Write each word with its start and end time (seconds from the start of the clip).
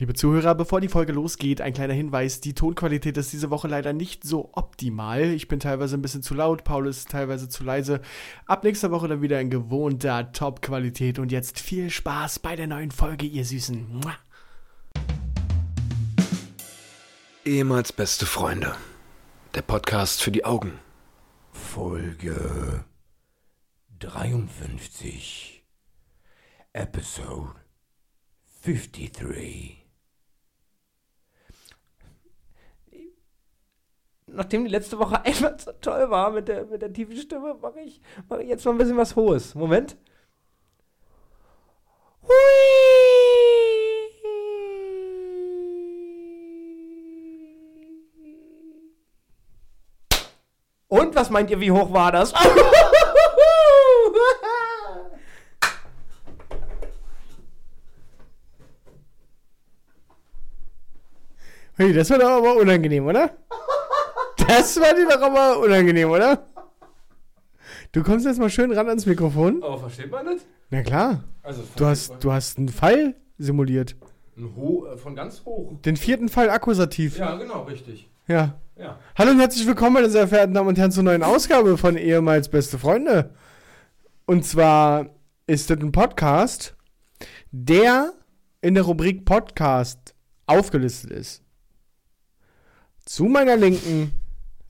Liebe 0.00 0.14
Zuhörer, 0.14 0.54
bevor 0.54 0.80
die 0.80 0.88
Folge 0.88 1.12
losgeht, 1.12 1.60
ein 1.60 1.74
kleiner 1.74 1.92
Hinweis. 1.92 2.40
Die 2.40 2.54
Tonqualität 2.54 3.18
ist 3.18 3.34
diese 3.34 3.50
Woche 3.50 3.68
leider 3.68 3.92
nicht 3.92 4.24
so 4.24 4.48
optimal. 4.54 5.24
Ich 5.24 5.46
bin 5.46 5.60
teilweise 5.60 5.94
ein 5.94 6.00
bisschen 6.00 6.22
zu 6.22 6.32
laut, 6.32 6.64
Paul 6.64 6.86
ist 6.86 7.10
teilweise 7.10 7.50
zu 7.50 7.64
leise. 7.64 8.00
Ab 8.46 8.64
nächster 8.64 8.90
Woche 8.90 9.08
dann 9.08 9.20
wieder 9.20 9.38
in 9.42 9.50
gewohnter 9.50 10.32
Top-Qualität. 10.32 11.18
Und 11.18 11.30
jetzt 11.30 11.60
viel 11.60 11.90
Spaß 11.90 12.38
bei 12.38 12.56
der 12.56 12.66
neuen 12.66 12.92
Folge, 12.92 13.26
ihr 13.26 13.44
Süßen. 13.44 13.92
Mua. 13.92 14.16
Ehemals 17.44 17.92
beste 17.92 18.24
Freunde. 18.24 18.76
Der 19.54 19.60
Podcast 19.60 20.22
für 20.22 20.30
die 20.30 20.46
Augen. 20.46 20.78
Folge 21.52 22.86
53. 23.98 25.62
Episode 26.72 27.54
53. 28.64 29.79
Nachdem 34.32 34.64
die 34.64 34.70
letzte 34.70 34.98
Woche 34.98 35.20
einfach 35.24 35.58
so 35.58 35.72
toll 35.80 36.10
war 36.10 36.30
mit 36.30 36.48
der, 36.48 36.66
mit 36.66 36.82
der 36.82 36.92
tiefen 36.92 37.16
Stimme, 37.16 37.56
mache 37.60 37.80
ich, 37.80 38.00
mach 38.28 38.38
ich 38.38 38.48
jetzt 38.48 38.64
mal 38.64 38.72
ein 38.72 38.78
bisschen 38.78 38.96
was 38.96 39.16
Hohes. 39.16 39.54
Moment. 39.54 39.96
Und 50.88 51.14
was 51.14 51.30
meint 51.30 51.50
ihr, 51.50 51.60
wie 51.60 51.70
hoch 51.70 51.92
war 51.92 52.10
das? 52.10 52.32
Hey, 61.80 61.94
das 61.94 62.08
doch 62.08 62.20
aber 62.20 62.56
unangenehm, 62.56 63.06
oder? 63.06 63.30
Das 64.50 64.80
war 64.80 64.94
dir 64.94 65.06
doch 65.06 65.22
aber 65.22 65.60
unangenehm, 65.60 66.10
oder? 66.10 66.44
Du 67.92 68.02
kommst 68.02 68.26
jetzt 68.26 68.40
mal 68.40 68.50
schön 68.50 68.72
ran 68.72 68.88
ans 68.88 69.06
Mikrofon. 69.06 69.62
Aber 69.62 69.78
versteht 69.78 70.10
man 70.10 70.26
das? 70.26 70.40
Na 70.70 70.82
klar. 70.82 71.22
Also 71.44 71.62
Du 71.76 71.86
hast, 71.86 72.14
du 72.18 72.32
hast 72.32 72.58
einen 72.58 72.68
Fall 72.68 73.14
simuliert. 73.38 73.94
ein 74.36 74.56
Ho 74.56 74.86
äh, 74.86 74.96
von 74.96 75.14
ganz 75.14 75.44
hoch. 75.44 75.74
Den 75.84 75.96
vierten 75.96 76.28
Fall 76.28 76.50
Akkusativ. 76.50 77.16
Ja, 77.16 77.36
genau, 77.36 77.62
richtig. 77.62 78.10
ja. 78.26 78.58
Ja. 78.76 78.98
Hallo 79.16 79.30
und 79.32 79.38
herzlich 79.38 79.66
willkommen, 79.68 79.92
meine 79.92 80.10
sehr 80.10 80.26
verehrten 80.26 80.54
Damen 80.54 80.68
und 80.68 80.78
Herren, 80.78 80.90
zur 80.90 81.02
neuen 81.04 81.22
Ausgabe 81.22 81.76
von 81.78 81.96
ehemals 81.96 82.48
Beste 82.48 82.76
Freunde. 82.78 83.34
Und 84.26 84.44
zwar 84.44 85.10
ist 85.46 85.70
das 85.70 85.78
ein 85.78 85.92
Podcast, 85.92 86.74
der 87.52 88.14
in 88.62 88.74
der 88.74 88.82
Rubrik 88.84 89.26
Podcast 89.26 90.14
aufgelistet 90.46 91.10
ist. 91.12 91.42
Zu 93.04 93.26
meiner 93.26 93.56
Linken 93.56 94.12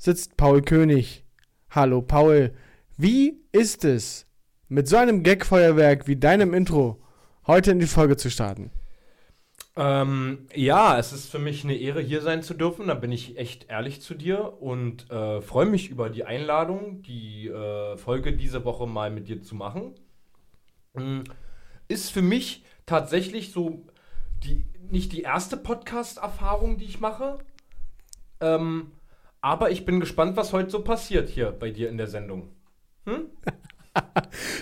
sitzt 0.00 0.38
Paul 0.38 0.62
König. 0.62 1.24
Hallo 1.68 2.00
Paul, 2.00 2.54
wie 2.96 3.42
ist 3.52 3.84
es, 3.84 4.26
mit 4.68 4.88
so 4.88 4.96
einem 4.96 5.22
Gagfeuerwerk 5.22 6.08
wie 6.08 6.16
deinem 6.16 6.54
Intro 6.54 7.02
heute 7.46 7.72
in 7.72 7.80
die 7.80 7.86
Folge 7.86 8.16
zu 8.16 8.30
starten? 8.30 8.70
Ähm, 9.76 10.46
ja, 10.54 10.98
es 10.98 11.12
ist 11.12 11.30
für 11.30 11.38
mich 11.38 11.64
eine 11.64 11.76
Ehre, 11.76 12.00
hier 12.00 12.22
sein 12.22 12.42
zu 12.42 12.54
dürfen. 12.54 12.88
Da 12.88 12.94
bin 12.94 13.12
ich 13.12 13.36
echt 13.36 13.68
ehrlich 13.68 14.00
zu 14.00 14.14
dir 14.14 14.62
und 14.62 15.10
äh, 15.10 15.42
freue 15.42 15.66
mich 15.66 15.90
über 15.90 16.08
die 16.08 16.24
Einladung, 16.24 17.02
die 17.02 17.48
äh, 17.48 17.98
Folge 17.98 18.32
diese 18.32 18.64
Woche 18.64 18.86
mal 18.86 19.10
mit 19.10 19.28
dir 19.28 19.42
zu 19.42 19.54
machen. 19.54 19.94
Ähm, 20.96 21.24
ist 21.88 22.10
für 22.10 22.22
mich 22.22 22.64
tatsächlich 22.86 23.52
so 23.52 23.84
die, 24.44 24.64
nicht 24.90 25.12
die 25.12 25.22
erste 25.22 25.58
Podcast-Erfahrung, 25.58 26.78
die 26.78 26.86
ich 26.86 27.00
mache. 27.00 27.38
Ähm, 28.40 28.92
aber 29.40 29.70
ich 29.70 29.84
bin 29.84 30.00
gespannt, 30.00 30.36
was 30.36 30.52
heute 30.52 30.70
so 30.70 30.82
passiert 30.82 31.28
hier 31.28 31.50
bei 31.50 31.70
dir 31.70 31.88
in 31.88 31.98
der 31.98 32.08
Sendung. 32.08 32.48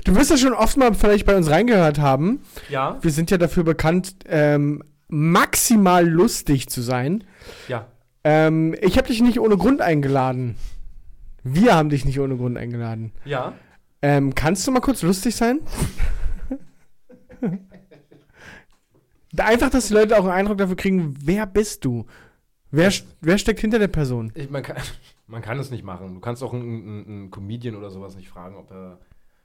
Du 0.04 0.16
wirst 0.16 0.30
ja 0.30 0.38
schon 0.38 0.54
oft 0.54 0.78
mal 0.78 0.94
vielleicht 0.94 1.26
bei 1.26 1.36
uns 1.36 1.50
reingehört 1.50 1.98
haben. 1.98 2.40
Ja? 2.70 2.96
Wir 3.02 3.10
sind 3.10 3.30
ja 3.30 3.36
dafür 3.36 3.62
bekannt, 3.62 4.16
ähm, 4.26 4.82
maximal 5.08 6.08
lustig 6.08 6.70
zu 6.70 6.80
sein. 6.80 7.24
Ja. 7.68 7.88
Ähm, 8.24 8.74
ich 8.80 8.96
habe 8.96 9.08
dich 9.08 9.20
nicht 9.20 9.38
ohne 9.38 9.58
Grund 9.58 9.82
eingeladen. 9.82 10.56
Wir 11.44 11.74
haben 11.74 11.90
dich 11.90 12.06
nicht 12.06 12.18
ohne 12.20 12.36
Grund 12.36 12.56
eingeladen. 12.56 13.12
Ja. 13.24 13.52
Ähm, 14.00 14.34
kannst 14.34 14.66
du 14.66 14.70
mal 14.70 14.80
kurz 14.80 15.02
lustig 15.02 15.36
sein? 15.36 15.60
Einfach, 19.36 19.70
dass 19.70 19.88
die 19.88 19.94
Leute 19.94 20.18
auch 20.18 20.24
einen 20.24 20.32
Eindruck 20.32 20.58
dafür 20.58 20.76
kriegen, 20.76 21.14
wer 21.22 21.46
bist 21.46 21.84
du? 21.84 22.06
Wer, 22.70 22.92
wer 23.20 23.38
steckt 23.38 23.60
hinter 23.60 23.78
der 23.78 23.88
Person? 23.88 24.32
Ich, 24.34 24.50
man, 24.50 24.62
kann, 24.62 24.76
man 25.26 25.42
kann 25.42 25.58
es 25.58 25.70
nicht 25.70 25.84
machen. 25.84 26.14
Du 26.14 26.20
kannst 26.20 26.42
auch 26.42 26.52
einen, 26.52 27.06
einen, 27.06 27.30
Comedian 27.30 27.76
oder 27.76 27.90
sowas 27.90 28.16
nicht 28.16 28.28
fragen, 28.28 28.56
ob 28.56 28.70
er. 28.70 28.98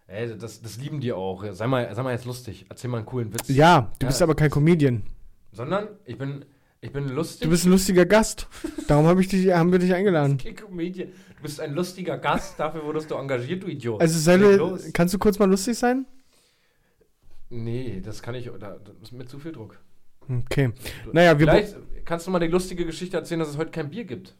Ey, 0.08 0.38
das, 0.38 0.62
das 0.62 0.78
lieben 0.78 1.00
die 1.00 1.14
auch. 1.14 1.46
Sei 1.54 1.66
mal, 1.66 1.94
sei 1.96 2.04
mal 2.04 2.12
jetzt 2.12 2.26
lustig. 2.26 2.66
Erzähl 2.70 2.90
mal 2.90 2.98
einen 2.98 3.06
coolen 3.06 3.34
Witz. 3.34 3.48
Ja, 3.48 3.92
du 4.00 4.06
Ja. 4.06 4.08
bist 4.10 4.22
aber 4.22 4.36
kein 4.36 4.50
Comedian. 4.52 5.04
Sondern 5.54 5.88
ich 6.06 6.18
bin, 6.18 6.44
ich 6.82 6.92
bin 6.92 7.08
lustig. 7.08 7.42
Du 7.42 7.50
bist 7.50 7.66
ein 7.66 7.72
lustiger 7.72 8.06
Gast. 8.06 8.48
Darum 8.88 9.06
hab 9.08 9.18
ich 9.20 9.30
dich, 9.30 9.54
haben 9.54 9.72
wir 9.72 9.80
dich 9.80 9.94
eingeladen. 9.94 10.38
kein 10.44 10.56
Comedian. 10.56 11.10
Du 11.38 11.42
bist 11.42 11.62
ein 11.62 11.74
lustiger 11.74 12.18
Gast. 12.18 12.60
Dafür 12.60 12.84
wurdest 12.84 13.10
du 13.10 13.16
engagiert, 13.16 13.64
du 13.64 13.68
Idiot. 13.68 14.02
Also, 14.02 14.36
los. 14.36 14.90
kannst 14.92 15.14
du 15.14 15.20
kurz 15.20 15.40
mal 15.40 15.50
lustig 15.50 15.78
sein? 15.78 16.06
Nee, 17.50 18.02
das 18.04 18.22
kann 18.22 18.36
ich. 18.36 18.50
Da, 18.60 18.78
das 18.84 18.96
ist 19.04 19.12
mir 19.14 19.26
zu 19.26 19.40
viel 19.40 19.54
Druck. 19.54 19.80
Okay. 20.30 20.72
Naja, 21.12 21.38
wir. 21.38 21.48
Vielleicht 21.48 21.76
kannst 22.06 22.28
du 22.28 22.32
mal 22.32 22.40
die 22.40 22.48
lustige 22.48 22.86
Geschichte 22.86 23.18
erzählen, 23.18 23.40
dass 23.40 23.50
es 23.50 23.58
heute 23.58 23.72
kein 23.72 23.90
Bier 23.90 24.06
gibt. 24.06 24.36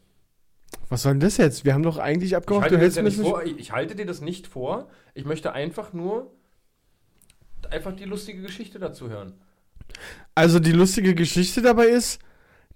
Was 0.88 1.02
soll 1.02 1.12
denn 1.12 1.20
das 1.20 1.36
jetzt? 1.36 1.64
Wir 1.64 1.74
haben 1.74 1.82
doch 1.82 1.98
eigentlich 1.98 2.32
Ich 2.32 2.36
abgemacht, 2.36 2.70
du 2.70 2.78
hältst 2.78 2.96
ja 2.96 3.02
nicht. 3.02 3.20
vor, 3.20 3.42
ich, 3.44 3.58
ich 3.58 3.72
halte 3.72 3.94
dir 3.94 4.06
das 4.06 4.20
nicht 4.20 4.46
vor. 4.46 4.88
Ich 5.14 5.24
möchte 5.24 5.52
einfach 5.52 5.92
nur 5.92 6.32
einfach 7.70 7.94
die 7.94 8.04
lustige 8.04 8.42
Geschichte 8.42 8.78
dazu 8.78 9.08
hören. 9.08 9.34
Also 10.34 10.58
die 10.58 10.72
lustige 10.72 11.14
Geschichte 11.14 11.62
dabei 11.62 11.86
ist, 11.86 12.20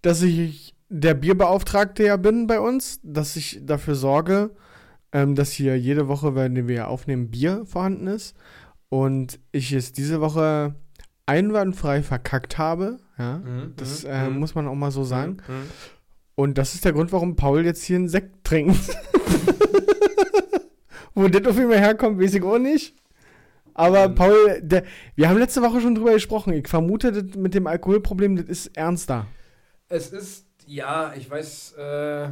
dass 0.02 0.22
ich 0.22 0.75
der 0.88 1.14
Bierbeauftragte 1.14 2.04
ja 2.04 2.16
bin 2.16 2.46
bei 2.46 2.60
uns, 2.60 3.00
dass 3.02 3.36
ich 3.36 3.60
dafür 3.62 3.94
sorge, 3.94 4.50
ähm, 5.12 5.34
dass 5.34 5.52
hier 5.52 5.78
jede 5.78 6.08
Woche, 6.08 6.34
wenn 6.34 6.69
wir 6.69 6.88
aufnehmen, 6.88 7.30
Bier 7.30 7.64
vorhanden 7.66 8.06
ist. 8.06 8.36
Und 8.88 9.38
ich 9.52 9.72
es 9.72 9.92
diese 9.92 10.20
Woche 10.20 10.75
einwandfrei 11.28 12.02
verkackt 12.02 12.58
habe. 12.58 12.98
Ja, 13.18 13.38
Mhm, 13.38 13.74
das 13.76 14.04
mhm, 14.04 14.10
äh, 14.10 14.28
mhm. 14.28 14.38
muss 14.38 14.54
man 14.54 14.66
auch 14.66 14.74
mal 14.74 14.90
so 14.90 15.04
sagen. 15.04 15.38
Mhm. 15.46 15.70
Und 16.34 16.58
das 16.58 16.74
ist 16.74 16.84
der 16.84 16.92
Grund, 16.92 17.12
warum 17.12 17.36
Paul 17.36 17.64
jetzt 17.64 17.82
hier 17.82 17.96
einen 17.96 18.08
Sekt 18.08 18.44
trinkt. 18.44 18.78
Wo 21.14 21.26
das 21.26 21.46
auf 21.46 21.56
jeden 21.56 21.70
Fall 21.70 21.80
herkommt, 21.80 22.20
weiß 22.20 22.34
ich 22.34 22.42
auch 22.42 22.58
nicht. 22.58 22.94
Aber. 23.74 24.08
Paul, 24.08 24.60
der, 24.62 24.84
wir 25.16 25.28
haben 25.28 25.38
letzte 25.38 25.62
Woche 25.62 25.80
schon 25.80 25.96
drüber 25.96 26.12
gesprochen. 26.12 26.52
Ich 26.52 26.68
vermute, 26.68 27.10
das 27.10 27.36
mit 27.36 27.54
dem 27.54 27.66
Alkoholproblem, 27.66 28.36
das 28.36 28.46
ist 28.46 28.76
ernster. 28.76 29.26
Es 29.88 30.12
ist, 30.12 30.46
ja, 30.66 31.12
ich 31.14 31.28
weiß, 31.28 31.72
äh, 31.72 32.28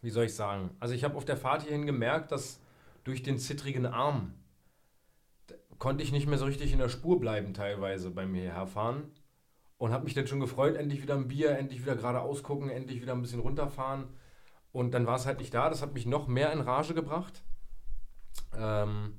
wie 0.00 0.10
soll 0.10 0.24
ich 0.24 0.34
sagen? 0.34 0.70
Also 0.80 0.94
ich 0.94 1.04
habe 1.04 1.16
auf 1.16 1.24
der 1.24 1.36
Fahrt 1.36 1.62
hierhin 1.62 1.86
gemerkt, 1.86 2.32
dass 2.32 2.58
durch 3.04 3.22
den 3.22 3.38
zittrigen 3.38 3.86
Arm 3.86 4.34
konnte 5.82 6.04
ich 6.04 6.12
nicht 6.12 6.28
mehr 6.28 6.38
so 6.38 6.44
richtig 6.44 6.72
in 6.72 6.78
der 6.78 6.88
Spur 6.88 7.18
bleiben 7.18 7.54
teilweise 7.54 8.12
beim 8.12 8.32
Hierherfahren. 8.34 9.10
Und 9.78 9.90
habe 9.90 10.04
mich 10.04 10.14
dann 10.14 10.28
schon 10.28 10.38
gefreut, 10.38 10.76
endlich 10.76 11.02
wieder 11.02 11.16
ein 11.16 11.26
Bier, 11.26 11.58
endlich 11.58 11.82
wieder 11.82 11.96
geradeaus 11.96 12.44
gucken, 12.44 12.70
endlich 12.70 13.02
wieder 13.02 13.14
ein 13.14 13.20
bisschen 13.20 13.40
runterfahren. 13.40 14.04
Und 14.70 14.92
dann 14.92 15.08
war 15.08 15.16
es 15.16 15.26
halt 15.26 15.40
nicht 15.40 15.52
da. 15.52 15.68
Das 15.68 15.82
hat 15.82 15.92
mich 15.92 16.06
noch 16.06 16.28
mehr 16.28 16.52
in 16.52 16.60
Rage 16.60 16.94
gebracht. 16.94 17.42
Ähm, 18.56 19.14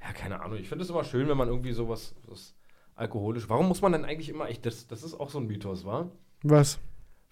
ja, 0.00 0.12
keine 0.12 0.42
Ahnung. 0.42 0.58
Ich 0.58 0.68
finde 0.68 0.84
es 0.84 0.90
immer 0.90 1.02
schön, 1.02 1.26
wenn 1.26 1.36
man 1.36 1.48
irgendwie 1.48 1.72
sowas, 1.72 2.14
was 2.28 2.54
alkoholisch. 2.94 3.48
Warum 3.48 3.66
muss 3.66 3.82
man 3.82 3.90
denn 3.90 4.04
eigentlich 4.04 4.28
immer, 4.28 4.48
ich, 4.48 4.60
das, 4.60 4.86
das 4.86 5.02
ist 5.02 5.18
auch 5.18 5.30
so 5.30 5.40
ein 5.40 5.48
Mythos, 5.48 5.84
war? 5.84 6.12
Was? 6.44 6.78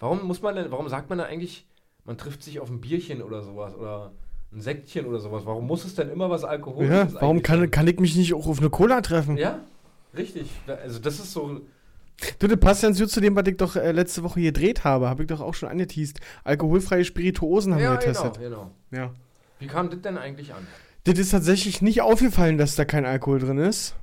Warum 0.00 0.24
muss 0.24 0.42
man 0.42 0.56
denn, 0.56 0.72
warum 0.72 0.88
sagt 0.88 1.10
man 1.10 1.18
denn 1.18 1.28
eigentlich, 1.28 1.68
man 2.02 2.18
trifft 2.18 2.42
sich 2.42 2.58
auf 2.58 2.70
ein 2.70 2.80
Bierchen 2.80 3.22
oder 3.22 3.44
sowas 3.44 3.76
oder 3.76 4.14
ein 4.52 4.60
Sektchen 4.60 5.06
oder 5.06 5.18
sowas? 5.20 5.42
Warum 5.46 5.66
muss 5.66 5.84
es 5.84 5.94
denn 5.94 6.10
immer 6.10 6.28
was 6.30 6.44
Alkoholisches 6.44 7.12
Ja, 7.14 7.20
warum 7.20 7.42
kann, 7.42 7.70
kann 7.70 7.86
ich 7.86 7.98
mich 8.00 8.16
nicht 8.16 8.34
auch 8.34 8.46
auf 8.46 8.58
eine 8.58 8.70
Cola 8.70 9.00
treffen? 9.00 9.36
Ja, 9.36 9.60
richtig. 10.16 10.50
Also 10.66 10.98
das 10.98 11.20
ist 11.20 11.32
so, 11.32 11.60
Du, 12.38 12.48
das 12.48 12.60
passt 12.60 12.82
ganz 12.82 12.98
gut 13.00 13.10
zu 13.10 13.20
dem, 13.22 13.34
was 13.34 13.46
ich 13.46 13.56
doch 13.56 13.76
äh, 13.76 13.92
letzte 13.92 14.22
Woche 14.22 14.42
gedreht 14.42 14.84
habe. 14.84 15.08
Habe 15.08 15.22
ich 15.22 15.28
doch 15.28 15.40
auch 15.40 15.54
schon 15.54 15.70
angeteased. 15.70 16.20
Alkoholfreie 16.44 17.04
Spirituosen 17.04 17.72
haben 17.72 17.78
wir 17.80 17.84
ja, 17.86 17.94
getestet. 17.96 18.34
genau, 18.38 18.70
genau. 18.90 19.04
Ja. 19.04 19.14
Wie 19.58 19.66
kam 19.66 19.88
das 19.88 20.02
denn 20.02 20.18
eigentlich 20.18 20.52
an? 20.52 20.66
Das 21.04 21.18
ist 21.18 21.30
tatsächlich 21.30 21.80
nicht 21.80 22.02
aufgefallen, 22.02 22.58
dass 22.58 22.74
da 22.76 22.84
kein 22.84 23.06
Alkohol 23.06 23.38
drin 23.38 23.56
ist. 23.58 23.94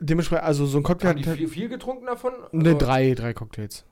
Dementsprechend, 0.00 0.44
also 0.44 0.66
so 0.66 0.76
ein 0.78 0.82
Cocktail 0.82 1.08
Haben 1.10 1.22
die 1.22 1.24
viel, 1.24 1.48
viel 1.48 1.68
getrunken 1.68 2.06
davon? 2.06 2.32
ne, 2.52 2.70
Also- 2.70 2.78
drei, 2.78 3.14
drei 3.14 3.32
Cocktails. 3.32 3.84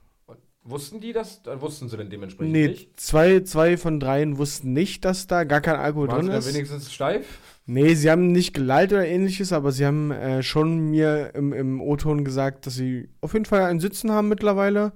Wussten 0.65 1.01
die 1.01 1.11
das? 1.11 1.41
Dann 1.43 1.59
wussten 1.61 1.89
sie 1.89 1.97
denn 1.97 2.09
dementsprechend 2.09 2.53
Nee, 2.53 2.67
nicht. 2.69 2.99
zwei, 2.99 3.41
zwei 3.41 3.75
von 3.77 3.99
dreien 3.99 4.37
wussten 4.37 4.71
nicht, 4.73 5.03
dass 5.03 5.27
da 5.27 5.43
gar 5.43 5.59
kein 5.61 5.75
Alkohol 5.75 6.07
Waren 6.07 6.27
drin 6.27 6.41
sie 6.41 6.49
ist. 6.49 6.55
wenigstens 6.55 6.93
steif? 6.93 7.25
Nee, 7.65 7.93
sie 7.95 8.09
haben 8.09 8.31
nicht 8.31 8.53
geleitet 8.53 8.93
oder 8.97 9.07
ähnliches, 9.07 9.51
aber 9.53 9.71
sie 9.71 9.85
haben 9.85 10.11
äh, 10.11 10.41
schon 10.43 10.89
mir 10.91 11.31
im, 11.35 11.53
im 11.53 11.81
O-Ton 11.81 12.23
gesagt, 12.25 12.65
dass 12.65 12.75
sie 12.75 13.09
auf 13.21 13.33
jeden 13.33 13.45
Fall 13.45 13.63
ein 13.63 13.79
Sitzen 13.79 14.11
haben 14.11 14.29
mittlerweile. 14.29 14.91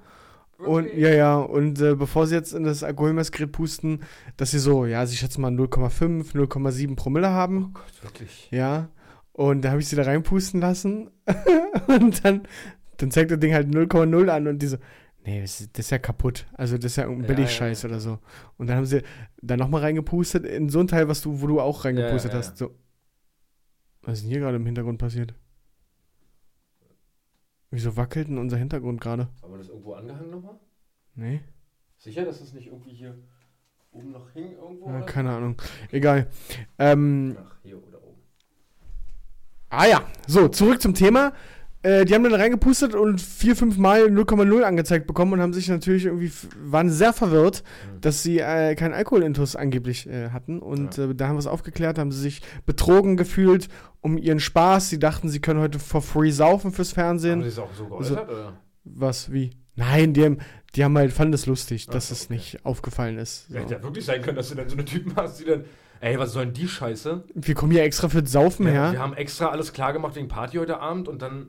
Und 0.57 0.87
Okay. 0.87 0.99
ja, 1.01 1.09
ja, 1.09 1.37
und 1.37 1.79
äh, 1.81 1.95
bevor 1.95 2.27
sie 2.27 2.35
jetzt 2.35 2.53
in 2.53 2.63
das 2.63 2.83
Alkoholmessgerät 2.83 3.51
pusten, 3.51 3.99
dass 4.37 4.51
sie 4.51 4.59
so, 4.59 4.85
ja, 4.85 5.05
sie 5.05 5.15
schätzen 5.15 5.41
mal 5.41 5.51
0,5, 5.51 6.33
0,7 6.33 6.95
Promille 6.95 7.27
Oh 7.27 7.31
haben. 7.31 7.73
Gott, 7.73 8.03
wirklich. 8.03 8.47
Ja. 8.51 8.89
Und 9.33 9.61
da 9.63 9.69
habe 9.69 9.81
ich 9.81 9.87
sie 9.87 9.95
da 9.95 10.01
reinpusten 10.03 10.59
lassen. 10.59 11.11
und 11.87 12.25
dann, 12.25 12.47
dann 12.97 13.11
zeigt 13.11 13.29
das 13.31 13.39
Ding 13.39 13.53
halt 13.53 13.67
0,0 13.67 14.29
an 14.29 14.47
und 14.47 14.59
die 14.63 14.67
so, 14.67 14.77
nee, 15.27 15.41
das 15.41 15.61
ist, 15.61 15.91
ja 15.91 15.99
kaputt. 15.99 16.47
Also 16.53 16.77
das 16.77 16.85
ist 16.85 16.95
ja 16.95 17.03
irgendein 17.03 17.29
Ja, 17.29 17.35
Billigscheiß 17.35 17.83
ja, 17.83 17.89
ja. 17.89 17.93
oder 17.95 17.99
so. 18.01 18.19
Und 18.57 18.67
dann 18.67 18.77
haben 18.77 18.85
sie 18.85 19.03
da 19.41 19.57
nochmal 19.57 19.81
reingepustet 19.81 20.45
in 20.45 20.69
so 20.69 20.79
ein 20.79 20.87
Teil, 20.87 21.07
was 21.07 21.21
du, 21.21 21.41
wo 21.41 21.47
du 21.47 21.59
auch 21.59 21.85
reingepustet 21.85 22.31
Ja, 22.31 22.39
ja, 22.39 22.43
ja. 22.43 22.49
hast. 22.49 22.57
So. 22.57 22.75
Was 24.03 24.15
ist 24.15 24.21
denn 24.23 24.31
hier 24.31 24.39
gerade 24.39 24.55
im 24.55 24.65
Hintergrund 24.65 24.99
passiert? 24.99 25.33
Wieso 27.69 27.97
wackelt 27.97 28.29
denn 28.29 28.37
unser 28.37 28.57
Hintergrund 28.57 29.01
gerade? 29.01 29.27
Haben 29.41 29.51
wir 29.51 29.57
das 29.57 29.67
irgendwo 29.67 29.93
angehangen 29.93 30.31
nochmal? 30.31 30.55
Nee, 31.15 31.41
Sicher, 31.97 32.23
dass 32.25 32.39
das 32.39 32.53
nicht 32.53 32.67
irgendwie 32.67 32.93
hier 32.93 33.17
oben 33.91 34.11
noch 34.11 34.29
hing 34.31 34.51
irgendwo? 34.53 34.87
ja, 34.87 35.01
keine 35.01 35.31
Ahnung. 35.31 35.59
Egal. 35.91 36.27
Ähm, 36.77 37.35
Ach, 37.39 37.57
hier 37.63 37.83
oder 37.83 38.01
oben. 38.03 38.21
Ah 39.69 39.87
ja, 39.87 40.07
so, 40.27 40.47
zurück 40.47 40.81
zum 40.81 40.93
Thema. 40.93 41.33
Äh, 41.87 42.05
die 42.05 42.13
haben 42.13 42.23
dann 42.23 42.33
reingepustet 42.33 42.95
und 42.95 43.21
vier, 43.21 43.55
fünf 43.55 43.77
Mal 43.77 44.03
0,0 44.09 44.61
angezeigt 44.63 45.07
bekommen 45.07 45.33
und 45.33 45.41
haben 45.41 45.53
sich 45.53 45.67
natürlich 45.69 46.05
irgendwie, 46.05 46.31
waren 46.63 46.89
sehr 46.89 47.13
verwirrt, 47.13 47.63
Mhm. 47.93 48.01
dass 48.01 48.23
sie 48.23 48.39
äh, 48.39 48.75
keinen 48.75 48.93
Alkoholintus 48.93 49.55
angeblich 49.55 50.07
äh, 50.07 50.29
hatten. 50.31 50.59
Und 50.59 50.97
Ja. 50.97 51.05
äh, 51.09 51.15
da 51.15 51.27
haben 51.27 51.35
wir 51.35 51.39
es 51.39 51.47
aufgeklärt, 51.47 51.97
haben 51.99 52.11
sie 52.11 52.19
sich 52.21 52.41
betrogen 52.65 53.15
gefühlt 53.17 53.67
um 54.01 54.17
ihren 54.17 54.39
Spaß. 54.39 54.89
Sie 54.89 54.99
dachten, 54.99 55.29
sie 55.29 55.39
können 55.39 55.59
heute 55.59 55.79
for 55.79 56.01
free 56.01 56.31
saufen 56.31 56.71
fürs 56.71 56.89
Haben 56.91 56.95
Fernsehen. 57.19 57.41
sie 57.43 57.47
es 57.49 57.59
auch 57.59 57.73
so 57.77 57.85
geäußert? 57.87 58.27
oder? 58.29 58.53
Was, 58.83 59.31
wie? 59.31 59.51
Nein, 59.75 60.13
die 60.13 60.23
haben, 60.25 60.37
die 60.75 60.83
haben 60.83 60.97
halt, 60.97 61.13
fanden 61.13 61.33
es 61.33 61.45
lustig, 61.45 61.85
Ach 61.89 61.93
dass 61.93 62.09
so, 62.09 62.13
es 62.13 62.25
okay. 62.25 62.33
nicht 62.33 62.65
aufgefallen 62.65 63.17
ist. 63.17 63.47
So. 63.49 63.59
Hätte 63.59 63.75
ja 63.75 63.83
wirklich 63.83 64.05
sein 64.05 64.21
können, 64.21 64.37
dass 64.37 64.49
du 64.49 64.55
dann 64.55 64.67
so 64.67 64.75
eine 64.75 64.85
Typen 64.85 65.15
hast, 65.15 65.39
die 65.39 65.45
dann, 65.45 65.65
ey, 66.01 66.17
was 66.17 66.31
soll 66.33 66.45
denn 66.45 66.53
die 66.53 66.67
Scheiße? 66.67 67.23
Wir 67.35 67.53
kommen 67.55 67.71
hier 67.71 67.83
extra 67.83 68.09
für 68.09 68.25
Saufen 68.25 68.65
Ja, 68.65 68.71
her. 68.71 68.91
Wir 68.93 68.99
haben 68.99 69.13
extra 69.13 69.47
alles 69.49 69.73
klar 69.73 69.93
gemacht 69.93 70.15
wegen 70.15 70.27
Party 70.27 70.57
heute 70.57 70.79
Abend 70.79 71.07
und 71.07 71.21
dann, 71.21 71.47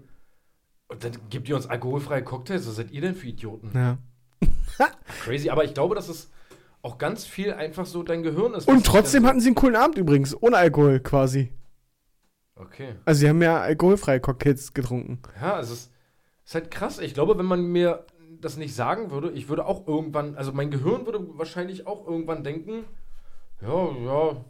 und 0.88 1.04
dann 1.04 1.12
gibt 1.30 1.48
ihr 1.48 1.56
uns 1.56 1.66
alkoholfreie 1.66 2.24
Cocktails. 2.24 2.66
Was 2.66 2.76
seid 2.76 2.90
ihr 2.90 3.00
denn 3.00 3.14
für 3.14 3.28
Idioten? 3.28 3.70
Ja. 3.74 3.98
Crazy, 5.22 5.50
aber 5.50 5.64
ich 5.64 5.74
glaube, 5.74 5.94
dass 5.94 6.08
es 6.08 6.30
auch 6.82 6.98
ganz 6.98 7.24
viel 7.24 7.52
einfach 7.52 7.86
so 7.86 8.02
dein 8.02 8.22
Gehirn 8.22 8.54
ist. 8.54 8.68
Und 8.68 8.86
trotzdem 8.86 9.26
hatten 9.26 9.40
sie 9.40 9.48
einen 9.48 9.56
coolen 9.56 9.76
Abend 9.76 9.98
übrigens, 9.98 10.40
ohne 10.40 10.56
Alkohol 10.56 11.00
quasi. 11.00 11.52
Okay. 12.54 12.94
Also 13.04 13.20
sie 13.20 13.28
haben 13.28 13.42
ja 13.42 13.60
alkoholfreie 13.60 14.20
Cocktails 14.20 14.74
getrunken. 14.74 15.20
Ja, 15.40 15.60
es 15.60 15.70
ist 15.70 15.90
halt 16.54 16.70
krass. 16.70 16.98
Ich 16.98 17.14
glaube, 17.14 17.38
wenn 17.38 17.46
man 17.46 17.62
mir 17.62 18.06
das 18.40 18.56
nicht 18.56 18.74
sagen 18.74 19.10
würde, 19.10 19.30
ich 19.32 19.48
würde 19.48 19.66
auch 19.66 19.86
irgendwann, 19.86 20.36
also 20.36 20.52
mein 20.52 20.70
Gehirn 20.70 21.06
würde 21.06 21.26
wahrscheinlich 21.36 21.86
auch 21.86 22.06
irgendwann 22.06 22.44
denken, 22.44 22.84
ja, 23.60 23.90
ja 24.04 24.44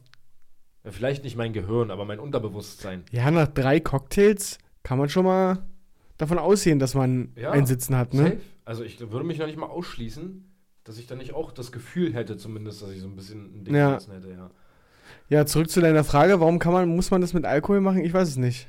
vielleicht 0.84 1.24
nicht 1.24 1.36
mein 1.36 1.52
Gehirn, 1.52 1.90
aber 1.90 2.04
mein 2.04 2.18
Unterbewusstsein. 2.18 3.04
Ja, 3.10 3.30
nach 3.30 3.48
drei 3.48 3.80
Cocktails 3.80 4.58
kann 4.82 4.98
man 4.98 5.08
schon 5.08 5.24
mal 5.24 5.66
davon 6.18 6.38
ausgehen, 6.38 6.78
dass 6.78 6.94
man 6.94 7.32
Ja, 7.36 7.52
ein 7.52 7.66
Sitzen 7.66 7.96
hat, 7.96 8.12
ne? 8.12 8.22
Safe. 8.24 8.40
Also 8.64 8.84
ich 8.84 9.00
würde 9.00 9.24
mich 9.24 9.38
noch 9.38 9.46
nicht 9.46 9.56
mal 9.58 9.66
ausschließen, 9.66 10.44
dass 10.84 10.98
ich 10.98 11.06
dann 11.06 11.18
nicht 11.18 11.32
auch 11.32 11.52
das 11.52 11.72
Gefühl 11.72 12.12
hätte, 12.12 12.36
zumindest, 12.36 12.82
dass 12.82 12.90
ich 12.90 13.00
so 13.00 13.06
ein 13.08 13.16
bisschen 13.16 13.60
ein 13.60 13.64
Ding 13.64 13.74
Ja. 13.74 13.98
sitzen 13.98 14.12
hätte, 14.12 14.30
ja. 14.30 14.50
Ja, 15.30 15.46
zurück 15.46 15.70
zu 15.70 15.80
deiner 15.80 16.04
Frage, 16.04 16.40
warum 16.40 16.58
kann 16.58 16.72
man, 16.72 16.94
muss 16.94 17.10
man 17.10 17.20
das 17.20 17.32
mit 17.32 17.44
Alkohol 17.44 17.80
machen? 17.80 18.04
Ich 18.04 18.12
weiß 18.12 18.28
es 18.28 18.36
nicht. 18.36 18.68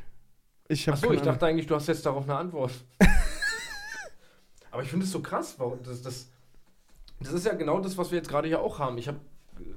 Ich 0.67 0.87
Achso, 0.87 1.11
ich 1.11 1.21
dachte 1.21 1.45
eigentlich, 1.45 1.67
du 1.67 1.75
hast 1.75 1.87
jetzt 1.87 2.05
darauf 2.05 2.23
eine 2.23 2.37
Antwort. 2.37 2.71
Aber 4.71 4.83
ich 4.83 4.89
finde 4.89 5.05
es 5.05 5.11
so 5.11 5.21
krass, 5.21 5.55
warum 5.57 5.81
das, 5.83 6.01
das, 6.01 6.29
das 7.19 7.33
ist 7.33 7.45
ja 7.45 7.53
genau 7.53 7.79
das, 7.79 7.97
was 7.97 8.11
wir 8.11 8.17
jetzt 8.17 8.29
gerade 8.29 8.47
hier 8.47 8.61
auch 8.61 8.79
haben. 8.79 8.97
Ich 8.97 9.07
habe, 9.07 9.19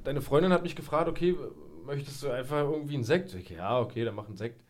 deine 0.05 0.21
Freundin 0.21 0.53
hat 0.53 0.63
mich 0.63 0.77
gefragt, 0.77 1.09
okay, 1.09 1.35
möchtest 1.87 2.23
du 2.23 2.31
einfach 2.31 2.61
irgendwie 2.61 2.95
einen 2.95 3.05
Sekt? 3.05 3.35
Ich, 3.35 3.49
ja, 3.51 3.81
okay, 3.81 4.05
dann 4.05 4.15
mach 4.15 4.27
einen 4.27 4.37
Sekt. 4.37 4.63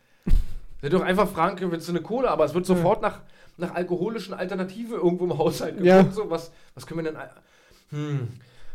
Hätte 0.83 0.97
doch 0.97 1.05
einfach 1.05 1.29
fragen 1.29 1.55
können, 1.55 1.71
willst 1.71 1.87
du 1.87 1.93
eine 1.93 2.01
Cola? 2.01 2.29
Aber 2.29 2.43
es 2.43 2.53
wird 2.53 2.65
sofort 2.65 3.01
nach, 3.01 3.21
nach 3.55 3.73
alkoholischen 3.73 4.33
Alternativen 4.33 4.95
irgendwo 4.95 5.23
im 5.23 5.37
Haushalt 5.37 5.77
geguckt. 5.77 5.87
Ja. 5.87 6.11
So, 6.11 6.29
was, 6.29 6.51
was 6.75 6.85
können 6.85 7.05
wir 7.05 7.11
denn... 7.13 7.21
Hm, 7.91 8.27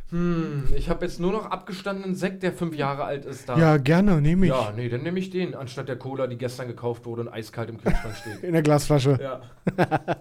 hm, 0.09 0.69
ich 0.75 0.89
habe 0.89 1.05
jetzt 1.05 1.21
nur 1.21 1.33
noch 1.33 1.51
abgestandenen 1.51 2.15
Sekt, 2.15 2.43
der 2.43 2.55
fünf 2.55 2.75
Jahre 2.75 3.05
alt 3.05 3.27
ist 3.27 3.47
da. 3.47 3.59
Ja, 3.59 3.77
gerne, 3.77 4.23
nehme 4.23 4.47
ich. 4.47 4.53
Ja, 4.53 4.73
nee, 4.75 4.89
dann 4.89 5.03
nehme 5.03 5.19
ich 5.19 5.29
den, 5.29 5.55
anstatt 5.55 5.87
der 5.89 5.97
Cola, 5.97 6.27
die 6.27 6.39
gestern 6.39 6.67
gekauft 6.67 7.05
wurde 7.05 7.21
und 7.21 7.29
eiskalt 7.29 7.69
im 7.69 7.77
Kühlschrank 7.77 8.17
steht. 8.17 8.43
In 8.43 8.55
der 8.55 8.63
Glasflasche. 8.63 9.19
Ja. 9.21 9.43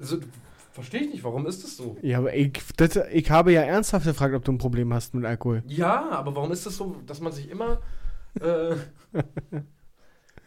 also, 0.00 0.16
verstehe 0.72 1.02
ich 1.02 1.12
nicht, 1.12 1.22
warum 1.22 1.46
ist 1.46 1.62
das 1.62 1.76
so? 1.76 1.96
Ja, 2.02 2.18
aber 2.18 2.34
ich, 2.34 2.60
das, 2.76 2.98
ich 3.12 3.30
habe 3.30 3.52
ja 3.52 3.62
ernsthaft 3.62 4.06
gefragt, 4.06 4.34
ob 4.34 4.44
du 4.44 4.50
ein 4.50 4.58
Problem 4.58 4.92
hast 4.92 5.14
mit 5.14 5.24
Alkohol. 5.24 5.62
Ja, 5.68 6.08
aber 6.10 6.34
warum 6.34 6.50
ist 6.50 6.66
das 6.66 6.76
so, 6.76 6.96
dass 7.06 7.20
man 7.20 7.30
sich 7.30 7.48
immer. 7.48 7.80
Äh, 8.40 8.74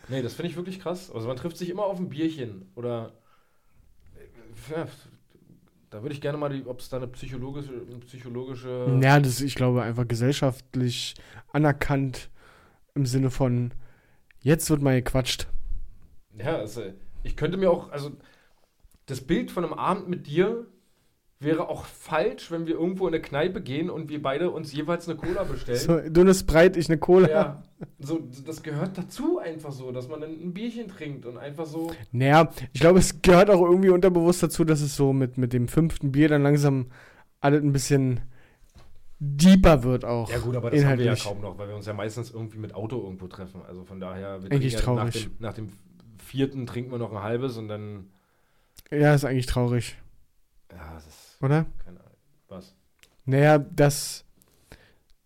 nee, 0.07 0.21
das 0.21 0.33
finde 0.33 0.49
ich 0.49 0.55
wirklich 0.55 0.79
krass. 0.79 1.11
Also, 1.11 1.27
man 1.27 1.37
trifft 1.37 1.57
sich 1.57 1.69
immer 1.69 1.85
auf 1.85 1.99
ein 1.99 2.09
Bierchen 2.09 2.71
oder. 2.75 3.13
äh, 4.15 4.71
Ja, 4.71 4.87
da 5.89 6.01
würde 6.01 6.13
ich 6.15 6.21
gerne 6.21 6.37
mal, 6.37 6.49
die- 6.49 6.65
ob 6.67 6.79
es 6.79 6.89
da 6.89 6.97
eine 6.97 7.07
psychologische. 7.07 7.73
Eine 7.73 7.99
psychologische 7.99 9.01
Ja, 9.01 9.19
das 9.19 9.33
ist, 9.35 9.41
ich 9.41 9.55
glaube, 9.55 9.83
einfach 9.83 10.07
gesellschaftlich 10.07 11.15
anerkannt 11.53 12.29
im 12.95 13.05
Sinne 13.05 13.31
von, 13.31 13.73
jetzt 14.41 14.69
wird 14.69 14.81
mal 14.83 15.01
gequatscht. 15.01 15.47
Ja, 16.37 16.57
also, 16.57 16.93
ich 17.23 17.35
könnte 17.37 17.57
mir 17.57 17.69
auch, 17.71 17.89
also 17.91 18.11
das 19.07 19.21
Bild 19.21 19.51
von 19.51 19.65
einem 19.65 19.73
Abend 19.75 20.09
mit 20.09 20.27
dir 20.27 20.67
wäre 21.41 21.69
auch 21.69 21.85
falsch, 21.85 22.51
wenn 22.51 22.67
wir 22.67 22.75
irgendwo 22.75 23.07
in 23.07 23.13
eine 23.13 23.21
Kneipe 23.21 23.61
gehen 23.61 23.89
und 23.89 24.09
wir 24.09 24.21
beide 24.21 24.51
uns 24.51 24.71
jeweils 24.71 25.09
eine 25.09 25.17
Cola 25.17 25.43
bestellen. 25.43 25.79
So, 25.79 25.99
dünnes 25.99 26.43
Breit, 26.43 26.77
ich 26.77 26.89
eine 26.89 26.99
Cola. 26.99 27.29
Ja, 27.29 27.63
so, 27.99 28.19
das 28.45 28.61
gehört 28.61 28.97
dazu 28.97 29.39
einfach 29.39 29.71
so, 29.71 29.91
dass 29.91 30.07
man 30.07 30.21
dann 30.21 30.31
ein 30.31 30.53
Bierchen 30.53 30.87
trinkt 30.87 31.25
und 31.25 31.37
einfach 31.37 31.65
so. 31.65 31.91
Naja, 32.11 32.51
ich 32.73 32.79
glaube, 32.79 32.99
es 32.99 33.21
gehört 33.21 33.49
auch 33.49 33.61
irgendwie 33.61 33.89
unterbewusst 33.89 34.43
dazu, 34.43 34.63
dass 34.63 34.81
es 34.81 34.95
so 34.95 35.13
mit, 35.13 35.37
mit 35.37 35.51
dem 35.53 35.67
fünften 35.67 36.11
Bier 36.11 36.29
dann 36.29 36.43
langsam 36.43 36.87
alles 37.39 37.63
ein 37.63 37.73
bisschen 37.73 38.21
deeper 39.19 39.83
wird 39.83 40.03
auch. 40.03 40.29
Ja 40.31 40.39
gut, 40.39 40.55
aber 40.55 40.71
das 40.71 40.83
haben 40.83 40.97
wir 40.97 41.05
ja 41.05 41.11
inhaltlich. 41.11 41.23
kaum 41.23 41.41
noch, 41.41 41.57
weil 41.57 41.67
wir 41.69 41.75
uns 41.75 41.85
ja 41.85 41.93
meistens 41.93 42.31
irgendwie 42.31 42.57
mit 42.57 42.73
Auto 42.73 43.01
irgendwo 43.01 43.27
treffen. 43.27 43.61
Also 43.67 43.83
von 43.83 43.99
daher, 43.99 44.41
wir 44.43 44.51
Eigentlich 44.51 44.73
ja 44.73 44.79
traurig. 44.79 45.29
Nach, 45.39 45.53
dem, 45.53 45.67
nach 45.67 45.71
dem 45.71 45.71
vierten 46.17 46.65
trinken 46.65 46.91
wir 46.91 46.97
noch 46.97 47.11
ein 47.11 47.21
halbes 47.21 47.57
und 47.57 47.67
dann. 47.67 48.09
Ja, 48.89 49.13
ist 49.13 49.23
eigentlich 49.23 49.45
traurig, 49.45 49.95
Ja, 50.71 50.93
das 50.95 51.07
ist. 51.07 51.30
Oder? 51.41 51.65
Keine 51.83 51.99
Ahnung. 51.99 52.17
Was? 52.47 52.75
Naja, 53.25 53.57
dass, 53.59 54.25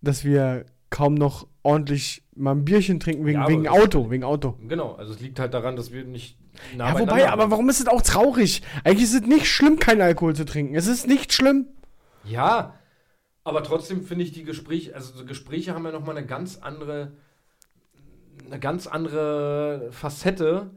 dass 0.02 0.24
wir 0.24 0.66
kaum 0.90 1.16
noch 1.16 1.48
ordentlich 1.64 2.24
mal 2.36 2.52
ein 2.52 2.66
Bierchen 2.66 3.00
trinken 3.00 3.26
wegen, 3.26 3.42
Ja, 3.42 3.48
wegen 3.48 3.68
Auto, 3.68 4.12
wegen 4.12 4.24
Auto. 4.24 4.56
Genau, 4.68 4.94
also 4.94 5.14
es 5.14 5.20
liegt 5.20 5.40
halt 5.40 5.54
daran, 5.54 5.76
dass 5.76 5.92
wir 5.92 6.04
nicht. 6.04 6.38
Nah 6.76 6.90
Ja, 6.90 7.00
wobei, 7.00 7.30
aber 7.30 7.52
warum 7.52 7.70
ist 7.70 7.80
es 7.80 7.88
auch 7.88 8.02
traurig? 8.02 8.62
Eigentlich 8.84 9.04
ist 9.04 9.14
es 9.16 9.22
nicht 9.22 9.48
schlimm, 9.48 9.80
keinen 9.80 10.02
Alkohol 10.02 10.36
zu 10.36 10.46
trinken. 10.46 10.76
Es 10.76 10.88
ist 10.88 11.08
nicht 11.08 11.34
schlimm. 11.34 11.68
Ja, 12.24 12.76
aber 13.44 13.64
trotzdem 13.64 14.04
finde 14.04 14.24
ich 14.24 14.32
die 14.32 14.44
Gespräche, 14.44 14.96
also 14.96 15.14
so 15.14 15.26
Gespräche 15.26 15.74
haben 15.74 15.86
ja 15.86 15.92
nochmal 15.92 16.18
eine 16.18 16.26
ganz 16.26 16.58
andere, 16.58 17.14
eine 18.46 18.60
ganz 18.60 18.88
andere 18.88 19.90
Facette, 19.92 20.72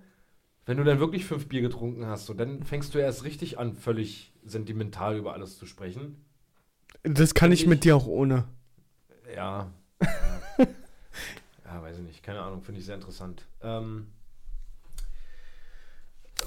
wenn 0.66 0.76
du 0.76 0.84
dann 0.84 1.00
wirklich 1.00 1.24
fünf 1.24 1.48
Bier 1.48 1.62
getrunken 1.62 2.06
hast. 2.06 2.26
So, 2.26 2.34
dann 2.34 2.62
fängst 2.62 2.94
du 2.94 2.98
erst 2.98 3.24
richtig 3.24 3.58
an, 3.58 3.74
völlig 3.74 4.32
sentimental 4.50 5.16
über 5.16 5.32
alles 5.34 5.58
zu 5.58 5.66
sprechen. 5.66 6.24
Das 7.02 7.34
kann 7.34 7.52
ich 7.52 7.62
Ich- 7.62 7.66
mit 7.68 7.84
dir 7.84 7.96
auch 7.96 8.06
ohne. 8.06 8.44
Ja. 9.34 9.70
Ja, 10.58 11.74
ja 11.76 11.82
weiß 11.82 11.98
ich 11.98 12.02
nicht. 12.04 12.22
Keine 12.22 12.40
Ahnung, 12.40 12.62
finde 12.62 12.80
ich 12.80 12.86
sehr 12.86 12.94
interessant. 12.94 13.46
Ähm, 13.62 14.06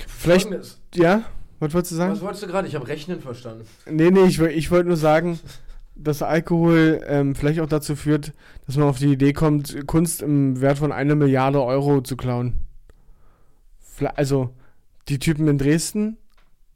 Vielleicht, 0.07 0.47
Folgendes. 0.47 0.79
ja? 0.95 1.23
Was 1.59 1.73
wolltest 1.73 1.91
du 1.91 1.95
sagen? 1.95 2.11
Was 2.13 2.21
wolltest 2.21 2.43
du 2.43 2.47
gerade? 2.47 2.67
Ich 2.67 2.73
habe 2.75 2.87
Rechnen 2.87 3.21
verstanden. 3.21 3.65
Nee, 3.85 4.09
nee, 4.09 4.23
ich, 4.25 4.39
ich 4.39 4.71
wollte 4.71 4.87
nur 4.87 4.97
sagen, 4.97 5.39
dass 5.95 6.23
Alkohol 6.23 7.03
ähm, 7.05 7.35
vielleicht 7.35 7.59
auch 7.59 7.67
dazu 7.67 7.95
führt, 7.95 8.33
dass 8.65 8.77
man 8.77 8.87
auf 8.87 8.97
die 8.97 9.11
Idee 9.11 9.33
kommt, 9.33 9.85
Kunst 9.85 10.21
im 10.23 10.59
Wert 10.59 10.79
von 10.79 10.91
einer 10.91 11.13
Milliarde 11.15 11.61
Euro 11.61 12.01
zu 12.01 12.17
klauen. 12.17 12.57
Also, 14.15 14.55
die 15.09 15.19
Typen 15.19 15.47
in 15.47 15.59
Dresden, 15.59 16.17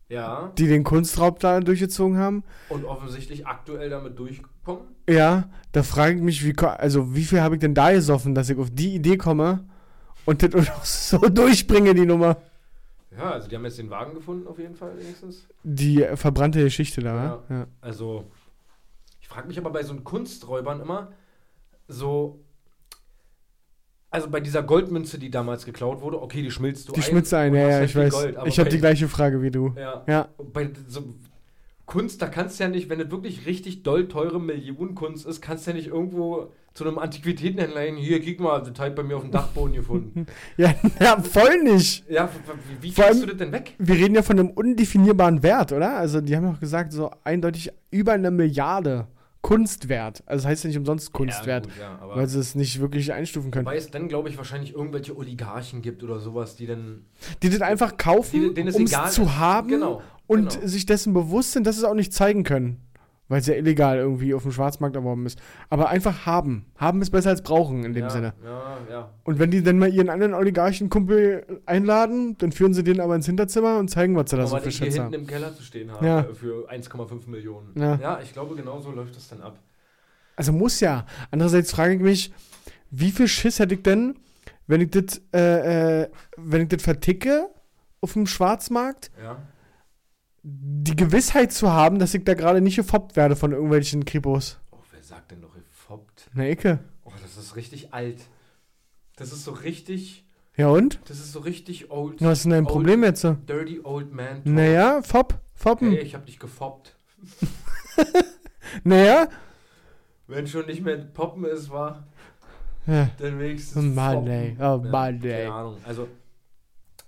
Ja. 0.08 0.52
die 0.58 0.68
den 0.68 0.84
Kunstraub 0.84 1.40
da 1.40 1.60
durchgezogen 1.60 2.18
haben, 2.18 2.44
Und 2.70 2.86
offensichtlich 2.86 3.48
aktuell 3.48 3.90
damit 3.90 4.20
durchkommen. 4.20 4.84
ja, 5.10 5.50
da 5.72 5.82
frage 5.84 6.18
ich 6.18 6.22
mich, 6.22 6.46
wie, 6.46 6.56
also, 6.60 7.16
wie 7.16 7.24
viel 7.24 7.42
habe 7.42 7.56
ich 7.56 7.62
denn 7.62 7.74
da 7.74 7.92
gesoffen, 7.92 8.36
dass 8.36 8.50
ich 8.50 8.58
auf 8.58 8.70
die 8.72 8.94
Idee 8.96 9.18
komme 9.18 9.66
und 10.26 10.44
das 10.44 10.70
auch 10.70 10.86
so 10.86 11.18
durchbringe, 11.18 11.96
die 11.96 12.06
Nummer. 12.06 12.38
Ja, 13.18 13.32
also 13.32 13.48
die 13.48 13.56
haben 13.56 13.64
jetzt 13.66 13.80
den 13.80 13.90
Wagen 13.90 14.14
gefunden, 14.14 14.46
auf 14.48 14.60
jeden 14.60 14.76
Fall 14.76 14.92
wenigstens. 14.98 15.48
Die 15.64 16.06
verbrannte 16.16 16.62
Geschichte 16.64 17.02
da, 17.02 17.16
Ja. 17.16 17.44
ja. 17.50 17.68
Also, 17.82 18.26
ich 19.22 19.28
frage 19.28 19.48
mich 19.48 19.58
aber 19.58 19.72
bei 19.72 19.82
so 19.84 19.96
Kunsträubern 19.96 20.82
immer, 20.82 21.12
so. 21.88 22.40
Also 24.16 24.30
bei 24.30 24.40
dieser 24.40 24.64
Goldmünze, 24.64 25.20
die 25.20 25.30
damals 25.30 25.66
geklaut 25.66 26.02
wurde, 26.02 26.22
okay, 26.22 26.42
die 26.42 26.50
schmilzt 26.50 26.88
du 26.88 26.94
Die 26.94 27.00
ein. 27.02 27.04
schmilzt 27.04 27.34
ein, 27.34 27.54
ja, 27.54 27.68
ja, 27.68 27.76
halt 27.76 27.90
ich 27.90 27.96
weiß. 27.98 28.14
Gold, 28.14 28.38
ich 28.46 28.60
habe 28.60 28.70
die 28.70 28.78
gleiche 28.80 29.10
Frage 29.10 29.42
wie 29.42 29.52
du. 29.52 29.74
Ja. 29.78 30.04
Ja. 30.08 30.30
Bei 30.54 30.70
so 30.88 31.04
Kunst, 31.86 32.22
da 32.22 32.28
kannst 32.28 32.58
du 32.60 32.64
ja 32.64 32.70
nicht, 32.70 32.90
wenn 32.90 32.98
das 33.00 33.12
wirklich 33.12 33.46
richtig 33.46 33.84
doll 33.84 34.08
teure 34.08 34.40
Millionenkunst 34.40 35.26
ist, 35.26 35.42
kannst 35.42 35.68
du 35.68 35.72
ja 35.72 35.78
nicht 35.78 35.88
irgendwo 35.90 36.48
zu 36.74 36.84
einem 36.88 36.98
Antiquitätenhändler 36.98 37.82
hin, 37.82 37.96
hier, 37.98 38.24
guck 38.24 38.40
mal, 38.40 38.60
das 38.60 38.80
halt 38.80 38.96
bei 38.96 39.04
mir 39.04 39.18
auf 39.18 39.22
dem 39.22 39.32
Dachboden 39.32 39.74
gefunden. 39.76 40.26
Ja, 40.58 40.74
ja, 41.00 41.20
voll 41.22 41.62
nicht. 41.64 42.04
ja, 42.10 42.28
wie, 42.80 42.88
wie 42.88 42.92
Vor 42.92 43.04
kriegst 43.06 43.20
allem- 43.20 43.28
du 43.28 43.34
das 43.34 43.38
denn 43.38 43.52
weg? 43.52 43.74
Wir 43.78 43.96
reden 43.96 44.16
ja 44.16 44.24
von 44.24 44.40
einem 44.40 44.50
undefinierbaren 44.50 45.44
Wert, 45.44 45.74
oder? 45.74 45.96
Also, 45.98 46.22
die 46.22 46.36
haben 46.36 46.46
ja 46.46 46.52
auch 46.54 46.60
gesagt, 46.60 46.92
so 46.94 47.12
eindeutig 47.24 47.70
über 47.92 48.14
eine 48.14 48.32
Milliarde 48.32 49.08
Kunstwert. 49.46 50.24
Also, 50.26 50.42
das 50.42 50.50
heißt 50.50 50.64
ja 50.64 50.70
nicht 50.70 50.78
umsonst 50.80 51.14
Kunstwert, 51.14 51.68
Ja, 51.80 51.98
gut, 51.98 52.10
ja, 52.10 52.16
weil 52.16 52.28
sie 52.28 52.40
es 52.40 52.56
nicht 52.56 52.80
wirklich 52.80 53.14
einstufen 53.14 53.52
können. 53.52 53.68
Wobei 53.68 53.78
es 53.78 53.92
dann, 53.92 54.08
glaube 54.08 54.28
ich, 54.28 54.38
wahrscheinlich 54.38 54.74
irgendwelche 54.74 55.16
Oligarchen 55.16 55.84
gibt 55.84 56.02
oder 56.02 56.20
sowas, 56.20 56.56
die 56.56 56.66
dann. 56.66 57.06
Die 57.44 57.52
das 57.52 57.62
einfach 57.62 57.96
kaufen, 57.96 58.50
um 58.50 58.68
es 58.68 59.14
zu 59.14 59.38
haben 59.38 59.68
Genau, 59.68 60.02
und 60.26 60.50
genau. 60.50 60.68
sich 60.68 60.88
dessen 60.88 61.14
bewusst 61.14 61.52
sind, 61.52 61.68
dass 61.68 61.76
sie 61.76 61.84
es 61.84 61.88
auch 61.88 61.94
nicht 61.94 62.12
zeigen 62.12 62.44
können. 62.44 62.82
Weil 63.28 63.40
es 63.40 63.48
ja 63.48 63.56
illegal 63.56 63.98
irgendwie 63.98 64.36
auf 64.36 64.44
dem 64.44 64.52
Schwarzmarkt 64.52 64.96
erworben 64.96 65.26
ist. 65.26 65.40
Aber 65.70 65.90
einfach 65.90 66.28
haben. 66.28 66.68
Haben 66.78 67.02
ist 67.02 67.10
besser 67.10 67.32
als 67.32 67.42
brauchen 67.42 67.84
in 67.84 67.94
dem 67.94 68.04
ja, 68.04 68.10
Sinne. 68.12 68.34
Ja, 68.44 68.78
ja. 68.88 69.10
Und 69.24 69.40
wenn 69.40 69.50
die 69.50 69.64
dann 69.64 69.80
mal 69.80 69.92
ihren 69.92 70.10
anderen 70.10 70.36
Oligarchenkumpel 70.36 71.62
einladen, 71.66 72.38
dann 72.38 72.52
führen 72.52 72.74
sie 72.76 72.84
den 72.84 73.00
aber 73.00 73.16
ins 73.16 73.26
Hinterzimmer 73.26 73.80
und 73.80 73.90
zeigen, 73.90 74.16
was 74.16 74.30
sie 74.30 74.38
da 74.38 74.46
so 74.46 74.58
für 74.58 74.72
Schätze 74.72 74.84
hinten 74.86 75.02
haben. 75.06 75.14
im 75.14 75.28
Keller 75.28 75.56
zu 75.56 75.64
stehen 75.64 75.92
haben 75.92 76.06
Ja. 76.06 76.20
äh, 76.20 76.34
für 76.36 76.70
1,5 76.70 77.28
Millionen. 77.30 77.72
Ja. 77.76 77.96
ja, 77.96 78.20
ich 78.22 78.32
glaube, 78.34 78.56
genau 78.56 78.80
so 78.80 78.92
läuft 78.92 79.16
das 79.16 79.28
dann 79.28 79.42
ab. 79.42 79.58
Also 80.36 80.52
muss 80.52 80.80
ja. 80.80 81.06
Andererseits 81.32 81.72
frage 81.72 81.96
ich 81.96 82.02
mich, 82.02 82.34
wie 82.92 83.10
viel 83.12 83.28
Schiss 83.28 83.58
hätte 83.60 83.74
ich 83.74 83.82
denn, 83.82 84.16
wenn 84.68 84.82
ich 84.82 84.92
das, 84.92 85.22
äh, 85.34 86.02
äh, 86.04 86.10
wenn 86.38 86.62
ich 86.62 86.70
das 86.70 86.84
verticke 86.84 87.48
auf 88.02 88.14
dem 88.14 88.28
Schwarzmarkt, 88.28 89.10
Ja. 89.20 89.38
Die 90.48 90.96
Gewissheit 90.96 91.52
zu 91.52 91.72
haben, 91.72 91.98
dass 91.98 92.14
ich 92.14 92.24
da 92.24 92.36
gerade 92.36 92.62
nicht 92.62 92.76
gefoppt 92.76 93.16
werde 93.16 93.36
von 93.36 93.52
irgendwelchen 93.52 94.06
Kripos. 94.06 94.60
Oh, 94.72 94.78
wer 94.92 95.02
sagt 95.02 95.32
denn 95.32 95.40
noch 95.40 95.54
gefoppt? 95.56 96.30
Na, 96.34 96.46
Ecke. 96.46 96.80
Oh, 97.04 97.12
das 97.22 97.36
ist 97.38 97.56
richtig 97.56 97.94
alt. 97.96 98.22
Das 99.16 99.32
ist 99.34 99.44
so 99.44 99.52
richtig, 99.52 100.26
Ja 100.56 100.68
und? 100.68 101.00
das 101.10 101.18
ist 101.20 101.32
so 101.32 101.40
richtig 101.40 101.90
old. 101.90 102.22
Was 102.22 102.40
ist 102.40 102.44
denn 102.44 102.52
dein 102.52 102.66
old, 102.66 102.74
Problem 102.74 103.04
jetzt? 103.04 103.22
so? 103.22 103.34
Dirty 103.34 103.80
old 103.84 104.14
man. 104.14 104.44
talk. 104.44 104.46
Naja, 104.46 105.02
fopp, 105.02 105.40
foppen. 105.56 105.92
Hey, 105.92 106.02
ich 106.02 106.14
hab 106.14 106.26
dich 106.26 106.38
gefoppt. 106.40 106.96
Naja. 108.84 109.28
Wenn 110.28 110.48
schon 110.48 110.66
nicht 110.66 110.82
mehr 110.84 110.98
Poppen 110.98 111.46
ist, 111.46 111.70
war, 111.70 112.08
Ja. 112.88 113.10
dann 113.20 113.40
wenigstens 113.40 113.78
Oh 113.78 113.82
Mann, 113.82 114.14
foppen. 114.16 114.32
ey. 114.32 114.56
Oh 114.60 114.62
Ja, 114.64 114.78
Mann, 114.78 115.24
ey. 115.24 115.44
Keine 115.44 115.54
Ahnung. 115.54 115.78
Also, 115.86 116.08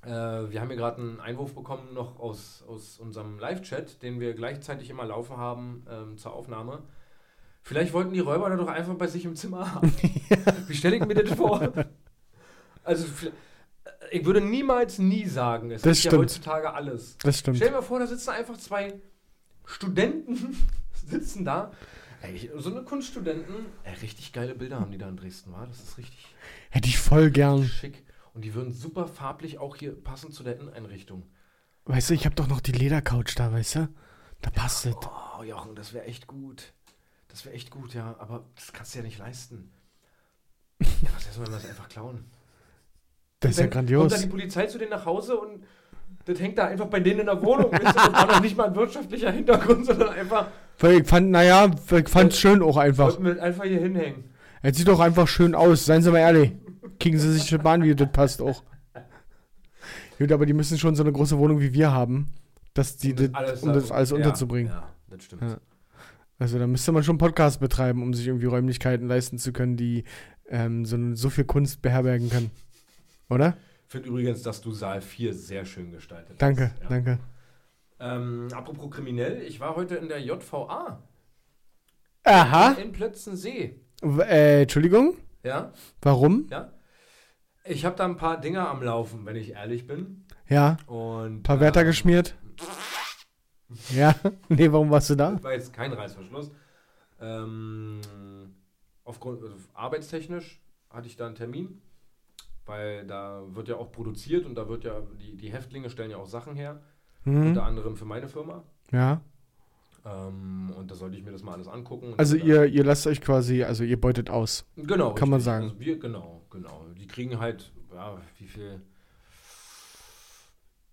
äh, 0.07 0.51
wir 0.51 0.61
haben 0.61 0.67
hier 0.69 0.77
gerade 0.77 1.01
einen 1.01 1.19
Einwurf 1.19 1.53
bekommen, 1.53 1.93
noch 1.93 2.19
aus, 2.19 2.63
aus 2.67 2.97
unserem 2.99 3.37
Live-Chat, 3.39 4.01
den 4.01 4.19
wir 4.19 4.33
gleichzeitig 4.33 4.89
immer 4.89 5.05
laufen 5.05 5.37
haben 5.37 5.85
ähm, 5.89 6.17
zur 6.17 6.33
Aufnahme. 6.33 6.83
Vielleicht 7.61 7.91
wollten 7.93 8.13
die 8.13 8.21
Räuber 8.21 8.49
da 8.49 8.55
doch 8.55 8.69
einfach 8.69 8.95
bei 8.95 9.07
sich 9.07 9.25
im 9.25 9.35
Zimmer 9.35 9.73
haben. 9.75 9.93
Wie 10.67 10.73
stelle 10.73 10.95
ich 10.95 11.05
mir 11.05 11.15
das 11.15 11.37
vor? 11.37 11.71
Also, 12.83 13.05
ich 14.11 14.25
würde 14.25 14.39
niemals 14.39 14.99
nie 14.99 15.25
sagen, 15.25 15.71
es 15.71 15.81
Das 15.81 15.97
ist 15.97 16.05
ja 16.05 16.11
stimmt. 16.11 16.23
heutzutage 16.23 16.73
alles. 16.73 17.17
Das 17.17 17.39
stimmt. 17.39 17.57
Stell 17.57 17.69
dir 17.69 17.75
mal 17.75 17.81
vor, 17.81 17.99
da 17.99 18.07
sitzen 18.07 18.29
einfach 18.29 18.57
zwei 18.57 18.93
Studenten, 19.65 20.55
sitzen 21.05 21.43
da. 21.43 21.71
Ey, 22.21 22.49
so 22.55 22.71
eine 22.71 22.83
Kunststudenten, 22.83 23.53
ey, 23.83 23.93
richtig 24.01 24.31
geile 24.33 24.55
Bilder 24.55 24.79
haben 24.79 24.91
die 24.91 24.97
da 24.97 25.07
in 25.09 25.17
Dresden, 25.17 25.51
war? 25.51 25.67
Das 25.67 25.79
ist 25.81 25.97
richtig 25.97 26.25
Hätte 26.69 26.87
ich 26.87 26.97
voll 26.97 27.29
gern. 27.29 27.63
schick. 27.65 28.03
Und 28.38 28.44
die 28.46 28.53
würden 28.53 28.72
super 28.72 29.08
farblich 29.08 29.58
auch 29.58 29.75
hier 29.77 30.00
passen 30.00 30.32
zu 30.32 30.44
der 30.44 30.60
Inneneinrichtung. 30.60 31.24
Weißt 31.86 32.12
du, 32.12 32.13
ich 32.13 32.24
habe 32.25 32.36
doch 32.36 32.48
noch 32.48 32.60
die 32.62 32.72
Ledercouch 32.72 33.34
da, 33.36 33.51
weißt 33.51 33.75
du? 33.77 33.89
Da 34.44 34.51
passt 34.51 34.86
es. 34.86 34.94
Oh, 35.39 35.41
Jochen, 35.41 35.74
das 35.74 35.91
wäre 35.91 36.06
echt 36.06 36.27
gut. 36.27 36.72
Das 37.29 37.46
wäre 37.46 37.56
echt 37.56 37.72
gut, 37.72 37.96
ja. 37.96 38.15
Aber 38.20 38.46
das 38.53 38.72
kannst 38.74 38.94
du 38.94 39.00
ja 39.00 39.03
nicht 39.06 39.17
leisten. 39.17 39.72
Ja, 40.79 41.10
was 41.15 41.25
heißt, 41.25 41.39
wenn 41.39 41.48
wir 41.48 41.51
das 41.53 41.67
einfach 41.67 41.89
klauen? 41.89 42.25
Das 43.39 43.50
ist 43.53 43.58
ja 43.58 43.63
Wenn- 43.63 43.72
Kommt 43.72 43.74
grandios. 43.88 44.12
dann 44.12 44.22
die 44.22 44.27
Polizei 44.27 44.67
zu 44.67 44.77
denen 44.77 44.91
nach 44.91 45.06
Hause 45.06 45.36
und 45.39 45.63
das 46.25 46.39
hängt 46.39 46.60
da 46.60 46.67
einfach 46.67 46.86
bei 46.86 47.00
denen 47.00 47.22
in 47.22 47.25
der 47.25 47.41
Wohnung. 47.41 47.72
Weißt 47.72 47.82
du, 47.82 47.91
das 47.91 48.13
war 48.13 48.27
noch 48.27 48.41
nicht 48.41 48.56
mal 48.56 48.65
ein 48.67 48.75
wirtschaftlicher 48.75 49.32
Hintergrund, 49.32 49.84
sondern 49.88 50.10
einfach, 50.10 50.46
Weil 50.77 51.01
ich 51.01 51.08
fand, 51.08 51.32
naja, 51.32 51.72
ich 51.91 52.08
fand 52.08 52.34
es 52.34 52.39
schön 52.39 52.62
auch 52.62 52.77
einfach. 52.77 53.06
wollten 53.08 53.25
wir 53.25 53.41
einfach 53.41 53.63
hier 53.63 53.79
hinhängen. 53.79 54.26
Es 54.61 54.77
sieht 54.77 54.87
doch 54.87 54.99
einfach 54.99 55.27
schön 55.27 55.55
aus, 55.55 55.85
seien 55.85 56.01
Sie 56.01 56.11
mal 56.11 56.19
ehrlich. 56.19 56.53
Kriegen 56.99 57.19
Sie 57.19 57.31
sich 57.31 57.53
eine 57.53 57.63
Bahn, 57.63 57.83
wie 57.83 57.93
das 57.95 58.11
passt 58.11 58.41
auch. 58.41 58.63
Gut, 60.17 60.31
aber 60.31 60.45
die 60.45 60.53
müssen 60.53 60.77
schon 60.77 60.95
so 60.95 61.03
eine 61.03 61.11
große 61.11 61.37
Wohnung 61.37 61.59
wie 61.59 61.73
wir 61.73 61.91
haben, 61.91 62.33
dass 62.73 62.97
die, 62.97 63.13
das, 63.13 63.61
um 63.61 63.73
das 63.73 63.91
alles 63.91 64.09
ja, 64.09 64.15
unterzubringen. 64.15 64.71
Ja, 64.71 64.89
das 65.09 65.23
stimmt. 65.23 65.43
Ja. 65.43 65.57
Also 66.39 66.59
da 66.59 66.67
müsste 66.67 66.91
man 66.91 67.03
schon 67.03 67.17
Podcast 67.17 67.59
betreiben, 67.59 68.01
um 68.03 68.13
sich 68.13 68.27
irgendwie 68.27 68.45
Räumlichkeiten 68.45 69.07
leisten 69.07 69.37
zu 69.37 69.53
können, 69.53 69.77
die 69.77 70.03
ähm, 70.49 70.85
so, 70.85 70.97
so 71.15 71.29
viel 71.29 71.45
Kunst 71.45 71.81
beherbergen 71.81 72.29
können. 72.29 72.51
Oder? 73.29 73.57
Ich 73.85 73.91
finde 73.91 74.09
übrigens, 74.09 74.41
dass 74.41 74.61
du 74.61 74.71
Saal 74.71 75.01
4 75.01 75.33
sehr 75.33 75.65
schön 75.65 75.91
gestaltet 75.91 76.31
hast. 76.31 76.41
Danke, 76.41 76.71
Ja. 76.81 76.89
danke. 76.89 77.19
Ähm, 77.99 78.47
apropos 78.51 78.91
kriminell, 78.91 79.41
ich 79.41 79.59
war 79.59 79.75
heute 79.75 79.95
in 79.95 80.07
der 80.07 80.21
JVA 80.21 81.01
Aha. 82.23 82.71
in 82.73 82.91
Plötzensee. 82.91 83.79
Äh, 84.01 84.61
Entschuldigung? 84.63 85.15
Ja, 85.43 85.71
Warum? 86.01 86.47
ja. 86.49 86.71
Ich 87.63 87.83
habe 87.85 87.95
da 87.95 88.05
ein 88.05 88.15
paar 88.17 88.39
Dinge 88.39 88.67
am 88.67 88.81
Laufen, 88.81 89.25
wenn 89.25 89.35
ich 89.35 89.51
ehrlich 89.51 89.87
bin. 89.87 90.25
Ja, 90.47 90.77
Und, 90.85 91.37
ein 91.39 91.43
paar 91.43 91.59
Wärter 91.59 91.81
ähm, 91.81 91.87
geschmiert. 91.87 92.35
Ja, 93.93 94.15
nee, 94.49 94.71
warum 94.71 94.89
warst 94.89 95.09
du 95.09 95.15
da? 95.15 95.31
Das 95.31 95.43
war 95.43 95.51
jetzt 95.53 95.73
kein 95.73 95.91
Reißverschluss. 95.91 96.51
Ähm, 97.19 97.99
aufgrund 99.03 99.41
also 99.41 99.55
arbeitstechnisch 99.73 100.61
hatte 100.89 101.07
ich 101.07 101.17
da 101.17 101.25
einen 101.25 101.35
Termin, 101.35 101.81
weil 102.65 103.05
da 103.05 103.43
wird 103.49 103.67
ja 103.67 103.75
auch 103.75 103.91
produziert 103.91 104.45
und 104.45 104.55
da 104.55 104.69
wird 104.69 104.83
ja, 104.85 105.01
die, 105.19 105.35
die 105.35 105.51
Häftlinge 105.51 105.89
stellen 105.89 106.11
ja 106.11 106.17
auch 106.17 106.27
Sachen 106.27 106.55
her, 106.55 106.81
Hm, 107.23 107.47
unter 107.47 107.63
anderem 107.63 107.97
für 107.97 108.05
meine 108.05 108.27
Firma. 108.29 108.63
ja. 108.91 109.21
Ähm, 110.09 110.71
und 110.77 110.89
da 110.89 110.95
sollte 110.95 111.17
ich 111.17 111.23
mir 111.23 111.31
das 111.31 111.43
mal 111.43 111.53
alles 111.53 111.67
angucken. 111.67 112.13
Also 112.17 112.37
ihr, 112.37 112.65
ihr 112.65 112.83
lasst 112.83 113.07
euch 113.07 113.19
quasi, 113.19 113.63
also 113.63 113.83
ihr 113.83 113.99
beutet 113.99 114.29
aus. 114.29 114.65
Genau. 114.77 115.13
Kann 115.13 115.29
man 115.29 115.41
sagen. 115.41 115.65
Also 115.65 115.79
wir, 115.79 115.99
genau, 115.99 116.45
genau. 116.49 116.85
Die 116.97 117.07
kriegen 117.07 117.39
halt, 117.39 117.71
ja, 117.93 118.17
wie 118.37 118.47
viel. 118.47 118.81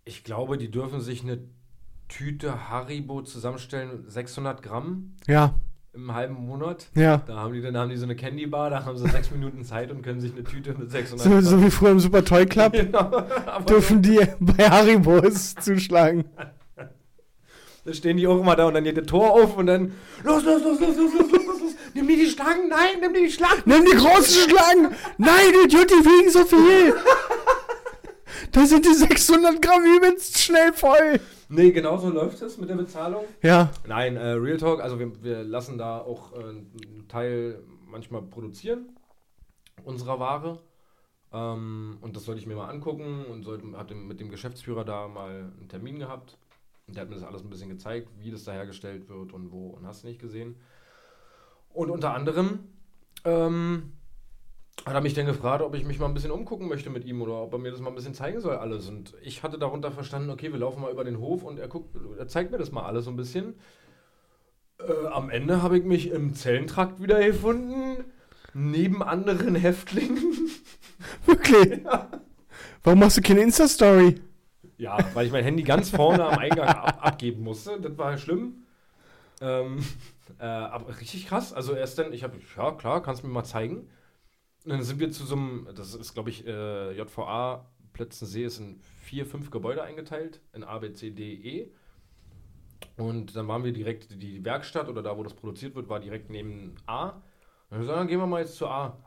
Ich 0.04 0.24
glaube, 0.24 0.58
die 0.58 0.70
dürfen 0.70 1.00
sich 1.00 1.22
eine 1.22 1.38
Tüte 2.08 2.68
Haribo 2.68 3.22
zusammenstellen, 3.22 4.04
600 4.08 4.62
Gramm 4.62 5.14
Ja, 5.26 5.54
im 5.94 6.12
halben 6.12 6.34
Monat. 6.34 6.88
ja. 6.94 7.18
Da 7.18 7.36
haben 7.36 7.54
die 7.54 7.62
dann 7.62 7.76
haben 7.76 7.88
die 7.88 7.96
so 7.96 8.04
eine 8.04 8.16
Candy 8.16 8.46
Bar, 8.46 8.68
da 8.70 8.84
haben 8.84 8.98
sie 8.98 9.08
sechs 9.08 9.30
Minuten 9.30 9.64
Zeit 9.64 9.90
und 9.90 10.02
können 10.02 10.20
sich 10.20 10.32
eine 10.32 10.44
Tüte 10.44 10.74
mit 10.74 10.90
600 10.90 11.24
So, 11.24 11.40
so 11.40 11.62
wie 11.62 11.70
früher 11.70 11.92
im 11.92 12.00
Super 12.00 12.24
Toy 12.24 12.44
Club 12.46 12.72
Genau. 12.74 13.22
Dürfen 13.68 14.02
die 14.02 14.18
bei 14.40 14.68
Haribos 14.68 15.54
zuschlagen. 15.54 16.24
Da 17.84 17.92
stehen 17.92 18.16
die 18.16 18.26
auch 18.26 18.40
immer 18.40 18.56
da 18.56 18.66
und 18.66 18.74
dann 18.74 18.84
geht 18.84 18.96
das 18.96 19.06
Tor 19.06 19.30
auf 19.30 19.56
und 19.56 19.66
dann 19.66 19.92
los, 20.22 20.42
los, 20.44 20.62
los, 20.62 20.80
los, 20.80 20.96
los, 20.96 21.12
los, 21.12 21.30
los, 21.30 21.46
los, 21.46 21.60
los. 21.60 21.74
Nimm 21.92 22.08
dir 22.08 22.16
die 22.16 22.30
Schlangen, 22.30 22.68
nein, 22.68 23.00
nimm 23.00 23.12
dir 23.12 23.20
die 23.20 23.30
Schlangen. 23.30 23.62
Nimm 23.66 23.84
die 23.84 23.96
großen 23.96 24.48
Schlangen! 24.48 24.94
Nein, 25.18 25.52
Idiot, 25.64 25.90
die 25.90 26.04
wiegen 26.04 26.30
so 26.30 26.44
viel! 26.44 26.94
Da 28.52 28.66
sind 28.66 28.84
die 28.84 28.94
600 28.94 29.60
Gramm 29.60 29.84
übelst 29.84 30.38
schnell 30.38 30.72
voll. 30.72 31.20
Nee, 31.48 31.72
genau 31.72 31.98
so 31.98 32.08
läuft 32.08 32.40
es 32.42 32.58
mit 32.58 32.68
der 32.70 32.74
Bezahlung. 32.76 33.24
Ja, 33.42 33.70
Nein, 33.86 34.16
äh, 34.16 34.30
Real 34.30 34.56
Talk, 34.56 34.80
also 34.80 34.98
wir, 34.98 35.22
wir 35.22 35.44
lassen 35.44 35.78
da 35.78 35.98
auch 35.98 36.32
äh, 36.32 36.38
einen 36.38 37.06
Teil 37.08 37.62
manchmal 37.86 38.22
produzieren 38.22 38.96
unserer 39.84 40.18
Ware. 40.18 40.60
Ähm, 41.32 41.98
und 42.00 42.16
das 42.16 42.24
sollte 42.24 42.40
ich 42.40 42.46
mir 42.46 42.56
mal 42.56 42.70
angucken 42.70 43.26
und 43.26 43.44
sollte, 43.44 43.76
hatte 43.76 43.94
mit 43.94 44.20
dem 44.20 44.30
Geschäftsführer 44.30 44.84
da 44.84 45.08
mal 45.08 45.52
einen 45.58 45.68
Termin 45.68 45.98
gehabt. 45.98 46.38
Und 46.86 46.96
der 46.96 47.02
hat 47.02 47.08
mir 47.08 47.16
das 47.16 47.24
alles 47.24 47.42
ein 47.42 47.50
bisschen 47.50 47.70
gezeigt, 47.70 48.08
wie 48.18 48.30
das 48.30 48.44
da 48.44 48.52
hergestellt 48.52 49.08
wird 49.08 49.32
und 49.32 49.52
wo 49.52 49.68
und 49.68 49.86
hast 49.86 50.04
nicht 50.04 50.20
gesehen. 50.20 50.56
Und 51.72 51.90
unter 51.90 52.14
anderem 52.14 52.60
ähm, 53.24 53.92
hat 54.84 54.94
er 54.94 55.00
mich 55.00 55.14
dann 55.14 55.26
gefragt, 55.26 55.62
ob 55.62 55.74
ich 55.74 55.84
mich 55.84 55.98
mal 55.98 56.06
ein 56.06 56.14
bisschen 56.14 56.30
umgucken 56.30 56.68
möchte 56.68 56.90
mit 56.90 57.04
ihm 57.04 57.22
oder 57.22 57.42
ob 57.42 57.52
er 57.52 57.58
mir 57.58 57.70
das 57.70 57.80
mal 57.80 57.88
ein 57.88 57.94
bisschen 57.94 58.14
zeigen 58.14 58.40
soll 58.40 58.56
alles. 58.56 58.88
Und 58.88 59.14
ich 59.22 59.42
hatte 59.42 59.58
darunter 59.58 59.90
verstanden, 59.90 60.30
okay, 60.30 60.52
wir 60.52 60.58
laufen 60.58 60.82
mal 60.82 60.92
über 60.92 61.04
den 61.04 61.18
Hof 61.18 61.42
und 61.42 61.58
er 61.58 61.68
guckt, 61.68 61.96
er 62.18 62.28
zeigt 62.28 62.50
mir 62.50 62.58
das 62.58 62.70
mal 62.70 62.84
alles 62.84 63.06
so 63.06 63.10
ein 63.10 63.16
bisschen. 63.16 63.54
Äh, 64.78 65.06
am 65.06 65.30
Ende 65.30 65.62
habe 65.62 65.78
ich 65.78 65.84
mich 65.84 66.10
im 66.10 66.34
Zellentrakt 66.34 67.00
wiedergefunden, 67.00 68.04
neben 68.52 69.02
anderen 69.02 69.54
Häftlingen. 69.54 70.50
wirklich. 71.24 71.80
Warum 72.84 72.98
machst 72.98 73.16
du 73.16 73.22
keine 73.22 73.40
Insta-Story? 73.40 74.20
Ja, 74.76 74.98
weil 75.14 75.26
ich 75.26 75.32
mein 75.32 75.44
Handy 75.44 75.62
ganz 75.62 75.90
vorne 75.90 76.24
am 76.24 76.38
Eingang 76.38 76.68
ab 76.68 76.98
abgeben 77.00 77.42
musste. 77.42 77.80
Das 77.80 77.96
war 77.96 78.16
schlimm. 78.18 78.64
Ähm, 79.40 79.84
äh, 80.38 80.44
aber 80.44 81.00
richtig 81.00 81.26
krass. 81.26 81.52
Also 81.52 81.74
erst 81.74 81.98
dann, 81.98 82.12
ich 82.12 82.22
habe, 82.24 82.36
ja 82.56 82.72
klar, 82.72 83.02
kannst 83.02 83.22
du 83.22 83.26
mir 83.26 83.32
mal 83.32 83.44
zeigen. 83.44 83.88
Und 84.64 84.70
dann 84.70 84.82
sind 84.82 84.98
wir 84.98 85.10
zu 85.10 85.24
so 85.24 85.36
einem, 85.36 85.68
das 85.74 85.94
ist 85.94 86.14
glaube 86.14 86.30
ich, 86.30 86.46
äh, 86.46 86.92
JVA 86.92 87.66
Plötzensee 87.92 88.44
ist 88.44 88.58
in 88.58 88.80
vier, 89.02 89.24
fünf 89.24 89.50
Gebäude 89.50 89.82
eingeteilt, 89.82 90.40
in 90.52 90.64
A, 90.64 90.78
B, 90.78 90.92
C, 90.92 91.10
D, 91.10 91.32
E. 91.34 91.70
Und 92.96 93.34
dann 93.34 93.48
waren 93.48 93.64
wir 93.64 93.72
direkt, 93.72 94.20
die 94.22 94.44
Werkstatt 94.44 94.88
oder 94.88 95.02
da, 95.02 95.16
wo 95.16 95.22
das 95.22 95.34
produziert 95.34 95.74
wird, 95.74 95.88
war 95.88 96.00
direkt 96.00 96.28
neben 96.28 96.74
A. 96.86 97.10
Und 97.10 97.22
dann 97.70 97.80
gesagt, 97.80 97.98
dann 97.98 98.08
gehen 98.08 98.18
wir 98.18 98.26
mal 98.26 98.42
jetzt 98.42 98.56
zu 98.56 98.68
A. 98.68 98.98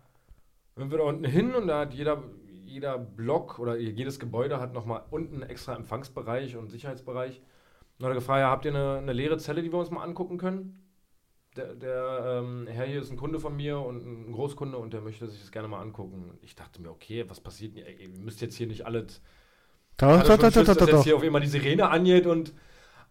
Dann 0.75 0.83
sind 0.83 0.91
wir 0.91 0.97
da 0.99 1.03
unten 1.03 1.25
hin 1.25 1.53
und 1.53 1.67
da 1.67 1.81
hat 1.81 1.93
jeder, 1.93 2.23
jeder 2.67 2.97
Block 2.97 3.59
oder 3.59 3.77
jedes 3.77 4.19
Gebäude 4.19 4.59
hat 4.59 4.73
nochmal 4.73 5.03
unten 5.09 5.41
extra 5.41 5.75
Empfangsbereich 5.75 6.55
und 6.57 6.69
Sicherheitsbereich. 6.69 7.41
Und 7.97 8.05
hat 8.05 8.11
er 8.11 8.15
gefragt, 8.15 8.41
ja, 8.41 8.49
habt 8.49 8.65
ihr 8.65 8.75
eine, 8.75 8.97
eine 8.99 9.13
leere 9.13 9.37
Zelle, 9.37 9.61
die 9.61 9.71
wir 9.71 9.79
uns 9.79 9.89
mal 9.89 10.03
angucken 10.03 10.37
können? 10.37 10.83
Der, 11.55 11.73
der 11.73 12.41
ähm, 12.43 12.67
Herr 12.67 12.85
hier 12.85 13.01
ist 13.01 13.09
ein 13.09 13.17
Kunde 13.17 13.39
von 13.39 13.55
mir 13.55 13.79
und 13.79 14.05
ein 14.05 14.31
Großkunde 14.31 14.77
und 14.77 14.93
der 14.93 15.01
möchte 15.01 15.27
sich 15.27 15.41
das 15.41 15.51
gerne 15.51 15.67
mal 15.67 15.81
angucken. 15.81 16.37
Ich 16.41 16.55
dachte 16.55 16.81
mir, 16.81 16.91
okay, 16.91 17.25
was 17.27 17.39
passiert? 17.39 17.75
denn? 17.75 17.85
Ey, 17.85 17.95
Ihr 18.03 18.09
müsst 18.09 18.41
jetzt 18.41 18.55
hier 18.55 18.67
nicht 18.67 18.85
alles 18.85 19.21
Doch, 19.97 20.19
doch, 20.19 20.27
schon 20.27 20.39
doch, 20.39 20.45
Schiss, 20.45 20.53
doch, 20.53 20.65
dass 20.65 20.77
doch, 20.77 20.87
jetzt 20.87 20.97
doch. 20.97 21.03
hier 21.03 21.15
auf 21.15 21.23
immer 21.23 21.39
die 21.39 21.47
Sirene 21.47 21.89
angeht 21.89 22.27
und 22.27 22.53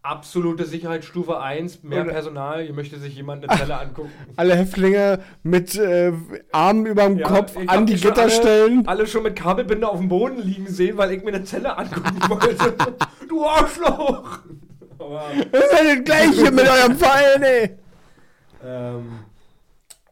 absolute 0.07 0.65
Sicherheitsstufe 0.65 1.39
1, 1.39 1.83
mehr 1.83 2.03
Oder- 2.03 2.11
Personal, 2.13 2.63
hier 2.63 2.73
möchte 2.73 2.97
sich 2.99 3.15
jemand 3.15 3.47
eine 3.47 3.59
Zelle 3.59 3.77
angucken. 3.79 4.11
Alle 4.35 4.55
Häftlinge 4.55 5.19
mit 5.43 5.75
äh, 5.75 6.13
Armen 6.51 6.85
überm 6.85 7.17
Ja, 7.17 7.27
Kopf 7.27 7.55
an 7.67 7.85
die 7.85 7.95
Gitter 7.95 8.23
alle- 8.23 8.31
stellen. 8.31 8.87
Alle 8.87 9.05
schon 9.07 9.23
mit 9.23 9.35
Kabelbinder 9.35 9.89
auf 9.89 9.99
dem 9.99 10.09
Boden 10.09 10.37
liegen 10.41 10.67
sehen, 10.67 10.97
weil 10.97 11.11
ich 11.11 11.23
mir 11.23 11.33
eine 11.33 11.43
Zelle 11.43 11.77
angucken 11.77 12.19
wollte. 12.29 12.75
du 13.27 13.45
Arschloch! 13.45 14.39
Aber, 14.99 15.21
Das 15.51 15.63
ist 15.63 15.71
ja 15.73 15.95
das 15.95 16.03
Gleiche 16.03 16.51
mit 16.51 16.67
eurem 16.67 16.97
Verein, 16.97 17.43
ey. 17.43 17.77
ähm, 18.65 19.19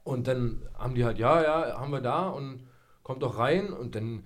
und 0.04 0.28
dann 0.28 0.62
haben 0.78 0.94
die 0.94 1.04
halt, 1.04 1.18
ja, 1.18 1.42
ja, 1.42 1.80
haben 1.80 1.92
wir 1.92 2.02
da 2.02 2.28
und 2.28 2.62
kommt 3.02 3.24
doch 3.24 3.40
rein 3.40 3.72
und 3.74 3.96
dann 3.96 4.24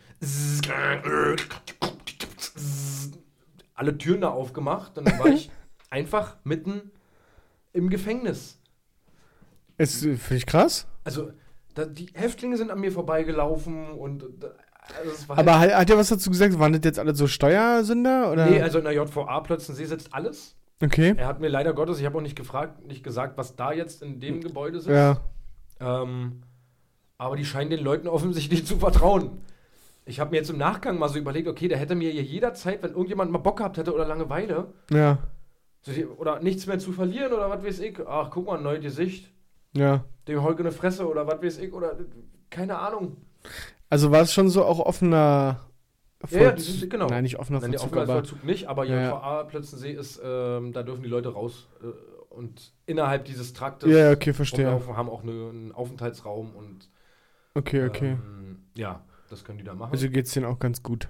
alle 3.76 3.98
Türen 3.98 4.22
da 4.22 4.30
aufgemacht 4.30 4.98
und 4.98 5.08
dann 5.08 5.20
war 5.20 5.28
ich 5.28 5.50
einfach 5.90 6.38
mitten 6.44 6.92
im 7.74 7.90
Gefängnis. 7.90 8.60
Ist, 9.78 10.04
äh, 10.06 10.16
finde 10.18 10.36
ich 10.38 10.46
krass. 10.46 10.88
Also, 11.04 11.32
da, 11.76 11.86
die 11.86 12.08
Häftlinge 12.14 12.58
sind 12.58 12.72
an 12.72 12.80
mir 12.80 12.92
vorbeigelaufen 12.92 13.92
und 13.92 14.24
äh, 14.24 14.28
also 14.98 15.30
war 15.30 15.38
Aber 15.38 15.60
hat, 15.60 15.74
hat 15.74 15.90
er 15.90 15.98
was 15.98 16.10
dazu 16.10 16.30
gesagt? 16.30 16.58
Waren 16.60 16.74
das 16.74 16.82
jetzt 16.84 17.00
alle 17.00 17.14
so 17.16 17.28
Steuersünder? 17.28 18.32
Oder? 18.32 18.48
Nee, 18.48 18.62
also 18.62 18.80
in 18.80 18.86
der 18.86 18.94
JVA 18.94 19.40
Plötzensee 19.42 19.86
sitzt 19.86 20.14
alles. 20.14 20.56
okay. 20.84 21.14
Er 21.16 21.28
hat 21.28 21.40
mir 21.40 21.48
leider 21.50 21.74
Gottes, 21.74 22.00
ich 22.00 22.06
habe 22.06 22.18
auch 22.18 22.22
nicht 22.22 22.36
gefragt, 22.36 22.86
nicht 22.86 23.04
gesagt, 23.04 23.38
was 23.38 23.56
da 23.56 23.72
jetzt 23.72 24.02
in 24.02 24.20
dem 24.20 24.42
Gebäude 24.42 24.80
sitzt. 24.80 24.90
Ja. 24.96 25.22
Ähm, 25.80 26.42
aber 27.18 27.36
die 27.36 27.46
scheinen 27.46 27.70
den 27.70 27.84
Leuten 27.84 28.08
offensichtlich 28.08 28.66
zu 28.66 28.78
vertrauen. 28.78 29.42
Ich 30.06 30.20
habe 30.20 30.32
mir 30.32 30.38
jetzt 30.38 30.50
im 30.50 30.58
Nachgang 30.58 30.98
mal 30.98 31.08
so 31.08 31.20
überlegt, 31.20 31.48
okay, 31.48 31.68
der 31.68 31.78
hätte 31.78 31.94
mir 31.94 32.10
hier 32.12 32.24
jederzeit, 32.24 32.82
wenn 32.82 32.92
irgendjemand 32.92 33.32
mal 33.32 33.38
Bock 33.38 33.58
gehabt 33.58 33.78
hätte 33.78 33.94
oder 33.94 34.08
Langeweile, 34.08 34.74
Ja. 34.90 35.20
Oder 36.18 36.40
nichts 36.40 36.66
mehr 36.68 36.80
zu 36.80 36.92
verlieren 36.92 37.34
oder 37.34 37.50
was 37.50 37.64
weiß 37.64 37.80
ich, 37.80 38.00
ach, 38.08 38.30
guck 38.32 38.46
mal, 38.48 38.58
ein 38.58 38.64
neues 38.64 38.82
Gesicht, 38.82 39.32
Ja. 39.76 40.04
dem 40.28 40.42
Holge 40.44 40.64
eine 40.64 40.72
Fresse 40.72 41.08
oder 41.08 41.26
was 41.28 41.42
weiß 41.42 41.58
ich, 41.60 41.74
oder 41.74 41.96
keine 42.50 42.78
Ahnung. 42.80 43.18
Also 43.90 44.12
war 44.12 44.22
es 44.22 44.34
schon 44.34 44.50
so 44.50 44.66
auch 44.66 44.80
offener 44.80 45.60
Ja, 46.30 46.42
ja, 46.42 46.58
sind- 46.58 46.90
genau. 46.90 47.08
Nein, 47.08 47.24
nicht 47.24 47.40
offener 47.40 47.60
Nein, 47.62 47.72
der 47.72 47.80
Vollzug, 47.80 47.98
aber 47.98 48.04
Aufenthaltsvollzug 48.14 48.44
nicht, 48.46 48.68
aber 48.68 48.86
Ja, 48.86 49.02
ja. 49.02 49.44
Plötzensee 49.44 49.94
ist, 49.94 50.20
ähm, 50.24 50.74
da 50.74 50.84
dürfen 50.84 51.02
die 51.04 51.10
Leute 51.10 51.30
raus 51.30 51.68
äh, 51.82 51.86
und 52.34 52.74
innerhalb 52.86 53.26
dieses 53.26 53.54
Traktes 53.54 53.90
ja, 53.90 53.98
ja, 53.98 54.12
okay, 54.12 54.34
verstehe. 54.34 54.68
haben 54.68 55.10
auch 55.10 55.24
eine, 55.24 55.32
einen 55.32 55.72
Aufenthaltsraum 55.72 56.54
und 56.56 56.90
Okay, 57.56 57.88
okay. 57.88 58.12
Ähm, 58.12 58.64
ja, 58.76 59.02
das 59.30 59.44
können 59.44 59.58
die 59.58 59.64
da 59.64 59.74
machen. 59.74 59.92
Also 59.94 60.10
geht's 60.10 60.34
denen 60.34 60.46
auch 60.46 60.60
ganz 60.60 60.84
gut. 60.84 61.08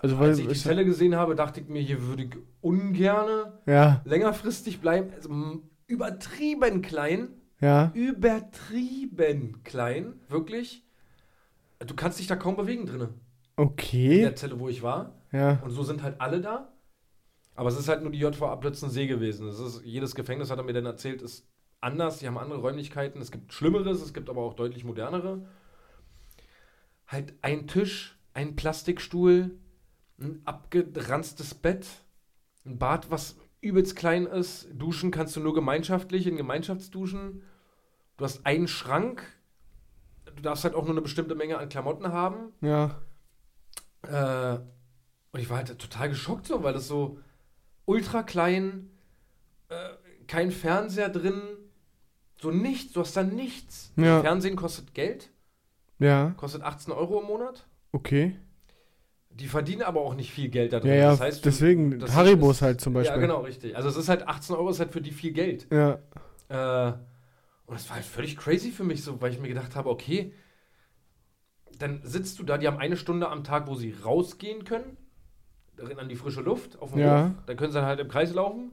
Also 0.00 0.18
weil 0.18 0.30
Als 0.30 0.38
ich 0.38 0.46
die 0.46 0.54
Zelle 0.54 0.84
gesehen 0.84 1.16
habe, 1.16 1.34
dachte 1.34 1.60
ich 1.60 1.68
mir, 1.68 1.82
hier 1.82 2.02
würde 2.06 2.24
ich 2.24 2.30
ungerne 2.60 3.58
ja, 3.66 4.00
längerfristig 4.04 4.80
bleiben. 4.80 5.12
Also, 5.14 5.62
übertrieben 5.86 6.82
klein. 6.82 7.28
ja, 7.60 7.90
Übertrieben 7.94 9.62
klein. 9.64 10.20
Wirklich. 10.28 10.84
Du 11.80 11.94
kannst 11.94 12.18
dich 12.18 12.26
da 12.26 12.36
kaum 12.36 12.56
bewegen 12.56 12.86
drinnen. 12.86 13.08
In 13.56 13.64
okay, 13.64 14.20
der 14.20 14.36
Zelle, 14.36 14.58
wo 14.60 14.68
ich 14.68 14.82
war. 14.82 15.14
ja, 15.32 15.60
Und 15.64 15.70
so 15.70 15.82
sind 15.82 16.02
halt 16.02 16.20
alle 16.20 16.40
da. 16.40 16.72
Aber 17.56 17.68
es 17.70 17.78
ist 17.78 17.88
halt 17.88 18.02
nur 18.02 18.12
die 18.12 18.20
JVA 18.20 18.54
Plötzensee 18.56 19.08
gewesen. 19.08 19.48
Es 19.48 19.58
ist, 19.58 19.82
jedes 19.84 20.14
Gefängnis, 20.14 20.48
hat 20.50 20.58
er 20.58 20.64
mir 20.64 20.72
dann 20.72 20.86
erzählt, 20.86 21.22
ist 21.22 21.44
anders. 21.80 22.18
Die 22.18 22.28
haben 22.28 22.38
andere 22.38 22.60
Räumlichkeiten. 22.60 23.20
Es 23.20 23.32
gibt 23.32 23.52
Schlimmeres, 23.52 24.00
es 24.00 24.14
gibt 24.14 24.30
aber 24.30 24.42
auch 24.42 24.54
deutlich 24.54 24.84
modernere. 24.84 25.44
Halt 27.08 27.34
ein 27.42 27.66
Tisch, 27.66 28.16
ein 28.32 28.54
Plastikstuhl, 28.54 29.58
ein 30.20 30.42
abgeranztes 30.44 31.54
Bett, 31.54 31.86
ein 32.64 32.78
Bad, 32.78 33.10
was 33.10 33.36
übelst 33.60 33.96
klein 33.96 34.26
ist. 34.26 34.68
Duschen 34.72 35.10
kannst 35.10 35.36
du 35.36 35.40
nur 35.40 35.54
gemeinschaftlich 35.54 36.26
in 36.26 36.36
Gemeinschaftsduschen. 36.36 37.42
Du 38.16 38.24
hast 38.24 38.44
einen 38.46 38.68
Schrank. 38.68 39.22
Du 40.34 40.42
darfst 40.42 40.64
halt 40.64 40.74
auch 40.74 40.82
nur 40.84 40.92
eine 40.92 41.02
bestimmte 41.02 41.34
Menge 41.34 41.58
an 41.58 41.68
Klamotten 41.68 42.12
haben. 42.12 42.52
ja, 42.60 43.00
Äh, 44.02 44.58
und 45.32 45.40
ich 45.40 45.50
war 45.50 45.58
halt 45.58 45.78
total 45.78 46.08
geschockt 46.08 46.46
so, 46.46 46.62
weil 46.62 46.72
das 46.72 46.86
so 46.88 47.18
ultra 47.84 48.22
klein, 48.22 48.90
äh, 49.68 49.90
kein 50.26 50.50
Fernseher 50.50 51.08
drin, 51.08 51.40
so 52.40 52.50
nichts, 52.50 52.92
du 52.92 53.00
hast 53.00 53.16
da 53.16 53.22
nichts. 53.24 53.92
Ja. 53.96 54.20
Fernsehen 54.20 54.56
kostet 54.56 54.94
Geld, 54.94 55.30
ja, 55.98 56.30
kostet 56.36 56.62
18 56.62 56.92
Euro 56.92 57.20
im 57.20 57.26
Monat. 57.26 57.66
okay. 57.92 58.38
Die 59.38 59.46
verdienen 59.46 59.82
aber 59.82 60.00
auch 60.00 60.14
nicht 60.14 60.32
viel 60.32 60.48
Geld 60.48 60.72
da 60.72 60.80
drin. 60.80 60.90
Ja, 60.90 60.96
ja, 60.96 61.10
das 61.10 61.20
heißt, 61.20 61.44
deswegen 61.44 61.98
das 62.00 62.14
Haribos 62.14 62.56
ist- 62.56 62.62
halt 62.62 62.80
zum 62.80 62.92
Beispiel. 62.94 63.14
Ja, 63.16 63.20
genau, 63.20 63.40
richtig. 63.42 63.76
Also 63.76 63.88
es 63.88 63.96
ist 63.96 64.08
halt 64.08 64.26
18 64.26 64.56
Euro 64.56 64.70
ist 64.70 64.80
halt 64.80 64.92
für 64.92 65.00
die 65.00 65.12
viel 65.12 65.32
Geld. 65.32 65.66
Ja, 65.70 65.98
Äh, 66.48 66.92
und 67.66 67.74
das 67.74 67.88
war 67.88 67.96
halt 67.96 68.06
völlig 68.06 68.36
crazy 68.36 68.70
für 68.70 68.82
mich 68.84 69.04
so, 69.04 69.20
weil 69.20 69.32
ich 69.32 69.38
mir 69.38 69.48
gedacht 69.48 69.76
habe, 69.76 69.90
okay, 69.90 70.32
dann 71.78 72.00
sitzt 72.02 72.38
du 72.38 72.42
da, 72.42 72.58
die 72.58 72.66
haben 72.66 72.78
eine 72.78 72.96
Stunde 72.96 73.28
am 73.28 73.44
Tag, 73.44 73.66
wo 73.68 73.74
sie 73.74 73.92
rausgehen 73.92 74.64
können, 74.64 74.96
an 75.98 76.08
die 76.08 76.16
frische 76.16 76.40
Luft, 76.40 76.80
auf 76.80 76.90
dem 76.92 77.00
Ja. 77.00 77.24
Hof, 77.26 77.30
dann 77.46 77.56
können 77.56 77.70
sie 77.70 77.78
dann 77.78 77.86
halt 77.86 78.00
im 78.00 78.08
Kreis 78.08 78.32
laufen. 78.34 78.72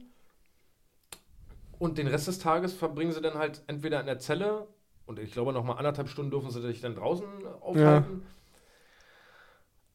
Und 1.78 1.98
den 1.98 2.06
Rest 2.08 2.26
des 2.26 2.38
Tages 2.38 2.72
verbringen 2.72 3.12
sie 3.12 3.20
dann 3.20 3.34
halt 3.34 3.62
entweder 3.66 4.00
in 4.00 4.06
der 4.06 4.18
Zelle 4.18 4.66
und 5.04 5.18
ich 5.18 5.30
glaube 5.32 5.52
nochmal 5.52 5.76
anderthalb 5.76 6.08
Stunden 6.08 6.30
dürfen 6.30 6.50
sie 6.50 6.62
sich 6.62 6.80
dann 6.80 6.94
draußen 6.94 7.26
aufhalten. 7.60 8.22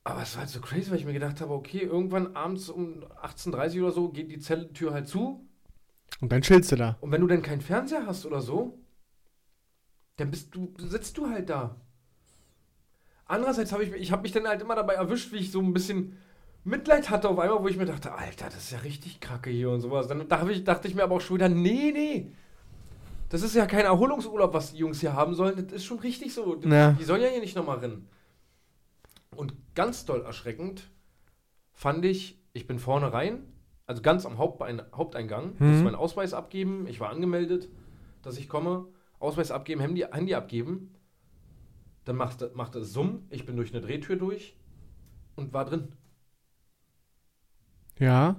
Aber 0.03 0.23
es 0.23 0.33
war 0.35 0.41
halt 0.41 0.49
so 0.49 0.59
crazy, 0.61 0.89
weil 0.89 0.97
ich 0.97 1.05
mir 1.05 1.13
gedacht 1.13 1.41
habe, 1.41 1.53
okay, 1.53 1.79
irgendwann 1.79 2.35
abends 2.35 2.69
um 2.69 3.03
18.30 3.23 3.77
Uhr 3.77 3.83
oder 3.85 3.91
so 3.91 4.09
geht 4.09 4.31
die 4.31 4.39
Zellentür 4.39 4.93
halt 4.93 5.07
zu 5.07 5.45
und 6.19 6.31
dann 6.31 6.41
chillst 6.41 6.71
du 6.71 6.75
da. 6.75 6.97
und 7.01 7.11
wenn 7.11 7.21
du 7.21 7.27
dann 7.27 7.41
keinen 7.43 7.61
Fernseher 7.61 8.05
hast 8.07 8.25
oder 8.25 8.41
so, 8.41 8.77
dann 10.17 10.31
bist 10.31 10.53
du, 10.55 10.73
sitzt 10.77 11.17
du 11.17 11.29
halt 11.29 11.49
da. 11.49 11.75
Andererseits 13.25 13.71
habe 13.71 13.83
ich, 13.83 13.91
mich- 13.91 14.01
ich 14.01 14.11
habe 14.11 14.23
mich 14.23 14.31
dann 14.31 14.47
halt 14.47 14.61
immer 14.61 14.75
dabei 14.75 14.93
erwischt, 14.95 15.31
wie 15.31 15.37
ich 15.37 15.51
so 15.51 15.59
ein 15.61 15.73
bisschen 15.73 16.17
Mitleid 16.63 17.09
hatte 17.09 17.29
auf 17.29 17.39
einmal, 17.39 17.61
wo 17.63 17.67
ich 17.67 17.77
mir 17.77 17.85
dachte, 17.85 18.11
Alter, 18.13 18.45
das 18.45 18.57
ist 18.57 18.71
ja 18.71 18.79
richtig 18.79 19.19
kacke 19.19 19.49
hier 19.49 19.69
und 19.69 19.81
sowas. 19.81 20.07
Dann 20.07 20.27
da 20.27 20.39
hab 20.41 20.49
ich, 20.49 20.63
dachte 20.63 20.87
ich 20.87 20.95
mir 20.95 21.03
aber 21.03 21.15
auch 21.15 21.21
schon 21.21 21.37
wieder, 21.37 21.49
nee, 21.49 21.91
nee. 21.91 22.31
Das 23.29 23.41
ist 23.41 23.55
ja 23.55 23.65
kein 23.65 23.85
Erholungsurlaub, 23.85 24.53
was 24.53 24.71
die 24.73 24.79
Jungs 24.79 24.99
hier 24.99 25.13
haben 25.13 25.33
sollen. 25.33 25.55
Das 25.55 25.71
ist 25.73 25.85
schon 25.85 25.99
richtig 25.99 26.33
so. 26.33 26.59
Ja. 26.61 26.91
Die 26.91 27.03
sollen 27.03 27.21
ja 27.21 27.29
hier 27.29 27.39
nicht 27.39 27.55
nochmal 27.55 27.77
rennen. 27.79 28.07
Und 29.36 29.54
ganz 29.76 30.06
doll 30.06 30.22
erschreckend 30.22 30.89
fand 31.74 32.06
ich, 32.06 32.39
ich 32.54 32.67
bin 32.67 32.80
vorne 32.80 33.13
rein, 33.13 33.44
also 33.88 34.02
ganz 34.02 34.26
am 34.26 34.38
Hauptbein, 34.38 34.82
Haupteingang, 34.94 35.56
Mhm. 35.58 35.67
musste 35.70 35.84
meinen 35.86 35.96
Ausweis 35.96 36.34
abgeben. 36.34 36.88
Ich 36.88 37.00
war 37.00 37.10
angemeldet, 37.10 37.70
dass 38.22 38.38
ich 38.38 38.48
komme. 38.50 38.88
Ausweis 39.20 39.52
abgeben, 39.52 39.82
Handy, 39.82 40.02
Handy 40.12 40.34
abgeben. 40.34 40.96
Dann 42.06 42.15
machte, 42.15 42.52
machte 42.56 42.80
es 42.80 42.91
Summ. 42.94 43.26
Ich 43.30 43.46
bin 43.46 43.56
durch 43.56 43.72
eine 43.74 43.82
Drehtür 43.86 44.15
durch 44.15 44.56
und 45.36 45.54
war 45.54 45.65
drin. 45.65 45.89
Ja, 48.00 48.36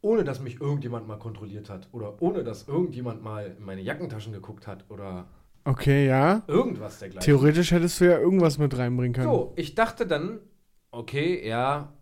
Ohne 0.00 0.22
dass 0.22 0.38
mich 0.38 0.60
irgendjemand 0.60 1.08
mal 1.08 1.18
kontrolliert 1.18 1.70
hat. 1.70 1.88
Oder 1.92 2.20
ohne 2.20 2.44
dass 2.44 2.68
irgendjemand 2.68 3.22
mal 3.22 3.56
in 3.58 3.64
meine 3.64 3.80
Jackentaschen 3.80 4.32
geguckt 4.34 4.66
hat. 4.66 4.84
Oder 4.90 5.26
okay, 5.64 6.06
ja. 6.06 6.42
irgendwas 6.46 6.98
dergleichen. 6.98 7.24
Theoretisch 7.24 7.70
hättest 7.70 8.00
du 8.00 8.06
ja 8.06 8.18
irgendwas 8.18 8.58
mit 8.58 8.76
reinbringen 8.76 9.12
können. 9.12 9.26
So, 9.26 9.52
ich 9.56 9.74
dachte 9.74 10.06
dann, 10.06 10.40
okay, 10.90 11.46
ja, 11.46 11.92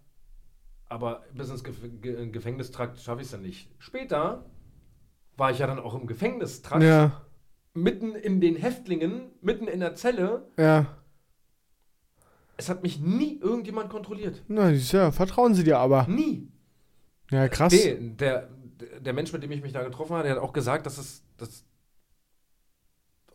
aber 0.88 1.24
bis 1.34 1.50
ins 1.50 1.64
Gef 1.64 1.76
Ge 2.00 2.30
Gefängnistrakt 2.30 3.00
schaffe 3.00 3.20
ich 3.20 3.26
es 3.26 3.32
dann 3.32 3.42
nicht. 3.42 3.70
Später 3.78 4.44
war 5.36 5.50
ich 5.50 5.58
ja 5.58 5.66
dann 5.66 5.78
auch 5.78 5.94
im 5.94 6.06
Gefängnistrakt, 6.06 6.82
es 12.56 12.68
hat 12.68 12.82
mich 12.82 13.00
nie 13.00 13.38
irgendjemand 13.40 13.90
kontrolliert. 13.90 14.42
Na, 14.48 14.70
ja, 14.70 15.10
vertrauen 15.10 15.54
sie 15.54 15.64
dir 15.64 15.78
aber. 15.78 16.06
Nie. 16.08 16.48
Ja, 17.30 17.48
krass. 17.48 17.72
Nee, 17.72 17.96
der, 17.98 18.50
der 19.00 19.12
Mensch, 19.12 19.32
mit 19.32 19.42
dem 19.42 19.50
ich 19.50 19.62
mich 19.62 19.72
da 19.72 19.82
getroffen 19.82 20.14
habe, 20.14 20.24
der 20.24 20.36
hat 20.36 20.42
auch 20.42 20.52
gesagt, 20.52 20.86
dass 20.86 20.98
es. 20.98 21.24
Das 21.38 21.64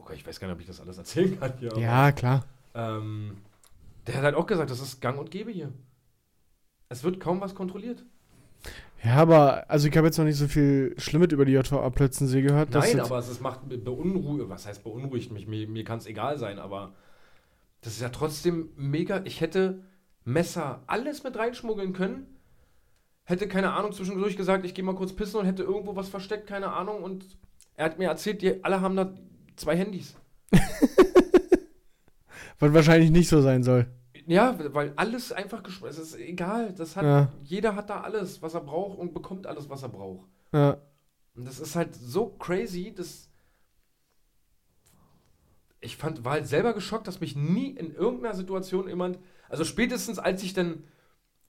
okay, 0.07 0.15
ich 0.15 0.25
weiß 0.25 0.39
gar 0.39 0.47
nicht, 0.47 0.55
ob 0.55 0.61
ich 0.61 0.67
das 0.67 0.79
alles 0.79 0.97
erzählen 0.97 1.37
kann 1.39 1.53
hier. 1.59 1.71
Ja, 1.77 2.11
klar. 2.11 2.45
Ähm, 2.73 3.37
der 4.05 4.15
hat 4.15 4.23
halt 4.23 4.35
auch 4.35 4.47
gesagt, 4.47 4.71
das 4.71 4.79
ist 4.79 5.01
gang 5.01 5.19
und 5.19 5.31
gäbe 5.31 5.51
hier. 5.51 5.71
Es 6.89 7.03
wird 7.03 7.19
kaum 7.19 7.41
was 7.41 7.55
kontrolliert. 7.55 8.05
Ja, 9.03 9.17
aber, 9.17 9.69
also 9.69 9.87
ich 9.87 9.95
habe 9.95 10.07
jetzt 10.07 10.17
noch 10.17 10.25
nicht 10.25 10.37
so 10.37 10.47
viel 10.47 10.95
Schlimmes 10.97 11.31
über 11.31 11.45
die 11.45 11.51
JVA 11.51 11.89
Plötzensee 11.89 12.41
gehört. 12.41 12.71
Nein, 12.71 12.99
aber 12.99 13.19
es 13.19 13.27
ist, 13.27 13.41
macht 13.41 13.59
beunruhigt. 13.67 14.49
Was 14.49 14.65
heißt 14.65 14.83
beunruhigt 14.83 15.31
mich? 15.31 15.45
Mir, 15.47 15.67
mir 15.67 15.83
kann 15.83 15.99
es 15.99 16.07
egal 16.07 16.37
sein, 16.39 16.57
aber 16.57 16.93
das 17.81 17.93
ist 17.93 18.01
ja 18.01 18.09
trotzdem 18.09 18.69
mega. 18.75 19.21
Ich 19.25 19.41
hätte 19.41 19.83
Messer, 20.23 20.81
alles 20.87 21.23
mit 21.23 21.37
reinschmuggeln 21.37 21.93
können. 21.93 22.27
Hätte, 23.23 23.47
keine 23.47 23.73
Ahnung, 23.73 23.91
zwischendurch 23.91 24.37
gesagt, 24.37 24.65
ich 24.65 24.73
gehe 24.73 24.85
mal 24.85 24.95
kurz 24.95 25.13
pissen 25.13 25.39
und 25.41 25.45
hätte 25.45 25.63
irgendwo 25.63 25.95
was 25.95 26.07
versteckt, 26.07 26.47
keine 26.47 26.71
Ahnung. 26.71 27.03
Und 27.03 27.25
er 27.75 27.85
hat 27.85 27.99
mir 27.99 28.07
erzählt, 28.07 28.41
die 28.41 28.63
alle 28.63 28.81
haben 28.81 28.95
da 28.95 29.13
zwei 29.57 29.75
Handys. 29.75 30.15
Was 32.59 32.73
wahrscheinlich 32.73 33.11
nicht 33.11 33.29
so 33.29 33.41
sein 33.41 33.63
soll. 33.63 33.87
Ja, 34.25 34.57
weil 34.73 34.93
alles 34.95 35.31
einfach. 35.31 35.63
Es 35.87 35.97
ist 35.97 36.15
egal. 36.15 36.73
Das 36.73 36.95
hat, 36.95 37.03
Ja. 37.03 37.31
Jeder 37.43 37.75
hat 37.75 37.89
da 37.89 38.01
alles, 38.01 38.41
was 38.41 38.53
er 38.55 38.61
braucht 38.61 38.97
und 38.97 39.13
bekommt 39.13 39.47
alles, 39.47 39.69
was 39.69 39.83
er 39.83 39.89
braucht. 39.89 40.27
Ja. 40.51 40.77
Und 41.35 41.47
das 41.47 41.59
ist 41.59 41.75
halt 41.75 41.95
so 41.95 42.27
crazy, 42.27 42.93
dass. 42.93 43.29
Ich 45.79 45.95
fand, 45.95 46.25
war 46.25 46.33
halt 46.33 46.47
selber 46.47 46.73
geschockt, 46.73 47.07
dass 47.07 47.19
mich 47.21 47.35
nie 47.35 47.69
in 47.69 47.93
irgendeiner 47.93 48.33
Situation 48.35 48.87
jemand. 48.87 49.19
Also 49.47 49.63
spätestens 49.63 50.17
als 50.19 50.41
ich 50.43 50.53
dann 50.53 50.83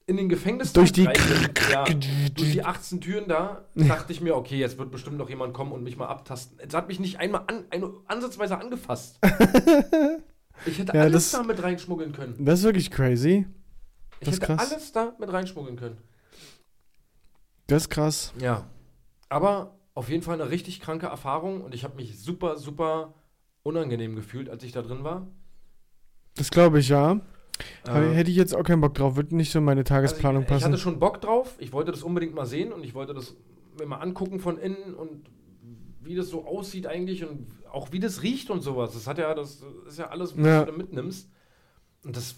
in 0.09 0.17
den 0.17 0.29
Gefängnis 0.29 0.73
Durch 0.73 0.91
die- 0.91 1.05
ja, 1.71 1.85
durch 1.85 2.53
die 2.53 2.65
18 2.65 3.01
Türen 3.01 3.29
da, 3.29 3.65
dachte 3.75 4.13
ich 4.13 4.21
mir, 4.21 4.35
okay, 4.37 4.57
jetzt 4.59 4.79
wird 4.79 4.91
bestimmt 4.91 5.19
noch 5.19 5.29
jemand 5.29 5.53
kommen 5.55 5.71
und 5.73 5.85
mich 5.85 5.97
mal 5.97 6.07
abtasten. 6.07 6.59
Es 6.61 6.73
hat 6.75 6.89
mich 6.89 6.99
nicht 6.99 7.21
einmal 7.21 7.43
an, 7.47 7.65
eine, 7.71 7.93
ansatzweise 8.07 8.59
angefasst. 8.59 9.19
Ich 10.67 10.77
hätte 10.77 10.93
Ja, 10.93 11.03
alles 11.03 11.31
das- 11.31 11.41
da 11.41 11.47
mit 11.47 11.63
reinschmuggeln 11.63 12.11
können. 12.11 12.45
Das 12.45 12.59
ist 12.59 12.65
wirklich 12.65 12.91
crazy. 12.91 13.47
Ich 14.19 14.25
Das 14.27 14.35
ist 14.35 14.43
hätte 14.43 14.57
krass. 14.57 14.73
alles 14.73 14.91
da 14.93 15.15
mit 15.21 15.33
reinschmuggeln 15.33 15.77
können. 15.77 15.99
Das 17.69 17.83
ist 17.85 17.91
krass. 17.91 18.33
Ja. 18.41 18.67
Aber 19.29 19.77
auf 19.95 20.09
jeden 20.09 20.25
Fall 20.25 20.41
eine 20.41 20.51
richtig 20.51 20.81
kranke 20.81 21.07
Erfahrung 21.07 21.61
und 21.63 21.77
ich 21.77 21.85
habe 21.85 21.95
mich 21.95 22.19
super, 22.19 22.57
super 22.57 23.15
unangenehm 23.63 24.17
gefühlt, 24.17 24.49
als 24.49 24.65
ich 24.65 24.73
da 24.73 24.83
drin 24.83 25.05
war. 25.05 25.29
Das 26.35 26.51
glaube 26.51 26.81
ich, 26.81 26.89
ja. 26.89 27.21
Äh, 27.87 28.11
hätte 28.15 28.31
ich 28.31 28.37
jetzt 28.37 28.55
auch 28.55 28.63
keinen 28.63 28.81
Bock 28.81 28.95
drauf. 28.95 29.17
Würde 29.17 29.35
nicht 29.37 29.51
so 29.51 29.59
in 29.59 29.65
meine 29.65 29.85
Tagesplanung 29.85 30.43
also 30.45 30.55
ich, 30.55 30.57
ich 30.59 30.63
passen. 30.63 30.73
hatte 30.73 30.83
schon 30.83 30.99
Bock 30.99 31.21
drauf. 31.21 31.55
Ich 31.59 31.73
wollte 31.73 31.91
das 31.93 32.03
unbedingt 32.03 32.35
mal 32.35 32.47
sehen 32.47 32.73
und 32.73 32.85
ich 32.85 32.95
wollte 32.95 33.15
das 33.15 33.35
mir 33.79 33.87
mal 33.87 33.97
angucken 33.99 34.41
von 34.41 34.59
innen 34.59 34.95
und 34.95 35.29
wie 36.03 36.15
das 36.15 36.29
so 36.29 36.47
aussieht 36.47 36.87
eigentlich 36.87 37.25
und 37.25 37.47
auch 37.71 37.93
wie 37.93 38.01
das 38.01 38.23
riecht 38.23 38.51
und 38.51 38.61
sowas. 38.63 38.93
Das 38.95 39.07
hat 39.07 39.19
ja, 39.19 39.35
das 39.35 39.63
ist 39.87 39.99
ja 39.99 40.09
alles, 40.09 40.37
was 40.37 40.47
Ja. 40.47 40.65
du 40.65 40.73
da 40.73 40.77
mitnimmst. 40.79 41.29
Und 42.05 42.17
das, 42.17 42.37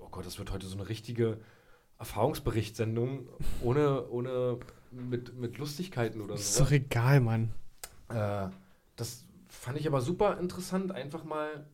oh 0.00 0.08
Gott, 0.10 0.24
das 0.24 0.38
wird 0.38 0.52
heute 0.52 0.66
so 0.66 0.76
eine 0.78 0.88
richtige 0.88 1.38
Erfahrungsberichtssendung 1.98 3.28
ohne, 3.62 4.08
ohne 4.08 4.58
mit, 4.90 5.36
mit 5.38 5.58
Lustigkeiten 5.58 6.20
oder 6.20 6.34
ist 6.34 6.54
so. 6.54 6.64
doch 6.64 6.70
egal, 6.70 7.20
Mann. 7.20 7.50
Äh, 8.08 8.48
das 8.96 9.24
fand 9.48 9.78
ich 9.78 9.86
aber 9.86 10.00
super 10.00 10.38
interessant, 10.38 10.92
einfach 10.92 11.24
mal 11.24 11.66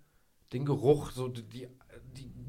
den 0.52 0.64
Geruch, 0.64 1.10
so 1.12 1.28
die 1.28 1.68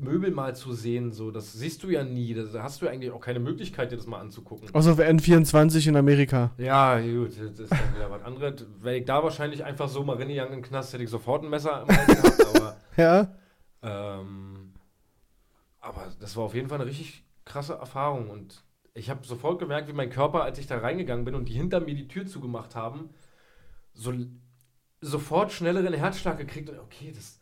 Möbel 0.02 0.32
mal 0.32 0.56
zu 0.56 0.74
sehen. 0.74 1.12
So, 1.12 1.32
das 1.32 1.54
siehst 1.54 1.84
du 1.84 1.90
ja 1.90 2.04
nie. 2.04 2.34
Da 2.34 2.64
hast 2.64 2.82
du 2.82 2.86
ja 2.86 2.92
eigentlich 2.92 3.12
auch 3.12 3.20
keine 3.20 3.40
Möglichkeit, 3.40 3.92
dir 3.92 3.98
das 3.98 4.08
mal 4.08 4.20
anzugucken. 4.20 4.74
Außer 4.74 4.94
auf 4.94 5.00
N24 5.00 5.88
in 5.88 5.96
Amerika. 5.96 6.52
Ja, 6.58 7.00
gut, 7.00 7.30
das 7.40 7.60
ist 7.60 7.72
dann 7.72 7.96
wieder 7.96 8.10
was 8.12 8.24
anderes. 8.24 8.66
Wäre 8.82 8.98
ich 8.98 9.06
da 9.06 9.24
wahrscheinlich 9.24 9.64
einfach 9.64 9.88
so 9.90 10.04
mal 10.04 10.18
reingegangen 10.18 10.54
in 10.54 10.60
den 10.62 10.68
Knast, 10.68 10.94
hätte 10.94 11.04
ich 11.04 11.10
sofort 11.10 11.44
ein 11.44 11.50
Messer 11.50 11.86
im 11.88 11.96
Hals 11.96 12.08
gehabt, 12.08 12.56
aber, 12.56 12.78
Ja? 12.98 13.36
ähm, 13.84 14.74
aber 15.80 16.08
das 16.20 16.36
war 16.36 16.44
auf 16.44 16.54
jeden 16.56 16.70
Fall 16.70 16.80
eine 16.80 16.90
richtig 16.90 17.24
krasse 17.46 17.74
Erfahrung 17.74 18.30
und 18.30 18.64
ich 18.94 19.10
habe 19.10 19.26
sofort 19.26 19.60
gemerkt, 19.60 19.88
wie 19.88 19.94
mein 19.94 20.10
Körper, 20.10 20.44
als 20.44 20.60
ich 20.60 20.68
da 20.68 20.78
reingegangen 20.78 21.26
bin 21.26 21.34
und 21.36 21.48
die 21.50 21.54
hinter 21.54 21.80
mir 21.80 21.96
die 21.96 22.08
Tür 22.08 22.26
zugemacht 22.26 22.76
haben, 22.76 23.10
so 23.94 24.14
sofort 25.02 25.52
schnelleren 25.52 25.94
Herzschlag 25.94 26.38
gekriegt 26.38 26.70
und 26.70 26.78
okay, 26.80 27.12
das, 27.16 27.41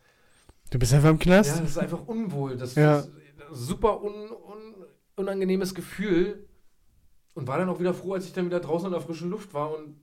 Du 0.70 0.78
bist 0.78 0.92
einfach 0.94 1.10
im 1.10 1.18
Knast? 1.18 1.56
ja, 1.56 1.60
das 1.62 1.70
ist 1.72 1.78
einfach 1.78 2.06
unwohl. 2.06 2.56
Das 2.56 2.74
Ja. 2.74 3.00
ist 3.00 3.08
ein 3.08 3.54
super 3.54 4.02
un, 4.02 4.14
un, 4.30 4.74
unangenehmes 5.16 5.74
Gefühl. 5.74 6.46
Und 7.34 7.46
war 7.46 7.58
dann 7.58 7.68
auch 7.68 7.78
wieder 7.80 7.94
froh, 7.94 8.14
als 8.14 8.26
ich 8.26 8.32
dann 8.32 8.46
wieder 8.46 8.60
draußen 8.60 8.86
in 8.86 8.92
der 8.92 9.00
frischen 9.00 9.30
Luft 9.30 9.54
war 9.54 9.76
und 9.76 9.96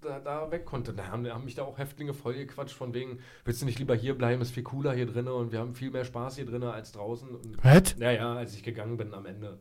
da, 0.00 0.18
da 0.18 0.50
weg 0.50 0.64
konnte. 0.64 0.94
Da 0.94 1.08
haben, 1.08 1.28
haben 1.28 1.44
mich 1.44 1.54
da 1.54 1.62
auch 1.62 1.76
Häftlinge 1.78 2.14
vollgequatscht 2.14 2.74
von 2.74 2.94
wegen, 2.94 3.18
willst 3.44 3.60
du 3.60 3.66
nicht 3.66 3.78
lieber 3.78 3.94
hier 3.94 4.16
bleiben, 4.16 4.40
ist 4.40 4.52
viel 4.52 4.62
cooler 4.62 4.94
hier 4.94 5.04
drinnen 5.06 5.28
und 5.28 5.52
wir 5.52 5.58
haben 5.58 5.74
viel 5.74 5.90
mehr 5.90 6.06
Spaß 6.06 6.36
hier 6.36 6.46
drinnen 6.46 6.68
als 6.70 6.92
draußen. 6.92 7.28
Was? 7.62 7.96
naja, 7.98 8.32
als 8.34 8.54
ich 8.54 8.62
gegangen 8.62 8.96
bin 8.96 9.12
am 9.12 9.26
Ende, 9.26 9.60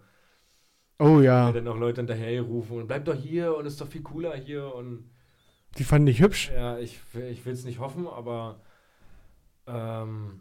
Oh 0.97 1.19
ja. 1.19 1.51
dann 1.51 1.65
noch 1.65 1.77
Leute 1.77 1.99
hinterhergerufen 2.01 2.77
und 2.77 2.87
bleib 2.87 3.03
doch 3.05 3.15
hier 3.15 3.55
und 3.57 3.65
ist 3.65 3.81
doch 3.81 3.87
viel 3.87 4.01
cooler 4.01 4.33
hier 4.35 4.73
und 4.73 5.09
Die 5.77 5.83
fanden 5.83 6.05
dich 6.07 6.21
hübsch. 6.21 6.49
ja, 6.53 6.77
ich, 6.79 6.99
ich 7.29 7.45
will 7.45 7.53
es 7.53 7.65
nicht 7.65 7.79
hoffen, 7.79 8.07
aber 8.07 8.61
ähm, 9.67 10.39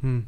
Hm. 0.00 0.26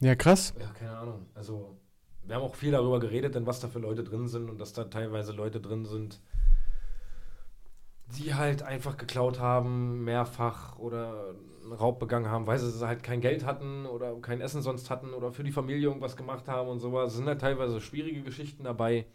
Ja, 0.00 0.14
krass. 0.14 0.54
Ja, 0.58 0.68
keine 0.78 0.96
Ahnung. 0.96 1.26
Also, 1.34 1.78
wir 2.24 2.36
haben 2.36 2.42
auch 2.42 2.54
viel 2.54 2.72
darüber 2.72 3.00
geredet, 3.00 3.34
denn 3.34 3.46
was 3.46 3.60
da 3.60 3.68
für 3.68 3.78
Leute 3.78 4.04
drin 4.04 4.28
sind 4.28 4.50
und 4.50 4.58
dass 4.60 4.72
da 4.72 4.84
teilweise 4.84 5.32
Leute 5.32 5.60
drin 5.60 5.84
sind, 5.84 6.20
die 8.16 8.34
halt 8.34 8.62
einfach 8.62 8.96
geklaut 8.96 9.40
haben, 9.40 10.04
mehrfach 10.04 10.78
oder 10.78 11.34
Raub 11.70 11.98
begangen 11.98 12.28
haben, 12.28 12.46
weil 12.46 12.58
sie 12.58 12.86
halt 12.86 13.02
kein 13.02 13.20
Geld 13.20 13.44
hatten 13.44 13.86
oder 13.86 14.14
kein 14.20 14.40
Essen 14.40 14.62
sonst 14.62 14.90
hatten 14.90 15.14
oder 15.14 15.32
für 15.32 15.42
die 15.44 15.52
Familie 15.52 15.88
irgendwas 15.88 16.16
gemacht 16.16 16.46
haben 16.48 16.68
und 16.68 16.80
sowas. 16.80 17.12
Es 17.12 17.16
sind 17.16 17.26
halt 17.26 17.40
teilweise 17.40 17.80
schwierige 17.80 18.22
Geschichten 18.22 18.64
dabei. 18.64 19.06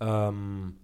Ähm, 0.00 0.76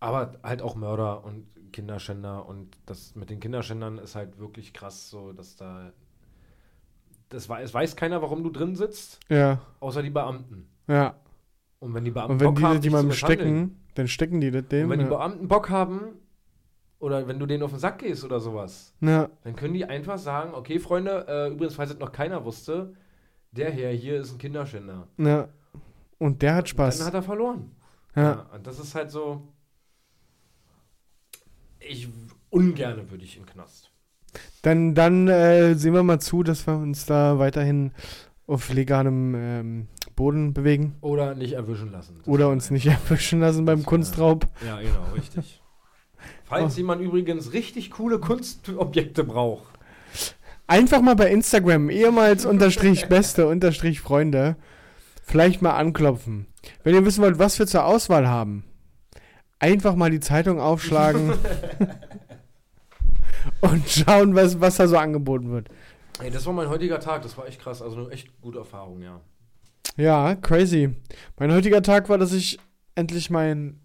aber 0.00 0.38
halt 0.42 0.62
auch 0.62 0.74
Mörder 0.74 1.24
und 1.24 1.46
Kinderschänder 1.72 2.46
und 2.46 2.78
das 2.86 3.14
mit 3.14 3.30
den 3.30 3.40
Kinderschändern 3.40 3.98
ist 3.98 4.14
halt 4.14 4.38
wirklich 4.38 4.72
krass, 4.72 5.10
so 5.10 5.32
dass 5.32 5.56
da 5.56 5.92
das 7.28 7.48
weiß, 7.48 7.64
es 7.64 7.74
weiß 7.74 7.96
keiner, 7.96 8.22
warum 8.22 8.42
du 8.42 8.50
drin 8.50 8.74
sitzt, 8.76 9.20
Ja, 9.28 9.60
außer 9.80 10.02
die 10.02 10.10
Beamten. 10.10 10.68
ja. 10.86 11.14
Und 11.80 11.94
wenn 11.94 12.04
die 12.04 12.10
Beamten 12.10 12.32
Und 12.32 12.40
wenn 12.40 12.46
Bock 12.48 12.56
die 12.56 12.64
haben, 12.64 12.82
jemandem 12.82 13.12
stecken, 13.12 13.84
dann 13.94 14.08
stecken 14.08 14.40
die 14.40 14.50
das 14.50 14.62
und 14.62 14.72
dem. 14.72 14.90
wenn 14.90 14.98
die 14.98 15.04
Ja. 15.04 15.10
Beamten 15.10 15.46
Bock 15.46 15.70
haben, 15.70 16.00
oder 16.98 17.28
wenn 17.28 17.38
du 17.38 17.46
denen 17.46 17.62
auf 17.62 17.70
den 17.70 17.78
Sack 17.78 18.00
gehst 18.00 18.24
oder 18.24 18.40
sowas, 18.40 18.94
ja. 19.00 19.28
dann 19.44 19.54
können 19.54 19.74
die 19.74 19.84
einfach 19.84 20.18
sagen, 20.18 20.54
okay, 20.54 20.80
Freunde, 20.80 21.24
äh, 21.28 21.52
übrigens, 21.52 21.76
falls 21.76 21.90
es 21.92 21.98
noch 22.00 22.10
keiner 22.10 22.44
wusste, 22.44 22.94
der 23.52 23.70
Herr 23.70 23.92
hier 23.92 24.18
ist 24.20 24.32
ein 24.32 24.38
Kinderschänder. 24.38 25.06
ja. 25.18 25.48
Und 26.18 26.42
der 26.42 26.56
hat 26.56 26.68
Spaß. 26.68 26.98
Dann 26.98 27.06
hat 27.06 27.14
er 27.14 27.22
verloren. 27.22 27.70
ja. 28.16 28.48
und 28.52 28.66
das 28.66 28.80
ist 28.80 28.96
halt 28.96 29.12
so. 29.12 29.46
Ich 31.78 32.08
ungerne 32.50 33.08
würde 33.10 33.22
ich 33.24 33.36
in 33.36 33.44
den 33.44 33.50
Knast. 33.52 33.92
Dann, 34.62 34.94
dann 34.94 35.28
äh, 35.28 35.74
sehen 35.74 35.94
wir 35.94 36.02
mal 36.02 36.20
zu, 36.20 36.42
dass 36.42 36.66
wir 36.66 36.76
uns 36.76 37.06
da 37.06 37.38
weiterhin 37.38 37.92
auf 38.46 38.72
legalem 38.72 39.34
ähm, 39.36 39.86
Boden 40.16 40.52
bewegen. 40.52 40.96
Oder 41.00 41.34
nicht 41.34 41.52
erwischen 41.52 41.92
lassen. 41.92 42.16
Das 42.18 42.28
Oder 42.28 42.48
uns 42.48 42.70
nicht 42.70 42.86
erwischen 42.86 43.40
lassen 43.40 43.64
beim 43.64 43.84
Kunstraub. 43.84 44.46
Ja, 44.66 44.80
genau, 44.80 45.12
richtig. 45.14 45.62
Falls 46.44 46.74
Oh. 46.74 46.76
jemand 46.78 47.02
übrigens 47.02 47.52
richtig 47.52 47.90
coole 47.90 48.18
Kunstobjekte 48.18 49.22
braucht. 49.22 49.74
Einfach 50.66 51.00
mal 51.00 51.14
bei 51.14 51.30
Instagram, 51.30 51.88
ehemals 51.90 52.44
unterstrich 52.44 53.06
beste 53.08 53.46
unterstrich 53.46 54.00
Freunde, 54.00 54.56
vielleicht 55.22 55.62
mal 55.62 55.76
anklopfen. 55.76 56.46
Wenn 56.82 56.94
ihr 56.94 57.04
wissen 57.04 57.22
wollt, 57.22 57.38
was 57.38 57.58
wir 57.58 57.66
zur 57.66 57.84
Auswahl 57.84 58.28
haben, 58.28 58.64
einfach 59.58 59.94
mal 59.94 60.10
die 60.10 60.20
Zeitung 60.20 60.60
aufschlagen 60.60 61.32
und 63.60 63.88
schauen, 63.88 64.34
was, 64.34 64.60
was 64.60 64.76
da 64.76 64.88
so 64.88 64.96
angeboten 64.96 65.50
wird. 65.50 65.68
Ey, 66.20 66.30
das 66.30 66.46
war 66.46 66.52
mein 66.52 66.68
heutiger 66.68 66.98
Tag, 67.00 67.22
das 67.22 67.36
war 67.38 67.46
echt 67.46 67.60
krass. 67.60 67.80
Also 67.80 67.96
eine 67.96 68.10
echt 68.10 68.40
gute 68.40 68.58
Erfahrung, 68.58 69.02
ja. 69.02 69.20
Ja, 69.96 70.34
crazy. 70.36 70.94
Mein 71.38 71.52
heutiger 71.52 71.82
Tag 71.82 72.08
war, 72.08 72.18
dass 72.18 72.32
ich 72.32 72.58
endlich 72.94 73.30
meinen 73.30 73.80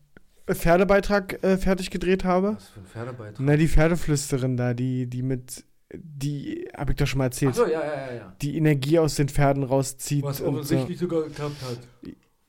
Pferdebeitrag 0.48 1.44
äh, 1.44 1.58
fertig 1.58 1.90
gedreht 1.90 2.24
habe. 2.24 2.56
Was 2.56 2.70
für 2.70 2.80
ein 2.82 2.86
Pferdebeitrag. 2.86 3.40
Na, 3.40 3.56
die 3.56 3.68
Pferdeflüsterin 3.68 4.58
da, 4.58 4.74
die, 4.74 5.08
die 5.08 5.22
mit, 5.22 5.64
die, 5.94 6.68
hab 6.76 6.90
ich 6.90 6.98
doch 6.98 7.08
schon 7.08 7.20
mal 7.20 7.26
erzählt, 7.26 7.52
Achso, 7.52 7.66
ja, 7.66 7.84
ja, 7.84 8.08
ja, 8.08 8.14
ja. 8.14 8.36
die 8.42 8.58
Energie 8.58 9.00
aus 9.00 9.16
den 9.16 9.30
Pferden 9.30 9.64
rauszieht. 9.64 10.24
Was 10.24 10.42
und 10.42 10.46
so. 10.46 10.52
offensichtlich 10.60 11.00
sogar 11.00 11.24
geklappt 11.24 11.62
hat. 11.62 11.80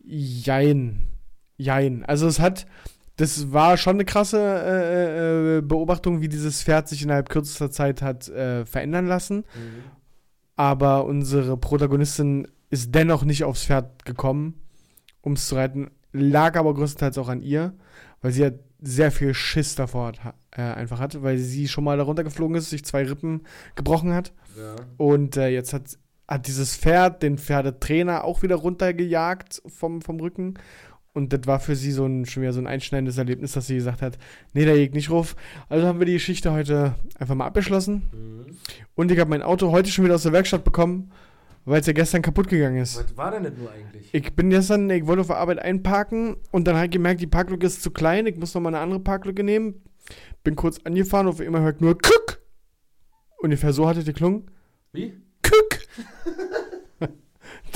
Jein. 0.02 1.08
Jein. 1.56 2.04
Also 2.04 2.26
es 2.26 2.40
hat, 2.40 2.66
das 3.16 3.52
war 3.52 3.76
schon 3.76 3.96
eine 3.96 4.04
krasse 4.04 4.38
äh, 4.40 5.58
äh, 5.58 5.60
Beobachtung, 5.60 6.20
wie 6.20 6.28
dieses 6.28 6.62
Pferd 6.62 6.88
sich 6.88 7.02
innerhalb 7.02 7.28
kürzester 7.28 7.70
Zeit 7.70 8.02
hat 8.02 8.28
äh, 8.28 8.66
verändern 8.66 9.06
lassen. 9.06 9.44
Aber 10.56 11.04
unsere 11.04 11.56
Protagonistin 11.56 12.48
ist 12.70 12.94
dennoch 12.94 13.24
nicht 13.24 13.44
aufs 13.44 13.64
Pferd 13.64 14.04
gekommen, 14.04 14.60
um 15.20 15.34
es 15.34 15.48
zu 15.48 15.54
reiten. 15.54 15.90
Lag 16.12 16.56
aber 16.56 16.74
größtenteils 16.74 17.18
auch 17.18 17.28
an 17.28 17.42
ihr, 17.42 17.74
weil 18.20 18.32
sie 18.32 18.44
hat 18.44 18.54
sehr 18.80 19.10
viel 19.10 19.32
Schiss 19.32 19.74
davor 19.74 20.08
hat, 20.08 20.34
äh, 20.50 20.62
einfach 20.62 21.00
hatte, 21.00 21.22
weil 21.22 21.38
sie 21.38 21.68
schon 21.68 21.84
mal 21.84 21.96
darunter 21.96 22.24
geflogen 22.24 22.56
ist, 22.56 22.70
sich 22.70 22.84
zwei 22.84 23.04
Rippen 23.04 23.42
gebrochen 23.76 24.12
hat. 24.12 24.32
Ja. 24.56 24.76
Und 24.96 25.36
äh, 25.36 25.48
jetzt 25.48 25.72
hat, 25.72 25.98
hat 26.28 26.46
dieses 26.46 26.76
Pferd 26.76 27.22
den 27.22 27.38
Pferdetrainer 27.38 28.24
auch 28.24 28.42
wieder 28.42 28.56
runtergejagt 28.56 29.62
vom, 29.66 30.02
vom 30.02 30.20
Rücken. 30.20 30.54
Und 31.14 31.32
das 31.32 31.46
war 31.46 31.60
für 31.60 31.76
sie 31.76 31.92
so 31.92 32.04
ein, 32.04 32.26
schon 32.26 32.42
wieder 32.42 32.52
so 32.52 32.60
ein 32.60 32.66
einschneidendes 32.66 33.18
Erlebnis, 33.18 33.52
dass 33.52 33.68
sie 33.68 33.76
gesagt 33.76 34.02
hat, 34.02 34.18
nee, 34.52 34.64
der 34.64 34.76
jägt 34.76 34.94
nicht 34.94 35.10
ruf. 35.10 35.36
Also 35.68 35.86
haben 35.86 36.00
wir 36.00 36.06
die 36.06 36.14
Geschichte 36.14 36.52
heute 36.52 36.96
einfach 37.16 37.36
mal 37.36 37.46
abgeschlossen. 37.46 38.02
Mhm. 38.12 38.56
Und 38.96 39.12
ich 39.12 39.20
habe 39.20 39.30
mein 39.30 39.42
Auto 39.42 39.70
heute 39.70 39.90
schon 39.90 40.04
wieder 40.04 40.16
aus 40.16 40.24
der 40.24 40.32
Werkstatt 40.32 40.64
bekommen, 40.64 41.12
weil 41.64 41.80
es 41.80 41.86
ja 41.86 41.92
gestern 41.92 42.20
kaputt 42.20 42.48
gegangen 42.48 42.78
ist. 42.78 42.96
Was 42.98 43.16
war 43.16 43.30
denn 43.30 43.44
das 43.44 43.52
nur 43.56 43.70
eigentlich? 43.70 44.12
Ich 44.12 44.34
bin 44.34 44.50
gestern, 44.50 44.90
ich 44.90 45.06
wollte 45.06 45.20
auf 45.20 45.28
der 45.28 45.36
Arbeit 45.36 45.60
einparken 45.60 46.36
und 46.50 46.66
dann 46.66 46.74
habe 46.74 46.86
ich 46.86 46.90
gemerkt, 46.90 47.20
die 47.20 47.28
Parklücke 47.28 47.64
ist 47.64 47.80
zu 47.80 47.92
klein. 47.92 48.26
Ich 48.26 48.36
muss 48.36 48.52
noch 48.52 48.60
mal 48.60 48.70
eine 48.70 48.80
andere 48.80 48.98
Parklücke 48.98 49.44
nehmen. 49.44 49.84
Bin 50.42 50.56
kurz 50.56 50.80
angefahren, 50.82 51.28
auf 51.28 51.40
einmal 51.40 51.62
hört 51.62 51.80
nur 51.80 51.96
Kuck. 51.96 52.42
Ungefähr 53.38 53.72
so 53.72 53.86
hatte 53.86 54.02
die 54.02 54.12
klungen. 54.12 54.50
Wie? 54.92 55.14
Kuck. 55.42 55.78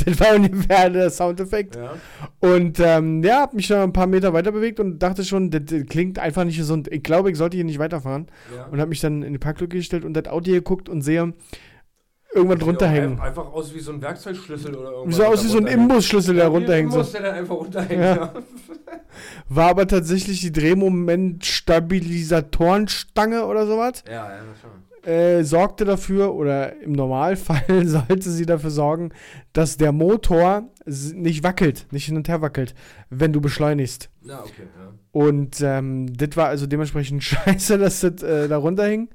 das 0.05 0.21
war 0.21 0.35
ungefähr 0.35 0.91
der 0.91 1.11
Soundeffekt. 1.11 1.77
Ja. 1.77 1.95
Und 2.41 2.81
ähm, 2.81 3.23
ja, 3.23 3.41
hab 3.41 3.55
mich 3.55 3.67
schon 3.67 3.79
ein 3.79 3.93
paar 3.93 4.07
Meter 4.07 4.33
weiter 4.33 4.53
bewegt 4.53 4.81
und 4.81 4.99
dachte 4.99 5.25
schon, 5.25 5.51
das, 5.51 5.63
das 5.67 5.87
klingt 5.87 6.19
einfach 6.19 6.45
nicht 6.45 6.59
gesund. 6.59 6.89
Ich 6.91 7.03
glaube, 7.03 7.31
ich 7.31 7.39
sollte 7.39 7.57
hier 7.57 7.65
nicht 7.65 7.79
weiterfahren. 7.79 8.27
ja. 8.55 8.67
Und 8.67 8.81
habe 8.81 8.91
mich 8.91 9.01
dann 9.01 9.23
in 9.23 9.33
die 9.33 9.39
Parklücke 9.39 9.77
gestellt 9.77 10.05
und 10.05 10.15
das 10.15 10.27
Auto 10.27 10.51
geguckt 10.51 10.89
und 10.89 11.03
sehe 11.03 11.33
irgendwann 12.35 12.59
drunter 12.59 12.89
hängen. 12.89 13.21
Einfach 13.21 13.53
aus 13.53 13.73
wie 13.75 13.81
so 13.81 13.93
ein 13.93 14.01
Werkzeugschlüssel 14.03 14.77
oder 14.77 14.93
irgendwas. 14.93 15.17
So 15.17 15.25
aus 15.25 15.45
wie 15.45 15.49
so 15.49 15.59
ein. 15.59 15.67
Imbusschlüssel, 15.67 16.37
der 16.37 16.49
runterhängt. 16.49 16.93
So. 16.93 16.99
Imbus, 16.99 17.13
der 17.13 17.23
dann 17.23 17.35
einfach 17.35 17.57
runterhängt. 17.57 18.03
Ja. 18.03 18.17
Ja. 18.17 18.33
War 19.49 19.71
aber 19.71 19.87
tatsächlich 19.87 20.41
die 20.41 20.53
Drehmoment-Stabilisatorenstange 20.53 23.47
oder 23.47 23.67
sowas. 23.67 24.05
Ja, 24.07 24.13
ja, 24.13 24.29
das 24.29 24.61
schon. 24.61 24.71
Äh, 25.09 25.43
sorgte 25.43 25.87
dafür, 25.87 26.35
oder 26.35 26.81
im 26.83 26.93
Normalfall 26.93 27.63
sollte 27.87 28.31
sie 28.31 28.45
dafür 28.45 28.69
sorgen, 28.71 29.11
dass 29.55 29.79
der 29.79 29.93
Motor 29.93 30.69
nicht 30.85 31.43
wackelt, 31.43 31.87
nicht 31.93 32.05
hin 32.05 32.17
und 32.17 32.29
her 32.29 32.43
wackelt, 32.43 32.75
wenn 33.09 33.33
du 33.33 33.41
beschleunigst. 33.41 34.11
Ja, 34.21 34.41
okay. 34.41 34.65
Ja. 34.79 34.93
Und 35.13 35.63
ähm, 35.63 36.13
das 36.15 36.37
war 36.37 36.49
also 36.49 36.67
dementsprechend 36.67 37.25
scheiße, 37.25 37.79
dass 37.79 38.01
das 38.01 38.23
äh, 38.23 38.49
da 38.49 38.59
runterhing. 38.59 39.09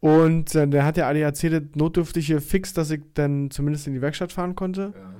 Und 0.00 0.54
äh, 0.54 0.66
der 0.66 0.86
hat 0.86 0.96
der 0.96 1.06
ADAC 1.06 1.50
das 1.50 1.62
notdürftige 1.74 2.40
Fix, 2.40 2.72
dass 2.72 2.90
ich 2.90 3.02
dann 3.12 3.50
zumindest 3.50 3.86
in 3.86 3.92
die 3.92 4.00
Werkstatt 4.00 4.32
fahren 4.32 4.54
konnte. 4.54 4.94
Ja. 4.96 5.12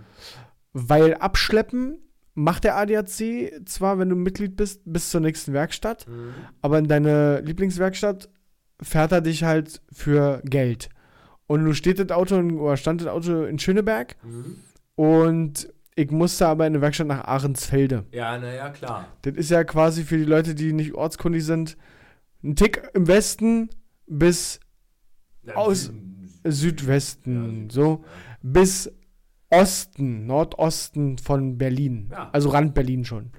Weil 0.72 1.14
abschleppen 1.16 1.98
macht 2.34 2.64
der 2.64 2.76
ADAC 2.78 3.66
zwar, 3.66 3.98
wenn 3.98 4.08
du 4.08 4.16
Mitglied 4.16 4.56
bist, 4.56 4.80
bis 4.86 5.10
zur 5.10 5.20
nächsten 5.20 5.52
Werkstatt, 5.52 6.06
Mhm. 6.08 6.32
aber 6.62 6.78
in 6.78 6.88
deine 6.88 7.40
Lieblingswerkstatt 7.40 8.30
fährt 8.82 9.12
er 9.12 9.20
dich 9.20 9.44
halt 9.44 9.80
für 9.92 10.40
Geld. 10.44 10.88
Und 11.46 11.64
du 11.64 11.72
steht 11.74 11.98
das 11.98 12.10
Auto 12.16 12.36
in, 12.36 12.58
oder 12.58 12.76
stand 12.76 13.00
das 13.00 13.08
Auto 13.08 13.44
in 13.44 13.58
Schöneberg 13.58 14.16
Mhm. 14.22 14.56
und 14.94 15.68
ich 15.96 16.10
musste 16.10 16.46
aber 16.46 16.66
in 16.66 16.72
eine 16.74 16.80
Werkstatt 16.80 17.08
nach 17.08 17.24
Ahrensfelde. 17.24 18.04
Ja, 18.12 18.38
naja, 18.38 18.70
klar. 18.70 19.08
Das 19.22 19.34
ist 19.34 19.50
ja 19.50 19.64
quasi 19.64 20.04
für 20.04 20.16
die 20.16 20.24
Leute, 20.24 20.54
die 20.54 20.72
nicht 20.72 20.94
ortskundig 20.94 21.44
sind, 21.44 21.76
ein 22.42 22.54
Tick 22.56 22.82
im 22.94 23.06
Westen 23.08 23.68
bis 24.06 24.60
Ja, 25.42 25.56
Aus- 25.56 25.86
Süden- 25.86 26.32
Südwesten, 26.44 27.62
Ja, 27.68 27.74
so 27.74 28.04
bis 28.42 28.90
Osten, 29.50 30.26
Nordosten 30.26 31.18
von 31.18 31.58
Berlin. 31.58 32.08
Ja. 32.12 32.30
Also 32.32 32.50
Rand 32.50 32.72
Berlin 32.72 33.04
schon. 33.04 33.32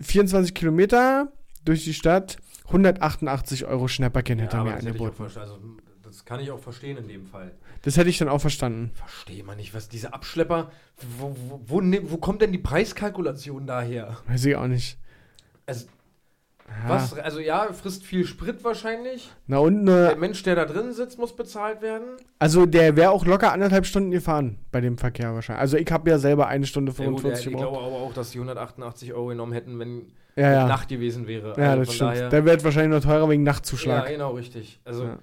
24 0.00 0.54
Kilometer 0.54 1.32
durch 1.64 1.84
die 1.84 1.94
Stadt, 1.94 2.38
188 2.70 3.66
Euro 3.66 3.88
Schnäpperchen 3.88 4.38
Ja, 4.38 4.44
hätte 4.44 4.56
er 4.58 4.64
mir 4.64 4.70
ich 4.78 4.86
angeboten. 4.86 5.22
Also, 5.22 5.58
das 6.02 6.24
kann 6.24 6.40
ich 6.40 6.50
auch 6.50 6.58
verstehen 6.58 6.96
in 6.96 7.08
dem 7.08 7.26
Fall. 7.26 7.52
Das 7.82 7.96
hätte 7.96 8.08
ich 8.10 8.18
dann 8.18 8.28
auch 8.28 8.40
verstanden. 8.40 8.90
Verstehe 8.94 9.44
man 9.44 9.56
nicht, 9.56 9.74
was 9.74 9.88
diese 9.88 10.12
Abschlepper. 10.12 10.70
Wo, 11.18 11.36
wo, 11.48 11.60
wo, 11.66 11.80
ne- 11.80 12.00
wo 12.10 12.16
kommt 12.16 12.42
denn 12.42 12.52
die 12.52 12.58
Preiskalkulation 12.58 13.66
daher? 13.66 14.16
Weiß 14.28 14.44
ich 14.44 14.56
auch 14.56 14.66
nicht. 14.66 14.98
Also, 15.66 15.86
Ja. 16.84 16.88
was? 16.88 17.14
Also, 17.18 17.40
ja, 17.40 17.72
frisst 17.72 18.04
viel 18.04 18.24
Sprit 18.26 18.62
wahrscheinlich. 18.64 19.30
Na 19.46 19.58
und 19.58 19.86
Der 19.86 20.10
ne, 20.10 20.16
Mensch, 20.16 20.42
der 20.44 20.54
da 20.56 20.64
drin 20.64 20.92
sitzt, 20.92 21.18
muss 21.18 21.34
bezahlt 21.34 21.82
werden. 21.82 22.16
also 22.38 22.66
der 22.66 22.94
wäre 22.96 23.10
auch 23.10 23.24
locker 23.26 23.52
anderthalb 23.52 23.86
Stunden 23.86 24.10
gefahren 24.12 24.58
bei 24.70 24.80
dem 24.80 24.96
Verkehr 24.98 25.34
wahrscheinlich. 25.34 25.60
Also 25.60 25.76
ich 25.76 25.90
habe 25.90 26.08
ja 26.10 26.18
selber 26.18 26.46
eine 26.48 26.66
Stunde 26.66 26.92
Ja, 26.92 26.96
gut, 26.98 27.20
45 27.20 27.44
ja, 27.46 27.50
ich 27.50 27.56
gebraucht. 27.56 27.72
glaube 27.80 27.86
aber 27.86 27.96
auch, 28.04 28.12
dass 28.14 28.30
die 28.30 28.38
188 28.38 29.12
Euro 29.14 29.26
genommen 29.28 29.52
hätten, 29.52 29.78
wenn 29.80 30.12
Ja, 30.36 30.52
ja. 30.52 30.66
Nacht 30.68 30.88
gewesen 30.88 31.26
wäre. 31.26 31.54
Ja, 31.58 31.70
Also 31.72 31.84
das 31.84 31.94
stimmt. 31.94 32.10
daher- 32.12 32.28
Der 32.28 32.44
wird 32.44 32.64
wahrscheinlich 32.64 33.02
noch 33.02 33.08
teurer 33.10 33.28
wegen 33.28 33.44
Ja, 33.44 33.52
Nachtzuschlag. 33.52 34.08
genau, 34.08 34.32
richtig. 34.32 34.80
Also 34.84 35.04
Ja. 35.04 35.18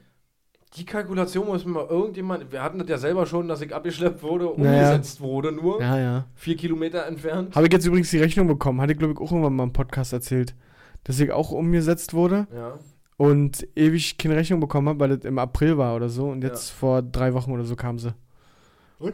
die 0.75 0.85
Kalkulation 0.85 1.47
muss 1.47 1.65
mir 1.65 1.71
mal 1.71 1.87
irgendjemand, 1.87 2.51
wir 2.51 2.61
hatten 2.61 2.77
das 2.79 2.89
ja 2.89 2.97
selber 2.97 3.25
schon, 3.25 3.47
dass 3.47 3.61
ich 3.61 3.73
abgeschleppt 3.73 4.21
wurde, 4.21 4.45
Naja. 4.57 4.89
umgesetzt 4.91 5.21
wurde 5.21 5.51
nur, 5.51 5.81
Ja, 5.81 5.97
ja. 5.99 6.25
vier 6.35 6.55
Kilometer 6.57 7.05
entfernt. 7.05 7.55
Habe 7.55 7.67
ich 7.67 7.73
jetzt 7.73 7.85
übrigens 7.85 8.09
die 8.11 8.19
Rechnung 8.19 8.47
bekommen. 8.47 8.81
Hatte 8.81 8.91
ich, 8.93 8.99
glaube 8.99 9.13
ich, 9.13 9.19
auch 9.19 9.31
irgendwann 9.31 9.55
mal 9.55 9.63
im 9.63 9.73
Podcast 9.73 10.13
erzählt. 10.13 10.53
Dass 11.05 11.19
ich 11.19 11.31
auch 11.31 11.51
umgesetzt 11.51 12.13
wurde 12.13 12.47
Ja, 12.53 12.77
und 13.15 13.65
ewig 13.77 14.17
keine 14.17 14.35
Rechnung 14.35 14.59
bekommen 14.59 14.89
habe, 14.89 14.99
weil 14.99 15.15
das 15.15 15.25
im 15.25 15.39
April 15.39 15.77
war 15.77 15.95
oder 15.95 16.09
so. 16.09 16.27
Und 16.27 16.43
jetzt 16.43 16.69
Ja. 16.71 16.75
vor 16.75 17.01
drei 17.01 17.33
Wochen 17.33 17.51
oder 17.51 17.63
so 17.63 17.75
kam 17.77 17.97
sie. 17.97 18.13
Und? 18.99 19.13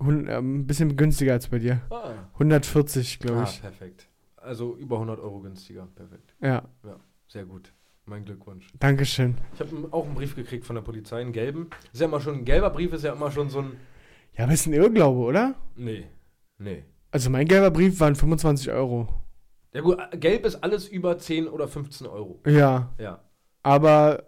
Ähm, 0.00 0.60
ein 0.60 0.66
bisschen 0.66 0.96
günstiger 0.96 1.32
als 1.34 1.48
bei 1.48 1.58
dir. 1.58 1.80
ah, 1.90 2.12
140, 2.38 3.18
glaube 3.18 3.40
ah, 3.40 3.44
ich. 3.50 3.60
perfekt. 3.60 4.06
Also 4.50 4.74
über 4.74 4.96
100 4.96 5.20
Euro 5.20 5.38
günstiger, 5.38 5.86
perfekt. 5.94 6.34
Ja, 6.40 6.64
Sehr 7.28 7.44
gut. 7.44 7.72
Mein 8.04 8.24
Glückwunsch. 8.24 8.66
Dankeschön. 8.80 9.36
Ich 9.54 9.60
habe 9.60 9.70
auch 9.92 10.04
einen 10.04 10.16
Brief 10.16 10.34
gekriegt 10.34 10.64
von 10.66 10.74
der 10.74 10.82
Polizei, 10.82 11.20
einen 11.20 11.30
gelben. 11.30 11.70
Ist 11.92 12.00
ja 12.00 12.08
immer 12.08 12.20
schon, 12.20 12.38
ein 12.38 12.44
gelber 12.44 12.70
Brief 12.70 12.92
ist 12.92 13.04
ja 13.04 13.12
immer 13.12 13.30
schon 13.30 13.48
so 13.48 13.60
ein, 13.60 13.76
Ja, 14.36 14.42
aber 14.42 14.52
ist 14.54 14.66
ein 14.66 14.72
Irrglaube, 14.72 15.20
oder? 15.20 15.54
nee, 15.76 16.08
nee. 16.58 16.82
Also 17.12 17.30
mein 17.30 17.46
gelber 17.46 17.70
Brief 17.70 18.00
waren 18.00 18.16
25 18.16 18.72
Euro. 18.72 19.06
Ja 19.72 19.82
gut, 19.82 19.98
gelb 20.18 20.44
ist 20.44 20.56
alles 20.64 20.88
über 20.88 21.16
10 21.16 21.46
oder 21.46 21.68
15 21.68 22.08
Euro. 22.08 22.40
Ja, 22.44 22.92
Ja. 22.98 23.20
aber 23.62 24.24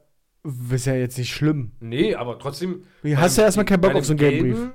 ist 0.70 0.86
ja 0.86 0.94
jetzt 0.94 1.18
nicht 1.18 1.32
schlimm. 1.34 1.72
Nee, 1.80 2.14
aber 2.14 2.38
trotzdem. 2.38 2.84
Wie, 3.02 3.16
Hast 3.16 3.36
du 3.38 3.40
ja 3.40 3.46
erstmal 3.46 3.66
keinen 3.66 3.80
Bock 3.80 3.96
auf 3.96 4.04
so 4.04 4.12
einen 4.12 4.20
gelben 4.20 4.50
Brief? 4.52 4.70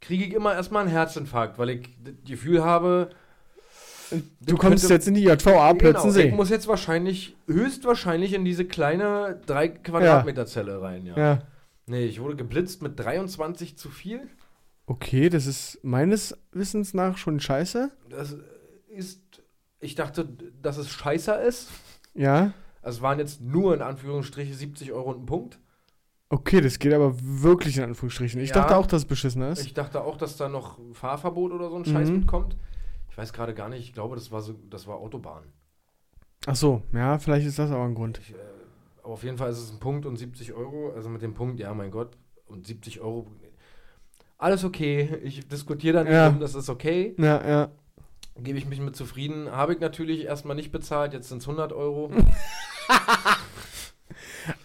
Kriege 0.00 0.24
ich 0.24 0.32
immer 0.32 0.54
erstmal 0.54 0.84
einen 0.84 0.90
Herzinfarkt, 0.90 1.58
weil 1.58 1.68
ich 1.68 1.88
das 2.02 2.14
Gefühl 2.26 2.64
habe, 2.64 3.10
Du 4.40 4.56
kommst 4.56 4.82
könnte- 4.84 4.94
jetzt 4.94 5.08
in 5.08 5.14
die 5.14 5.22
JVA 5.24 5.72
genau, 5.72 5.74
Plötzensee. 5.74 6.28
ich 6.28 6.34
muss 6.34 6.50
jetzt 6.50 6.66
wahrscheinlich, 6.68 7.36
höchstwahrscheinlich 7.46 8.32
in 8.34 8.44
diese 8.44 8.64
kleine 8.64 9.40
3 9.46 9.68
Quadratmeter 9.68 10.46
Zelle 10.46 10.80
rein, 10.80 11.06
ja. 11.06 11.16
ja. 11.16 11.42
Nee, 11.86 12.04
ich 12.06 12.20
wurde 12.20 12.36
geblitzt 12.36 12.82
mit 12.82 12.98
23 12.98 13.76
zu 13.76 13.90
viel. 13.90 14.28
Okay, 14.86 15.28
das 15.28 15.46
ist 15.46 15.78
meines 15.82 16.36
Wissens 16.52 16.94
nach 16.94 17.16
schon 17.18 17.40
scheiße. 17.40 17.90
Das 18.10 18.36
ist, 18.88 19.20
ich 19.80 19.94
dachte, 19.94 20.28
dass 20.60 20.76
es 20.78 20.88
scheißer 20.90 21.42
ist. 21.42 21.68
Ja. 22.14 22.52
Also 22.82 22.98
es 22.98 23.02
waren 23.02 23.18
jetzt 23.18 23.40
nur 23.40 23.74
in 23.74 23.80
Anführungsstriche 23.82 24.52
70 24.54 24.92
Euro 24.92 25.10
und 25.12 25.22
ein 25.22 25.26
Punkt. 25.26 25.58
Okay, 26.28 26.60
das 26.60 26.78
geht 26.78 26.92
aber 26.92 27.14
wirklich 27.20 27.76
in 27.76 27.84
Anführungsstrichen. 27.84 28.40
Ich 28.40 28.50
Ja. 28.50 28.56
dachte 28.56 28.76
auch, 28.76 28.86
dass 28.86 29.02
es 29.02 29.08
beschissen 29.08 29.42
ist. 29.42 29.64
Ich 29.64 29.74
dachte 29.74 30.02
auch, 30.02 30.16
dass 30.16 30.36
da 30.36 30.48
noch 30.48 30.78
Fahrverbot 30.92 31.52
oder 31.52 31.70
so 31.70 31.76
ein 31.76 31.84
Scheiß 31.84 32.08
Mhm. 32.10 32.16
mitkommt. 32.20 32.56
Ich 33.14 33.18
weiß 33.18 33.32
gerade 33.32 33.54
gar 33.54 33.68
nicht, 33.68 33.84
ich 33.84 33.92
glaube, 33.94 34.16
das 34.16 34.32
war 34.32 34.42
so, 34.42 34.54
das 34.70 34.88
war 34.88 34.96
Autobahn. 34.96 35.44
Ach 36.46 36.56
so, 36.56 36.82
ja, 36.92 37.16
vielleicht 37.20 37.46
ist 37.46 37.60
das 37.60 37.70
aber 37.70 37.84
ein 37.84 37.94
Grund. 37.94 38.18
Ich, 38.18 38.32
äh, 38.32 38.34
aber 39.04 39.12
auf 39.12 39.22
jeden 39.22 39.38
Fall 39.38 39.52
ist 39.52 39.58
es 39.60 39.70
ein 39.70 39.78
Punkt 39.78 40.04
und 40.04 40.16
70 40.16 40.52
Euro. 40.52 40.90
Also 40.96 41.08
mit 41.10 41.22
dem 41.22 41.32
Punkt, 41.32 41.60
ja, 41.60 41.72
mein 41.74 41.92
Gott, 41.92 42.16
und 42.48 42.66
70 42.66 43.00
Euro. 43.02 43.28
Alles 44.36 44.64
okay. 44.64 45.20
Ich 45.22 45.46
diskutiere 45.46 45.98
da 45.98 46.02
nicht 46.02 46.12
Ja. 46.12 46.26
rum, 46.26 46.40
das 46.40 46.56
ist 46.56 46.68
okay. 46.68 47.14
Ja, 47.16 47.48
ja. 47.48 47.68
Gebe 48.36 48.58
ich 48.58 48.66
mich 48.66 48.80
mit 48.80 48.96
zufrieden. 48.96 49.48
Habe 49.52 49.74
ich 49.74 49.78
natürlich 49.78 50.24
erstmal 50.24 50.56
nicht 50.56 50.72
bezahlt, 50.72 51.12
jetzt 51.12 51.28
sind 51.28 51.38
es 51.38 51.46
100 51.46 51.72
Euro. 51.72 52.10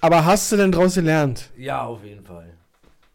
Aber 0.01 0.25
hast 0.25 0.51
du 0.51 0.57
denn 0.57 0.71
draus 0.71 0.95
gelernt? 0.95 1.51
ja, 1.55 1.83
auf 1.85 2.03
jeden 2.03 2.25
Fall. 2.25 2.57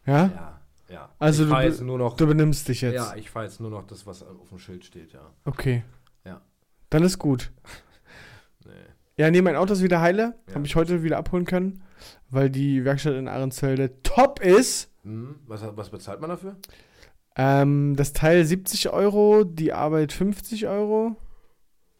Ja? 0.05 0.27
Ja, 0.27 0.54
ja. 0.89 1.09
Also 1.19 1.43
ich 1.43 1.49
du 1.49 1.53
fahre 1.53 1.65
be- 1.65 1.69
jetzt 1.71 1.81
nur 1.81 1.97
noch. 1.97 2.15
Du 2.17 2.27
benimmst 2.27 2.67
dich 2.67 2.81
jetzt. 2.81 2.95
Ja, 2.95 3.15
ich 3.15 3.29
fahre 3.29 3.45
jetzt 3.45 3.59
nur 3.59 3.69
noch 3.69 3.85
das, 3.87 4.05
was 4.05 4.23
auf 4.23 4.49
dem 4.49 4.59
Schild 4.59 4.85
steht, 4.85 5.13
ja. 5.13 5.31
Okay. 5.45 5.83
Ja. 6.25 6.41
Dann 6.89 7.03
ist 7.03 7.17
gut. 7.19 7.51
Nee. 8.65 8.71
Ja, 9.17 9.29
nee, 9.29 9.41
mein 9.43 9.55
Auto 9.55 9.73
ist 9.73 9.83
wieder 9.83 10.01
heile. 10.01 10.33
Ja. 10.47 10.55
Habe 10.55 10.65
ich 10.65 10.75
heute 10.75 11.03
wieder 11.03 11.17
abholen 11.17 11.45
können, 11.45 11.83
weil 12.31 12.49
die 12.49 12.83
Werkstatt 12.83 13.13
in 13.13 13.27
Ahrensfelde 13.27 14.01
top 14.01 14.39
ist. 14.39 14.89
Hm, 15.03 15.35
was, 15.45 15.61
was 15.77 15.89
bezahlt 15.91 16.19
man 16.19 16.31
dafür? 16.31 16.55
Ähm, 17.35 17.95
das 17.95 18.13
Teil 18.13 18.43
70 18.43 18.89
Euro, 18.89 19.43
die 19.43 19.71
Arbeit 19.71 20.13
50 20.13 20.67
Euro. 20.67 21.15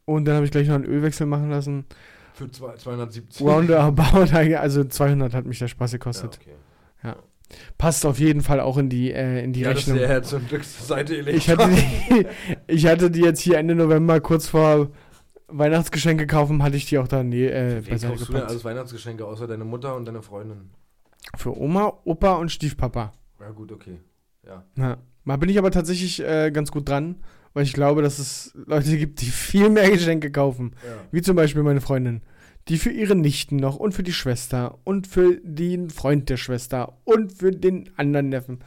Und 0.06 0.26
dann 0.26 0.36
habe 0.36 0.46
ich 0.46 0.52
gleich 0.52 0.68
noch 0.68 0.76
einen 0.76 0.86
Ölwechsel 0.86 1.28
machen 1.28 1.50
lassen. 1.52 1.86
Für 2.34 2.50
zwei, 2.52 2.76
270. 2.76 3.46
Roundabout, 3.46 4.34
also 4.60 4.84
200 4.84 5.34
hat 5.34 5.46
mich 5.46 5.60
der 5.60 5.68
Spaß 5.68 5.92
ja, 5.94 5.98
gekostet. 6.00 6.40
okay. 6.42 6.56
Ja. 7.04 7.16
Passt 7.78 8.06
auf 8.06 8.20
jeden 8.20 8.42
Fall 8.42 8.60
auch 8.60 8.78
in 8.78 8.90
die, 8.90 9.12
äh, 9.12 9.44
in 9.44 9.54
die 9.54 9.62
ja, 9.62 9.70
Rechnung. 9.70 9.98
Das 9.98 10.06
ist 10.06 10.12
ja 10.12 10.24
zum 10.24 10.48
Glück 10.48 10.64
zur 10.64 10.86
Seite. 10.86 11.16
Ich 11.16 11.50
hatte, 11.50 11.70
die, 11.70 12.26
ich 12.68 12.86
hatte 12.88 13.12
die 13.12 13.22
jetzt 13.22 13.40
hier 13.40 13.58
Ende 13.58 13.76
November 13.76 14.20
kurz 14.20 14.48
vor 14.48 14.90
Weihnachtsgeschenke 15.48 16.28
kaufen, 16.28 16.64
hatte 16.64 16.78
ich 16.78 16.88
die 16.88 16.98
auch 16.98 17.08
dann 17.08 17.30
nee, 17.30 17.48
äh, 17.48 17.86
Wen 17.86 17.92
beiseite 17.92 18.14
kaufst 18.14 18.22
du 18.22 18.26
denn 18.26 18.34
gepackt. 18.34 18.52
alles 18.52 18.66
Weihnachtsgeschenke, 18.66 19.26
außer 19.26 19.48
deine 19.48 19.66
Mutter 19.66 19.96
und 19.96 20.06
deine 20.06 20.22
Freundin? 20.22 20.72
Für 21.36 21.58
Oma, 21.58 21.94
Opa 22.04 22.34
und 22.36 22.52
Stiefpapa. 22.52 23.14
Ja, 23.40 23.52
gut, 23.52 23.72
okay. 23.72 24.00
Ja. 24.46 24.64
Ja. 24.76 24.98
Mal 25.24 25.38
bin 25.38 25.50
ich 25.50 25.58
aber 25.58 25.72
tatsächlich 25.72 26.24
äh, 26.24 26.52
ganz 26.52 26.72
gut 26.72 26.88
dran, 26.88 27.24
weil 27.54 27.64
ich 27.64 27.74
glaube, 27.74 28.02
dass 28.02 28.20
es 28.20 28.54
Leute 28.66 28.98
gibt, 28.98 29.22
die 29.22 29.26
viel 29.26 29.70
mehr 29.70 29.90
Geschenke 29.90 30.32
kaufen. 30.32 30.76
ja. 30.84 30.98
Wie 31.12 31.22
zum 31.22 31.36
Beispiel 31.36 31.64
meine 31.64 31.82
Freundin. 31.82 32.22
Die 32.68 32.78
für 32.80 32.90
ihre 32.90 33.16
Nichten 33.16 33.58
noch 33.58 33.76
und 33.76 33.94
für 33.94 34.02
die 34.02 34.14
Schwester 34.14 34.80
und 34.84 35.06
für 35.06 35.38
den 35.44 35.90
Freund 35.92 36.30
der 36.30 36.38
Schwester 36.38 36.98
und 37.04 37.32
für 37.32 37.52
den 37.52 37.92
anderen 37.96 38.30
Neffen. 38.30 38.60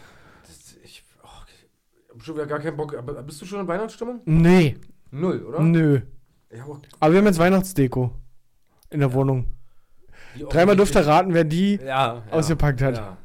Das, 0.46 0.76
ich 0.84 1.04
oh, 1.24 1.26
ich 1.48 2.14
hab 2.14 2.22
schon 2.22 2.37
wieder 2.37 2.46
gar 2.46 2.61
keinen 2.61 2.76
Bock. 2.76 2.96
Aber 2.96 3.20
bist 3.24 3.42
du 3.42 3.46
schon 3.46 3.61
in 3.61 3.66
Weihnachtsstimmung? 3.66 4.20
Nee, 4.24 4.76
Null, 5.11 5.42
oder? 5.44 5.61
nö. 5.61 6.00
Ja, 6.54 6.64
aber 7.00 7.12
wir 7.12 7.18
haben 7.18 7.26
jetzt 7.26 7.38
Weihnachtsdeko 7.40 8.12
in 8.90 9.00
der 9.00 9.12
Wohnung. 9.12 9.46
wie 10.34 10.44
Dreimal 10.44 10.76
dürft 10.76 10.94
ihr 10.94 11.00
offensichtlich- 11.00 11.06
raten, 11.08 11.34
wer 11.34 11.44
die. 11.44 11.74
ja, 11.76 11.84
ja, 11.84 12.22
ausgepackt 12.30 12.80
hat. 12.80 12.96
Ja, 12.96 13.16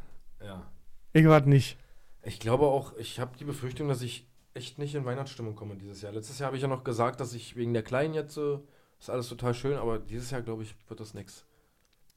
ja. 0.43 0.71
Ich 1.13 1.25
warte 1.27 1.49
nicht. 1.49 1.77
Ich 2.23 2.39
glaube 2.39 2.65
auch, 2.65 2.97
ich 2.97 3.19
habe 3.19 3.37
die 3.37 3.45
Befürchtung, 3.45 3.87
dass 3.89 4.01
ich 4.01 4.27
echt 4.55 4.79
nicht 4.79 4.95
in 4.95 5.05
Weihnachtsstimmung 5.05 5.55
komme 5.55 5.75
dieses 5.75 6.01
Jahr. 6.01 6.13
Letztes 6.13 6.39
Jahr 6.39 6.47
habe 6.47 6.55
ich 6.57 6.63
ja 6.63 6.67
noch 6.67 6.83
gesagt, 6.83 7.19
dass 7.19 7.33
ich 7.33 7.55
wegen 7.55 7.73
der 7.73 7.83
Kleinen 7.83 8.13
jetzt 8.15 8.37
äh, 8.37 8.57
ist 9.03 9.09
alles 9.09 9.27
total 9.29 9.53
schön, 9.53 9.77
aber 9.77 9.99
dieses 9.99 10.31
Jahr, 10.31 10.41
glaube 10.41 10.63
ich, 10.63 10.75
wird 10.87 10.99
das 10.99 11.13
nix. 11.13 11.45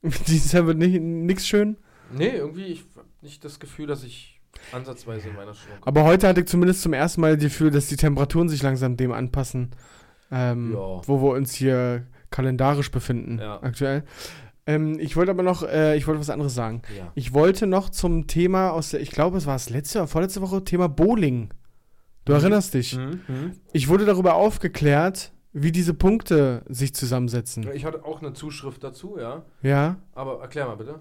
Dieses 0.28 0.52
Jahr 0.52 0.66
wird 0.66 0.78
nicht, 0.78 1.00
nix 1.00 1.46
schön. 1.46 1.76
Nee, 2.16 2.28
irgendwie, 2.30 2.66
ich 2.66 2.84
habe 2.96 3.08
nicht 3.22 3.44
das 3.44 3.58
Gefühl, 3.58 3.86
dass 3.88 4.04
ich 4.04 4.40
ansatzweise 4.72 5.28
in 5.28 5.36
Weihnachtsstimmung 5.36 5.80
komme. 5.80 5.86
Aber 5.96 6.04
heute 6.08 6.28
hatte 6.28 6.40
ich 6.40 6.46
zumindest 6.46 6.82
zum 6.82 6.92
ersten 6.92 7.20
Mal 7.20 7.34
das 7.36 7.44
Gefühl, 7.44 7.70
dass 7.70 7.88
die 7.88 7.96
Temperaturen 7.96 8.48
sich 8.48 8.62
langsam 8.62 8.96
dem 8.96 9.10
anpassen, 9.12 9.70
ähm, 10.30 10.74
wo 10.74 11.20
wir 11.22 11.30
uns 11.34 11.54
hier 11.54 12.06
kalendarisch 12.30 12.90
befinden 12.90 13.38
Ja. 13.38 13.60
aktuell. 13.62 14.04
Ähm, 14.66 14.98
ich 15.00 15.16
wollte 15.16 15.30
aber 15.32 15.42
noch, 15.42 15.62
äh, 15.64 15.96
ich 15.96 16.06
wollte 16.06 16.20
was 16.20 16.30
anderes 16.30 16.54
sagen. 16.54 16.82
Ja. 16.96 17.10
Ich 17.14 17.32
wollte 17.34 17.66
noch 17.66 17.88
zum 17.90 18.26
Thema 18.28 18.70
aus 18.70 18.90
der, 18.90 19.00
ich 19.00 19.10
glaube, 19.10 19.38
es 19.38 19.46
war 19.46 19.54
das 19.54 19.70
letzte 19.70 19.98
oder 19.98 20.08
vorletzte 20.08 20.40
Woche, 20.40 20.62
Thema 20.64 20.88
Bowling. 20.88 21.50
Du 22.24 22.32
Mhm. 22.32 22.38
erinnerst 22.40 22.74
dich. 22.74 22.96
Mhm. 22.96 23.20
Mhm. 23.28 23.52
Ich 23.72 23.88
wurde 23.88 24.04
darüber 24.04 24.34
aufgeklärt, 24.34 25.32
wie 25.58 25.72
diese 25.72 25.94
Punkte 25.94 26.62
sich 26.68 26.94
zusammensetzen. 26.94 27.66
Ich 27.72 27.86
hatte 27.86 28.04
auch 28.04 28.20
eine 28.20 28.34
Zuschrift 28.34 28.84
dazu, 28.84 29.16
ja. 29.18 29.42
Ja. 29.62 29.96
Aber 30.14 30.42
erklär 30.42 30.66
mal 30.66 30.76
bitte. 30.76 31.00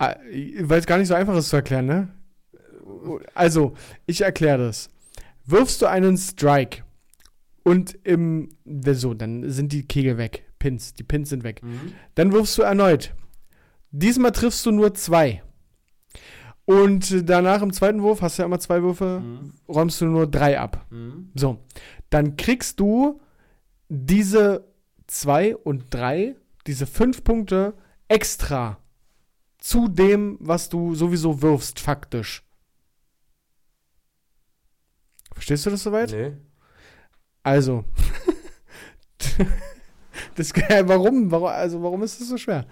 Ah, 0.00 0.16
Weil 0.62 0.80
es 0.80 0.86
gar 0.86 0.98
nicht 0.98 1.06
so 1.06 1.14
einfach 1.14 1.36
ist 1.36 1.48
zu 1.50 1.56
erklären, 1.56 1.86
ne? 1.86 2.08
Also, 3.34 3.74
ich 4.06 4.20
erkläre 4.22 4.58
das. 4.66 4.90
Wirfst 5.46 5.80
du 5.80 5.86
einen 5.86 6.16
Strike 6.18 6.82
und 7.62 7.96
im. 8.04 8.48
So, 8.64 9.14
dann 9.14 9.48
sind 9.50 9.72
die 9.72 9.86
Kegel 9.86 10.18
weg. 10.18 10.44
Pins. 10.58 10.94
Die 10.94 11.04
Pins 11.04 11.28
sind 11.28 11.44
weg. 11.44 11.62
Mhm. 11.62 11.92
Dann 12.16 12.32
wirfst 12.32 12.58
du 12.58 12.62
erneut. 12.62 13.14
Diesmal 13.92 14.32
triffst 14.32 14.66
du 14.66 14.72
nur 14.72 14.94
zwei. 14.94 15.42
Und 16.64 17.28
danach 17.28 17.62
im 17.62 17.72
zweiten 17.72 18.02
Wurf, 18.02 18.22
hast 18.22 18.38
du 18.38 18.42
ja 18.42 18.46
immer 18.46 18.58
zwei 18.58 18.82
Würfe, 18.82 19.20
Mhm. 19.20 19.52
räumst 19.68 20.00
du 20.00 20.06
nur 20.06 20.26
drei 20.26 20.58
ab. 20.58 20.84
Mhm. 20.90 21.30
So. 21.34 21.58
Dann 22.10 22.36
kriegst 22.36 22.80
du 22.80 23.20
diese 23.88 24.64
zwei 25.06 25.56
und 25.56 25.92
drei, 25.92 26.36
diese 26.66 26.86
fünf 26.86 27.24
Punkte 27.24 27.74
extra 28.08 28.78
zu 29.58 29.88
dem, 29.88 30.36
was 30.40 30.68
du 30.68 30.94
sowieso 30.94 31.40
wirfst, 31.40 31.80
faktisch. 31.80 32.42
Verstehst 35.32 35.66
du 35.66 35.70
das 35.70 35.82
soweit? 35.82 36.10
Nee. 36.12 36.32
Also. 37.42 37.84
das, 40.36 40.52
warum, 40.54 41.30
warum? 41.30 41.46
Also, 41.46 41.82
warum 41.82 42.02
ist 42.02 42.20
das 42.20 42.28
so 42.28 42.38
schwer? 42.38 42.66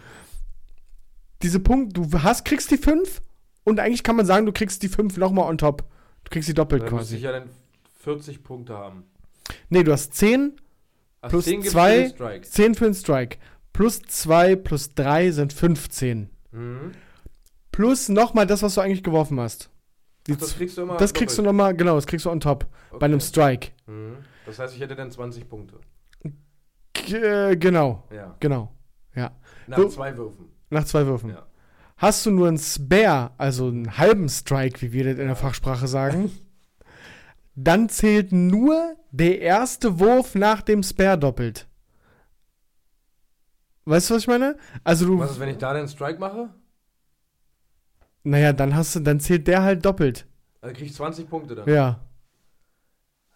Diese 1.42 1.60
Punkte, 1.60 2.00
du 2.00 2.22
hast, 2.22 2.44
kriegst 2.44 2.70
die 2.70 2.78
fünf 2.78 3.20
und 3.64 3.80
eigentlich 3.80 4.02
kann 4.02 4.16
man 4.16 4.26
sagen, 4.26 4.46
du 4.46 4.52
kriegst 4.52 4.82
die 4.82 4.88
fünf 4.88 5.16
nochmal 5.16 5.48
on 5.48 5.58
top. 5.58 5.84
Du 6.24 6.30
kriegst 6.30 6.48
die 6.48 6.54
doppelt 6.54 6.82
Dann 6.82 6.94
müsste 6.94 7.16
ich 7.16 7.22
quasi. 7.22 7.34
ja 7.34 7.40
dann 7.40 7.50
40 8.00 8.42
Punkte 8.42 8.74
haben. 8.74 9.04
Nee, 9.68 9.82
du 9.82 9.92
hast 9.92 10.14
10, 10.14 10.56
Ach, 11.22 11.30
Plus 11.30 11.44
10 11.44 11.54
gibt's 11.60 11.70
zwei. 11.72 11.94
für 11.94 12.02
den 12.02 12.10
Strike. 12.14 12.42
10 12.48 12.74
für 12.74 12.84
den 12.84 12.94
Strike. 12.94 13.38
Plus 13.72 14.02
2 14.02 14.56
plus 14.56 14.94
3 14.94 15.30
sind 15.30 15.52
15. 15.52 16.28
Mhm. 16.50 16.92
Plus 17.70 18.08
nochmal 18.10 18.46
das, 18.46 18.62
was 18.62 18.74
du 18.74 18.80
eigentlich 18.82 19.02
geworfen 19.02 19.40
hast. 19.40 19.70
Ach, 20.30 20.36
das 20.36 20.54
kriegst 20.56 20.76
du 20.76 20.82
immer. 20.82 20.96
das 20.98 21.14
kriegst 21.14 21.38
du 21.38 21.42
doppelt. 21.42 21.56
nochmal, 21.56 21.74
genau, 21.76 21.94
das 21.94 22.06
kriegst 22.06 22.26
du 22.26 22.30
on 22.30 22.38
top. 22.40 22.66
Okay. 22.90 22.98
Bei 23.00 23.06
einem 23.06 23.20
Strike. 23.20 23.68
Mhm. 23.86 24.16
Das 24.46 24.58
heißt, 24.58 24.74
ich 24.74 24.80
hätte 24.80 24.94
dann 24.94 25.10
20 25.10 25.48
Punkte. 25.48 25.78
G 26.92 27.16
äh, 27.16 27.56
genau, 27.56 28.06
Ja. 28.14 28.36
genau. 28.40 28.72
Nach 29.14 29.78
Du- 29.78 29.88
zwei 29.88 30.16
Würfen. 30.16 30.46
Nach 30.70 30.84
zwei 30.84 31.06
Würfen. 31.06 31.30
Ja. 31.30 31.46
Hast 31.96 32.26
du 32.26 32.30
nur 32.32 32.48
einen 32.48 32.58
Spare, 32.58 33.30
also 33.38 33.68
einen 33.68 33.96
halben 33.96 34.28
Strike, 34.28 34.82
wie 34.82 34.92
wir 34.92 35.04
das 35.04 35.18
in 35.18 35.26
der 35.28 35.36
Fachsprache 35.36 35.86
sagen, 35.86 36.32
dann 37.54 37.88
zählt 37.88 38.32
nur 38.32 38.96
der 39.12 39.40
erste 39.40 40.00
Wurf 40.00 40.34
nach 40.34 40.62
dem 40.62 40.82
Spare 40.82 41.18
doppelt. 41.18 41.66
Weißt 43.84 44.10
du, 44.10 44.14
was 44.14 44.22
ich 44.22 44.28
meine? 44.28 44.56
Also 44.84 45.06
du, 45.06 45.18
Was 45.18 45.32
ist, 45.32 45.40
wenn 45.40 45.48
ich 45.48 45.58
da 45.58 45.72
den 45.74 45.88
Strike 45.88 46.18
mache? 46.18 46.50
naja, 48.24 48.52
dann 48.52 48.74
hast 48.76 48.94
du, 48.94 49.00
dann 49.00 49.18
zählt 49.20 49.46
der 49.48 49.62
halt 49.62 49.84
doppelt. 49.84 50.26
Dann 50.60 50.72
krieg 50.74 50.86
ich 50.86 50.94
20 50.94 51.28
Punkte 51.28 51.54
dann. 51.56 51.68
Ja, 51.68 52.00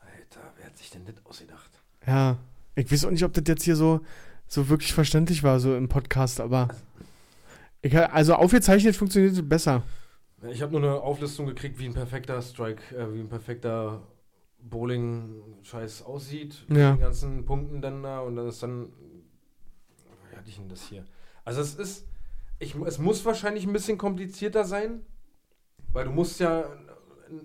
Alter, 0.00 0.40
wer 0.56 0.66
hat 0.66 0.78
sich 0.78 0.90
denn 0.90 1.04
das 1.04 1.14
ausgedacht? 1.24 1.70
ja. 2.06 2.36
Ich 2.78 2.92
weiß 2.92 3.06
auch 3.06 3.10
nicht, 3.10 3.24
ob 3.24 3.32
das 3.32 3.44
jetzt 3.48 3.62
hier 3.64 3.74
so, 3.74 4.02
so 4.46 4.68
wirklich 4.68 4.92
verständlich 4.92 5.42
war, 5.42 5.58
so 5.60 5.74
im 5.74 5.88
Podcast, 5.88 6.40
aber 6.40 6.68
ich, 7.80 7.96
also 7.98 8.34
aufgezeichnet 8.34 8.94
funktioniert 8.94 9.32
es 9.32 9.48
besser. 9.48 9.82
Ich 10.50 10.60
habe 10.60 10.72
nur 10.78 10.82
eine 10.82 11.00
Auflistung 11.00 11.46
gekriegt, 11.46 11.78
wie 11.78 11.86
ein 11.86 11.94
perfekter 11.94 12.40
Strike, 12.42 12.94
äh, 12.94 13.14
wie 13.14 13.20
ein 13.20 13.30
perfekter 13.30 14.02
Bowling-Scheiß 14.70 16.02
aussieht. 16.02 16.64
Mit 16.68 16.78
Ja. 16.78 16.92
den 16.92 17.00
ganzen 17.00 17.44
Punkten 17.44 17.80
dann 17.80 18.02
da 18.02 18.20
und 18.20 18.36
dann 18.36 18.48
ist 18.48 18.62
dann. 18.62 18.88
Wie 20.30 20.36
hatte 20.36 20.48
ich 20.48 20.56
denn 20.56 20.68
das 20.68 20.82
hier? 20.88 21.04
Also 21.44 21.60
es 21.60 21.74
ist. 21.74 22.06
Ich, 22.58 22.74
es 22.74 22.98
muss 22.98 23.24
wahrscheinlich 23.24 23.66
ein 23.66 23.72
bisschen 23.72 23.98
komplizierter 23.98 24.64
sein, 24.64 25.02
weil 25.92 26.04
du 26.04 26.10
musst 26.10 26.40
ja. 26.40 26.64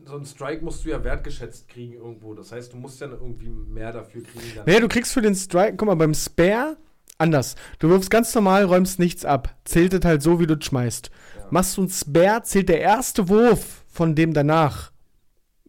So 0.05 0.15
ein 0.15 0.25
Strike 0.25 0.63
musst 0.63 0.86
du 0.86 0.89
ja 0.89 1.03
wertgeschätzt 1.03 1.67
kriegen 1.67 1.93
irgendwo. 1.93 2.36
Das 2.36 2.51
heißt, 2.51 2.71
du 2.71 2.77
musst 2.77 3.01
ja 3.01 3.07
irgendwie 3.07 3.49
mehr 3.49 3.91
dafür 3.91 4.21
kriegen. 4.21 4.60
Naja, 4.63 4.79
du 4.79 4.88
kriegst 4.88 5.12
für 5.12 5.23
den 5.23 5.34
Strike, 5.34 5.75
guck 5.75 5.88
mal, 5.88 5.95
beim 5.95 6.13
Spare 6.13 6.77
anders. 7.17 7.55
Du 7.79 7.89
wirfst 7.89 8.12
ganz 8.12 8.34
normal, 8.36 8.63
räumst 8.65 8.99
nichts 8.99 9.25
ab. 9.25 9.55
Zählt 9.65 9.93
es 9.95 10.05
halt 10.05 10.21
so, 10.21 10.39
wie 10.39 10.45
du 10.45 10.53
es 10.55 10.65
schmeißt. 10.65 11.10
Ja. 11.38 11.47
Machst 11.49 11.77
du 11.77 11.81
einen 11.81 11.89
Spare, 11.89 12.43
zählt 12.43 12.69
der 12.69 12.79
erste 12.79 13.27
Wurf 13.27 13.84
von 13.88 14.13
dem 14.13 14.34
danach 14.36 14.91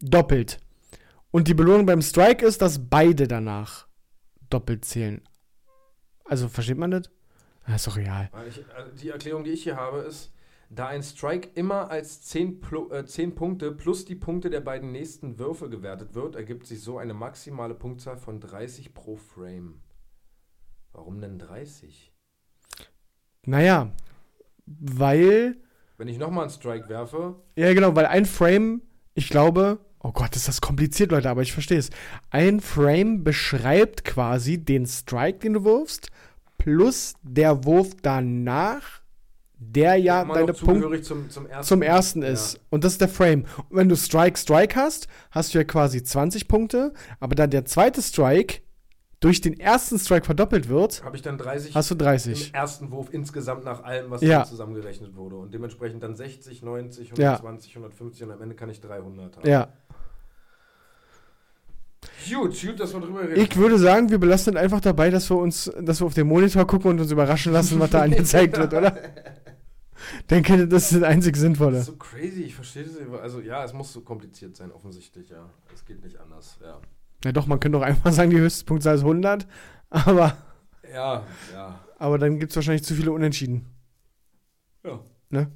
doppelt. 0.02 0.58
Und 1.32 1.48
die 1.48 1.54
Belohnung 1.54 1.86
beim 1.86 2.02
Strike 2.02 2.44
ist, 2.44 2.62
dass 2.62 2.88
beide 2.88 3.26
danach 3.26 3.88
doppelt 4.50 4.84
zählen. 4.84 5.22
Also, 6.24 6.48
versteht 6.48 6.76
man 6.78 6.90
das? 6.90 7.10
Ja, 7.66 7.74
ist 7.74 7.86
doch 7.86 7.96
real. 7.96 8.30
Ich, 8.48 8.64
also 8.74 8.90
die 9.02 9.08
Erklärung, 9.08 9.42
die 9.42 9.50
ich 9.50 9.62
hier 9.62 9.76
habe, 9.76 10.00
ist, 10.00 10.30
da 10.68 10.88
ein 10.88 11.02
Strike 11.02 11.50
immer 11.54 11.90
als 11.90 12.22
10, 12.22 12.60
Plu 12.60 12.90
äh, 12.90 13.06
10 13.06 13.34
Punkte 13.34 13.72
plus 13.72 14.04
die 14.04 14.14
Punkte 14.14 14.50
der 14.50 14.60
beiden 14.60 14.92
nächsten 14.92 15.38
Würfe 15.38 15.70
gewertet 15.70 16.14
wird, 16.14 16.36
ergibt 16.36 16.66
sich 16.66 16.82
so 16.82 16.98
eine 16.98 17.14
maximale 17.14 17.74
Punktzahl 17.74 18.18
von 18.18 18.40
30 18.40 18.92
pro 18.92 19.16
Frame. 19.16 19.80
Warum 20.92 21.20
denn 21.20 21.38
30? 21.38 22.12
Naja, 23.46 23.90
weil 24.66 25.56
Wenn 25.96 26.08
ich 26.08 26.18
nochmal 26.18 26.44
einen 26.44 26.52
Strike 26.52 26.88
werfe, 26.90 27.36
Ja, 27.56 27.72
genau, 27.72 27.94
weil 27.96 28.06
ein 28.06 28.26
Frame, 28.26 28.82
ich 29.14 29.28
glaube, 29.28 29.78
oh 30.02 30.12
Gott, 30.12 30.34
ist 30.36 30.48
das 30.48 30.60
kompliziert, 30.60 31.10
Leute, 31.12 31.30
aber 31.30 31.42
ich 31.42 31.52
verstehe 31.52 31.78
es. 31.78 31.90
Ein 32.30 32.60
Frame 32.60 33.24
beschreibt 33.24 34.04
quasi 34.04 34.58
den 34.58 34.86
Strike, 34.86 35.38
den 35.40 35.54
du 35.54 35.64
wirfst, 35.64 36.10
plus 36.58 37.14
der 37.22 37.64
Wurf 37.64 37.88
danach, 38.02 38.82
der 39.58 39.96
ja 39.96 40.24
deine 40.24 40.52
Punkte 40.52 41.02
zum, 41.02 41.30
zum 41.30 41.46
ersten. 41.46 41.64
zum 41.68 41.82
ersten 41.82 42.22
ist. 42.22 42.58
Und 42.70 42.82
das 42.84 42.92
ist 42.92 43.00
der 43.00 43.08
Frame. 43.08 43.44
Und 43.68 43.76
wenn 43.76 43.88
du 43.88 43.96
Strike, 43.96 44.36
Strike 44.38 44.74
hast, 44.74 45.06
hast 45.30 45.54
du 45.54 45.58
ja 45.58 45.64
quasi 45.64 46.02
20 46.02 46.48
Punkte, 46.48 46.92
aber 47.20 47.34
da 47.36 47.46
der 47.46 47.64
zweite 47.64 48.02
Strike 48.02 48.60
durch 49.20 49.40
den 49.40 49.58
ersten 49.60 50.00
Strike 50.00 50.24
verdoppelt 50.26 50.68
wird, 50.68 51.04
Habe 51.04 51.14
ich 51.14 51.22
dann 51.22 51.38
30 51.38 51.76
hast 51.76 51.90
du 51.90 51.94
im 51.94 51.98
30. 52.00 52.52
ersten 52.54 52.90
Wurf 52.90 53.06
insgesamt 53.12 53.64
nach 53.64 53.84
allem, 53.84 54.10
was 54.10 54.20
Ja. 54.20 54.38
dann 54.40 54.48
zusammengerechnet 54.48 55.14
wurde. 55.14 55.36
Und 55.36 55.54
dementsprechend 55.54 56.02
dann 56.02 56.16
60, 56.16 56.62
90, 56.62 57.10
Ja. 57.16 57.34
120, 57.36 57.76
150 57.76 58.24
und 58.24 58.32
am 58.32 58.42
Ende 58.42 58.56
kann 58.56 58.68
ich 58.68 58.80
300 58.80 59.36
haben. 59.36 59.48
Ja. 59.48 59.68
Gut, 62.30 62.60
gut, 62.60 62.80
dass 62.80 62.92
wir 62.92 63.00
drüber 63.00 63.22
reden. 63.28 63.40
Ich 63.40 63.56
würde 63.56 63.78
sagen, 63.78 64.10
wir 64.10 64.18
belassen 64.18 64.56
einfach 64.56 64.80
dabei, 64.80 65.10
dass 65.10 65.28
wir 65.30 65.36
uns, 65.36 65.70
dass 65.80 66.00
wir 66.00 66.06
auf 66.06 66.14
den 66.14 66.26
Monitor 66.26 66.66
gucken 66.66 66.90
und 66.90 67.00
uns 67.00 67.10
überraschen 67.10 67.52
lassen, 67.52 67.78
was 67.80 67.90
da 67.90 68.02
angezeigt 68.02 68.56
wird, 68.56 68.72
oder? 68.74 68.96
denke, 70.30 70.66
das 70.68 70.90
ist 70.92 71.00
das 71.00 71.08
einzig 71.08 71.34
Das 71.34 71.40
Sinnvolle. 71.42 71.78
ist 71.78 71.86
so 71.86 71.96
crazy, 71.96 72.42
ich 72.42 72.54
verstehe 72.54 72.84
das. 72.84 72.94
nicht. 72.94 73.08
Also 73.20 73.40
ja, 73.40 73.64
es 73.64 73.72
muss 73.72 73.92
so 73.92 74.00
kompliziert 74.00 74.56
sein, 74.56 74.70
offensichtlich, 74.72 75.30
ja. 75.30 75.48
Es 75.74 75.84
geht 75.84 76.02
nicht 76.04 76.18
anders, 76.18 76.58
ja. 76.62 76.80
Ja 77.24 77.32
doch, 77.32 77.46
man 77.46 77.60
könnte 77.60 77.78
doch 77.78 77.84
einfach 77.84 78.12
sagen, 78.12 78.30
die 78.30 78.38
höchste 78.38 78.64
Punktzahl 78.64 78.96
ist 78.96 79.02
100, 79.02 79.46
aber, 79.90 80.36
Ja, 80.92 81.24
ja. 81.52 81.78
aber 81.98 82.18
dann 82.18 82.38
gibt 82.40 82.50
es 82.50 82.56
wahrscheinlich 82.56 82.82
zu 82.84 82.94
viele 82.94 83.12
Unentschieden. 83.12 83.66
Ja. 84.84 85.00
Ne? 85.30 85.50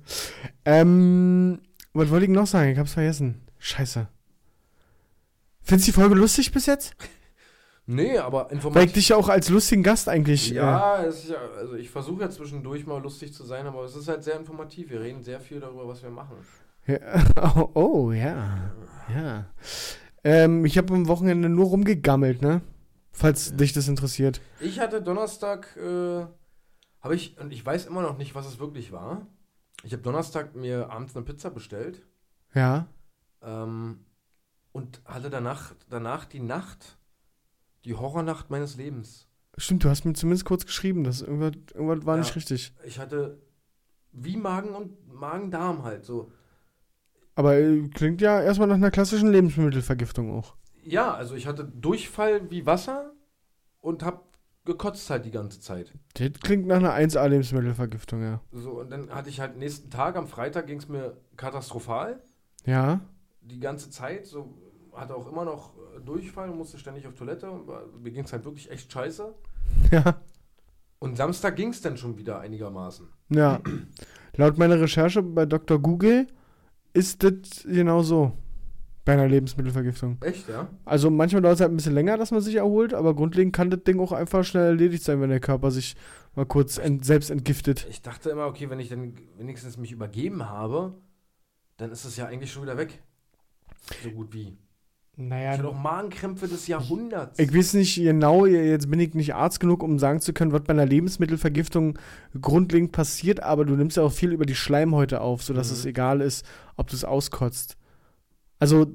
Ähm, 0.64 1.60
was 1.92 2.10
wollte 2.10 2.26
ich 2.26 2.30
noch 2.30 2.46
sagen? 2.46 2.70
Ich 2.70 2.78
hab's 2.78 2.92
vergessen. 2.94 3.42
Scheiße. 3.58 4.06
Findest 5.66 5.88
du 5.88 5.92
die 5.92 5.96
Folge 6.00 6.14
lustig 6.14 6.52
bis 6.52 6.66
jetzt? 6.66 6.94
Nee, 7.88 8.18
aber 8.18 8.38
Weil 8.44 8.46
ich 8.46 8.52
informativ. 8.54 8.92
dich 8.94 9.08
ja 9.10 9.16
auch 9.16 9.28
als 9.28 9.48
lustigen 9.48 9.82
Gast 9.82 10.08
eigentlich. 10.08 10.50
Ja, 10.50 11.02
es 11.04 11.24
ist 11.24 11.30
ja, 11.30 11.38
also 11.56 11.74
ich 11.74 11.90
versuche 11.90 12.22
ja 12.22 12.30
zwischendurch 12.30 12.86
mal 12.86 13.00
lustig 13.02 13.32
zu 13.34 13.44
sein, 13.44 13.66
aber 13.66 13.84
es 13.84 13.94
ist 13.94 14.08
halt 14.08 14.24
sehr 14.24 14.36
informativ. 14.36 14.90
Wir 14.90 15.00
reden 15.00 15.22
sehr 15.22 15.40
viel 15.40 15.60
darüber, 15.60 15.86
was 15.86 16.02
wir 16.02 16.10
machen. 16.10 16.36
Äh, 16.86 17.00
ja. 17.00 17.52
Oh, 17.56 17.70
oh, 17.74 18.12
ja. 18.12 18.72
Ja. 19.14 19.46
Ähm, 20.24 20.64
ich 20.64 20.78
habe 20.78 20.94
am 20.94 21.06
Wochenende 21.08 21.48
nur 21.48 21.66
rumgegammelt, 21.66 22.42
ne? 22.42 22.60
Falls 23.12 23.56
dich 23.56 23.72
das 23.72 23.88
interessiert. 23.88 24.40
Ich 24.60 24.78
hatte 24.80 25.00
Donnerstag, 25.02 25.76
äh, 25.76 26.26
habe 27.00 27.14
ich, 27.14 27.38
und 27.40 27.52
ich 27.52 27.64
weiß 27.64 27.86
immer 27.86 28.02
noch 28.02 28.18
nicht, 28.18 28.34
was 28.34 28.46
es 28.46 28.58
wirklich 28.58 28.90
war. 28.92 29.26
Ich 29.84 29.92
habe 29.92 30.02
Donnerstag 30.02 30.54
mir 30.56 30.90
abends 30.90 31.14
eine 31.14 31.24
Pizza 31.24 31.50
bestellt 31.50 32.02
Ja. 32.54 32.86
ähm, 33.42 34.00
und 34.76 35.00
hatte 35.06 35.30
danach, 35.30 35.74
danach 35.88 36.26
die 36.26 36.40
Nacht, 36.40 36.98
die 37.84 37.94
Horrornacht 37.94 38.50
meines 38.50 38.76
Lebens. 38.76 39.26
Stimmt, 39.56 39.84
du 39.84 39.88
hast 39.88 40.04
mir 40.04 40.12
zumindest 40.12 40.44
kurz 40.44 40.66
geschrieben, 40.66 41.02
dass 41.02 41.22
irgendwas, 41.22 41.52
irgendwas 41.74 42.04
war 42.04 42.16
Ja. 42.16 42.22
nicht 42.22 42.36
richtig. 42.36 42.74
Ich 42.84 42.98
hatte 42.98 43.40
wie 44.12 44.36
Magen 44.36 44.74
und 44.74 45.12
Magen-Darm 45.12 45.82
halt 45.82 46.04
so. 46.04 46.30
Aber 47.34 47.56
äh, 47.56 47.88
klingt 47.88 48.20
ja 48.20 48.42
erstmal 48.42 48.68
nach 48.68 48.74
einer 48.76 48.90
klassischen 48.90 49.30
Lebensmittelvergiftung 49.30 50.30
auch. 50.30 50.56
Ja, 50.84 51.14
also 51.14 51.34
ich 51.34 51.46
hatte 51.46 51.64
Durchfall 51.64 52.50
wie 52.50 52.66
Wasser 52.66 53.12
und 53.80 54.02
hab 54.02 54.26
gekotzt 54.64 55.08
halt 55.10 55.24
die 55.24 55.30
ganze 55.30 55.60
Zeit. 55.60 55.92
Das 56.14 56.32
klingt 56.40 56.66
nach 56.66 56.76
einer 56.76 56.92
1A-Lebensmittelvergiftung, 56.94 58.22
ja. 58.22 58.40
So, 58.52 58.80
und 58.80 58.90
dann 58.90 59.10
hatte 59.10 59.28
ich 59.30 59.40
halt 59.40 59.56
nächsten 59.56 59.90
Tag, 59.90 60.16
am 60.16 60.26
Freitag 60.26 60.66
ging 60.66 60.78
es 60.78 60.88
mir 60.88 61.16
katastrophal. 61.36 62.22
Ja. 62.64 63.00
Die 63.42 63.60
ganze 63.60 63.90
Zeit, 63.90 64.26
so 64.26 64.58
hatte 64.96 65.14
auch 65.14 65.30
immer 65.30 65.44
noch 65.44 65.74
äh, 65.76 66.00
Durchfall 66.00 66.50
und 66.50 66.58
musste 66.58 66.78
ständig 66.78 67.06
auf 67.06 67.14
Toilette. 67.14 67.50
Mir 68.00 68.10
ging 68.10 68.24
es 68.24 68.32
halt 68.32 68.44
wirklich 68.44 68.70
echt 68.70 68.92
scheiße. 68.92 69.34
Ja. 69.90 70.20
Und 70.98 71.16
Samstag 71.16 71.56
ging 71.56 71.70
es 71.70 71.82
dann 71.82 71.96
schon 71.96 72.16
wieder 72.16 72.40
einigermaßen. 72.40 73.06
Ja. 73.28 73.60
Laut 74.36 74.56
meiner 74.58 74.80
Recherche 74.80 75.22
bei 75.22 75.44
Dr. 75.44 75.78
Google 75.78 76.26
ist 76.94 77.22
das 77.22 77.64
genau 77.64 78.02
so. 78.02 78.32
Bei 79.04 79.12
einer 79.12 79.28
Lebensmittelvergiftung. 79.28 80.18
Echt, 80.20 80.48
ja? 80.48 80.68
Also 80.84 81.10
manchmal 81.10 81.42
dauert 81.42 81.56
es 81.56 81.60
halt 81.60 81.70
ein 81.70 81.76
bisschen 81.76 81.94
länger, 81.94 82.16
dass 82.16 82.32
man 82.32 82.40
sich 82.40 82.56
erholt, 82.56 82.92
aber 82.92 83.14
grundlegend 83.14 83.54
kann 83.54 83.70
das 83.70 83.84
Ding 83.84 84.00
auch 84.00 84.10
einfach 84.10 84.44
schnell 84.44 84.64
erledigt 84.64 85.04
sein, 85.04 85.20
wenn 85.20 85.30
der 85.30 85.38
Körper 85.38 85.70
sich 85.70 85.94
mal 86.34 86.46
kurz 86.46 86.76
ent 86.78 87.04
selbst 87.04 87.30
entgiftet. 87.30 87.86
Ich 87.88 88.02
dachte 88.02 88.30
immer, 88.30 88.46
okay, 88.46 88.68
wenn 88.68 88.80
ich 88.80 88.88
dann 88.88 89.14
wenigstens 89.36 89.76
mich 89.76 89.92
übergeben 89.92 90.48
habe, 90.48 90.94
dann 91.76 91.92
ist 91.92 92.04
es 92.04 92.16
ja 92.16 92.26
eigentlich 92.26 92.50
schon 92.50 92.64
wieder 92.64 92.78
weg. 92.78 93.02
So 94.02 94.10
gut 94.10 94.32
wie. 94.32 94.56
Ich 95.18 95.22
Naja, 95.22 95.52
hatte 95.52 95.68
auch 95.68 95.74
Magenkrämpfe 95.78 96.46
des 96.46 96.66
Jahrhunderts. 96.66 97.38
ich 97.38 97.54
weiß 97.54 97.72
nicht 97.74 97.96
genau, 97.96 98.44
jetzt 98.44 98.90
bin 98.90 99.00
ich 99.00 99.14
nicht 99.14 99.34
Arzt 99.34 99.60
genug, 99.60 99.82
um 99.82 99.98
sagen 99.98 100.20
zu 100.20 100.34
können, 100.34 100.52
was 100.52 100.62
bei 100.64 100.74
einer 100.74 100.84
Lebensmittelvergiftung 100.84 101.98
grundlegend 102.38 102.92
passiert, 102.92 103.42
aber 103.42 103.64
du 103.64 103.76
nimmst 103.76 103.96
ja 103.96 104.02
auch 104.02 104.12
viel 104.12 104.32
über 104.32 104.44
die 104.44 104.54
Schleimhäute 104.54 105.22
auf, 105.22 105.42
sodass 105.42 105.68
Mhm. 105.70 105.74
es 105.76 105.84
egal 105.86 106.20
ist, 106.20 106.44
ob 106.76 106.88
du 106.88 106.96
es 106.96 107.04
auskotzt. 107.04 107.78
Also, 108.58 108.88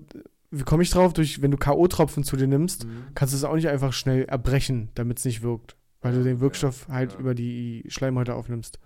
wie 0.51 0.61
komme 0.63 0.83
ich 0.83 0.91
drauf? 0.91 1.13
Durch, 1.13 1.41
wenn 1.41 1.49
du 1.49 1.57
K.O.-Tropfen 1.57 2.23
zu 2.23 2.35
dir 2.37 2.47
nimmst, 2.47 2.85
Mhm. 2.85 3.05
kannst 3.15 3.33
du 3.33 3.37
es 3.37 3.43
auch 3.43 3.55
nicht 3.55 3.69
einfach 3.69 3.91
schnell 3.93 4.25
erbrechen, 4.25 4.89
damit 4.93 5.17
es 5.17 5.25
nicht 5.25 5.41
wirkt. 5.41 5.75
Weil 6.01 6.13
du 6.13 6.23
den 6.23 6.39
Wirkstoff 6.39 6.85
Ja, 6.87 6.93
halt 6.95 7.13
ja. 7.13 7.19
über 7.19 7.33
die 7.35 7.83
Schleimhäute 7.87 8.35
aufnimmst. 8.35 8.79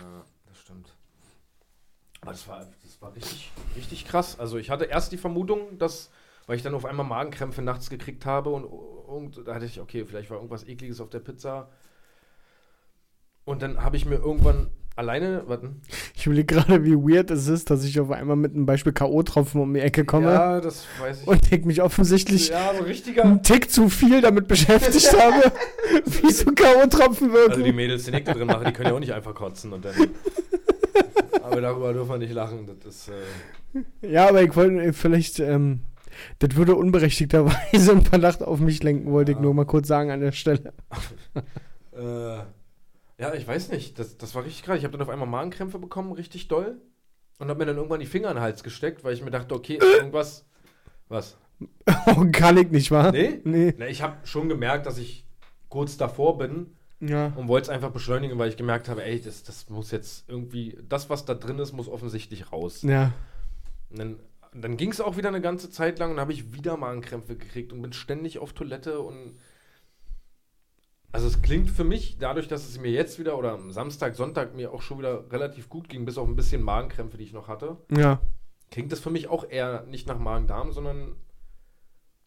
Ja, 0.00 0.24
das 0.48 0.58
stimmt. 0.60 0.94
Aber 2.20 2.32
das 2.32 2.46
war, 2.48 2.58
das 2.60 3.00
war 3.02 3.14
richtig, 3.14 3.50
richtig 3.76 4.04
krass. 4.06 4.38
Also 4.38 4.58
ich 4.58 4.68
hatte 4.70 4.84
erst 4.84 5.10
die 5.12 5.16
Vermutung, 5.16 5.78
dass, 5.78 6.10
weil 6.50 6.56
ich 6.56 6.64
dann 6.64 6.74
auf 6.74 6.84
einmal 6.84 7.06
Magenkrämpfe 7.06 7.62
nachts 7.62 7.90
gekriegt 7.90 8.26
habe 8.26 8.50
und, 8.50 8.64
und 8.64 9.46
da 9.46 9.54
hatte 9.54 9.66
ich, 9.66 9.78
okay, 9.80 10.04
vielleicht 10.04 10.30
war 10.30 10.38
irgendwas 10.38 10.66
ekliges 10.66 11.00
auf 11.00 11.08
der 11.08 11.20
Pizza. 11.20 11.68
Und 13.44 13.62
dann 13.62 13.80
habe 13.80 13.96
ich 13.96 14.04
mir 14.04 14.16
irgendwann 14.16 14.66
alleine, 14.96 15.44
warten. 15.46 15.80
Ich 16.16 16.26
überlege 16.26 16.56
gerade, 16.56 16.84
wie 16.84 16.96
weird 16.96 17.30
es 17.30 17.46
ist, 17.46 17.70
dass 17.70 17.84
ich 17.84 18.00
auf 18.00 18.10
einmal 18.10 18.34
mit 18.34 18.52
einem 18.52 18.66
Beispiel 18.66 18.92
K.O.-Tropfen 18.92 19.60
um 19.62 19.72
die 19.72 19.78
Ecke 19.78 20.04
komme 20.04 20.26
Ja, 20.32 20.60
das 20.60 20.86
weiß 20.98 21.22
ich. 21.22 21.28
und 21.28 21.52
ich 21.52 21.64
mich 21.64 21.82
offensichtlich 21.82 22.48
ja, 22.48 22.72
so 22.76 22.82
richtiger. 22.82 23.22
einen 23.22 23.44
Tick 23.44 23.70
zu 23.70 23.88
viel 23.88 24.20
damit 24.20 24.48
beschäftigt 24.48 25.12
habe, 25.22 25.52
wie 26.04 26.32
so 26.32 26.46
K.O.-Tropfen 26.50 27.32
wirken. 27.32 27.52
Also 27.52 27.62
die 27.62 27.72
Mädels, 27.72 28.06
die 28.06 28.10
Nick 28.10 28.24
da 28.24 28.34
drin 28.34 28.48
machen, 28.48 28.64
die 28.66 28.72
können 28.72 28.88
ja 28.88 28.94
auch 28.96 28.98
nicht 28.98 29.12
einfach 29.14 29.36
kotzen 29.36 29.72
und 29.72 29.84
dann. 29.84 29.94
Aber 31.44 31.60
darüber 31.60 31.92
dürfen 31.92 32.10
wir 32.10 32.18
nicht 32.18 32.32
lachen. 32.34 32.68
Das 32.82 32.92
ist. 32.96 33.08
Äh, 33.08 34.08
Ja, 34.12 34.26
aber 34.28 34.42
ich 34.42 34.54
wollte 34.56 34.92
vielleicht, 34.92 35.38
ähm, 35.38 35.82
das 36.38 36.56
würde 36.56 36.74
unberechtigterweise 36.74 37.56
einen 37.92 38.04
Verdacht 38.04 38.42
auf 38.42 38.60
mich 38.60 38.82
lenken, 38.82 39.10
wollte 39.12 39.32
ich 39.32 39.36
Ja. 39.38 39.42
nur 39.42 39.54
mal 39.54 39.66
kurz 39.66 39.88
sagen 39.88 40.10
an 40.10 40.20
der 40.20 40.32
Stelle. 40.32 40.72
Äh, 41.92 42.36
ja, 43.18 43.34
ich 43.34 43.46
weiß 43.46 43.70
nicht. 43.70 43.98
Das, 43.98 44.16
das 44.16 44.34
war 44.34 44.44
richtig 44.44 44.62
krass. 44.62 44.78
Ich 44.78 44.84
habe 44.84 44.92
dann 44.92 45.02
auf 45.02 45.08
einmal 45.10 45.28
Magenkrämpfe 45.28 45.78
bekommen, 45.78 46.12
richtig 46.12 46.48
doll. 46.48 46.80
Und 47.38 47.48
habe 47.48 47.58
mir 47.58 47.66
dann 47.66 47.76
irgendwann 47.76 48.00
die 48.00 48.06
Finger 48.06 48.28
in 48.30 48.36
den 48.36 48.42
Hals 48.42 48.62
gesteckt, 48.62 49.02
weil 49.02 49.12
ich 49.14 49.22
mir 49.24 49.30
dachte, 49.30 49.54
okay, 49.54 49.74
ist 49.74 49.82
irgendwas. 49.98 50.46
Was? 51.08 51.36
Oh, 52.16 52.24
kann 52.32 52.56
ich 52.56 52.70
nicht, 52.70 52.90
wa? 52.90 53.10
Nee? 53.12 53.40
Nee. 53.44 53.74
Na, 53.76 53.86
ich 53.86 54.00
habe 54.00 54.16
schon 54.24 54.48
gemerkt, 54.48 54.86
dass 54.86 54.96
ich 54.96 55.26
kurz 55.68 55.98
davor 55.98 56.38
bin 56.38 56.68
Ja. 57.00 57.32
und 57.36 57.48
wollte 57.48 57.64
es 57.64 57.68
einfach 57.68 57.90
beschleunigen, 57.90 58.38
weil 58.38 58.48
ich 58.48 58.56
gemerkt 58.56 58.88
habe, 58.88 59.04
ey, 59.04 59.20
das, 59.20 59.42
das 59.42 59.68
muss 59.68 59.90
jetzt 59.90 60.24
irgendwie. 60.28 60.78
Das, 60.88 61.10
was 61.10 61.26
da 61.26 61.34
drin 61.34 61.58
ist, 61.58 61.72
muss 61.72 61.88
offensichtlich 61.88 62.50
raus. 62.50 62.80
Ja. 62.82 63.12
Und 63.90 63.98
dann, 63.98 64.16
dann 64.52 64.76
ging 64.76 64.90
es 64.90 65.00
auch 65.00 65.16
wieder 65.16 65.28
eine 65.28 65.40
ganze 65.40 65.70
Zeit 65.70 65.98
lang 65.98 66.10
und 66.12 66.20
habe 66.20 66.32
ich 66.32 66.52
wieder 66.52 66.76
Magenkrämpfe 66.76 67.36
gekriegt 67.36 67.72
und 67.72 67.82
bin 67.82 67.92
ständig 67.92 68.38
auf 68.38 68.52
Toilette 68.52 69.00
und 69.00 69.38
also 71.12 71.26
es 71.26 71.42
klingt 71.42 71.70
für 71.70 71.82
mich, 71.84 72.18
dadurch, 72.18 72.46
dass 72.46 72.68
es 72.68 72.78
mir 72.78 72.90
jetzt 72.92 73.18
wieder 73.18 73.36
oder 73.36 73.52
am 73.52 73.72
Samstag, 73.72 74.14
Sonntag 74.14 74.54
mir 74.54 74.72
auch 74.72 74.80
schon 74.82 74.98
wieder 74.98 75.30
relativ 75.32 75.68
gut 75.68 75.88
ging, 75.88 76.04
bis 76.04 76.16
auf 76.18 76.28
ein 76.28 76.36
bisschen 76.36 76.62
Magenkrämpfe, 76.62 77.16
die 77.16 77.24
ich 77.24 77.32
noch 77.32 77.48
hatte, 77.48 77.78
Ja. 77.90 78.20
klingt 78.70 78.92
das 78.92 79.00
für 79.00 79.10
mich 79.10 79.28
auch 79.28 79.48
eher 79.48 79.84
nicht 79.86 80.06
nach 80.06 80.18
Magen-Darm, 80.18 80.70
sondern 80.72 81.16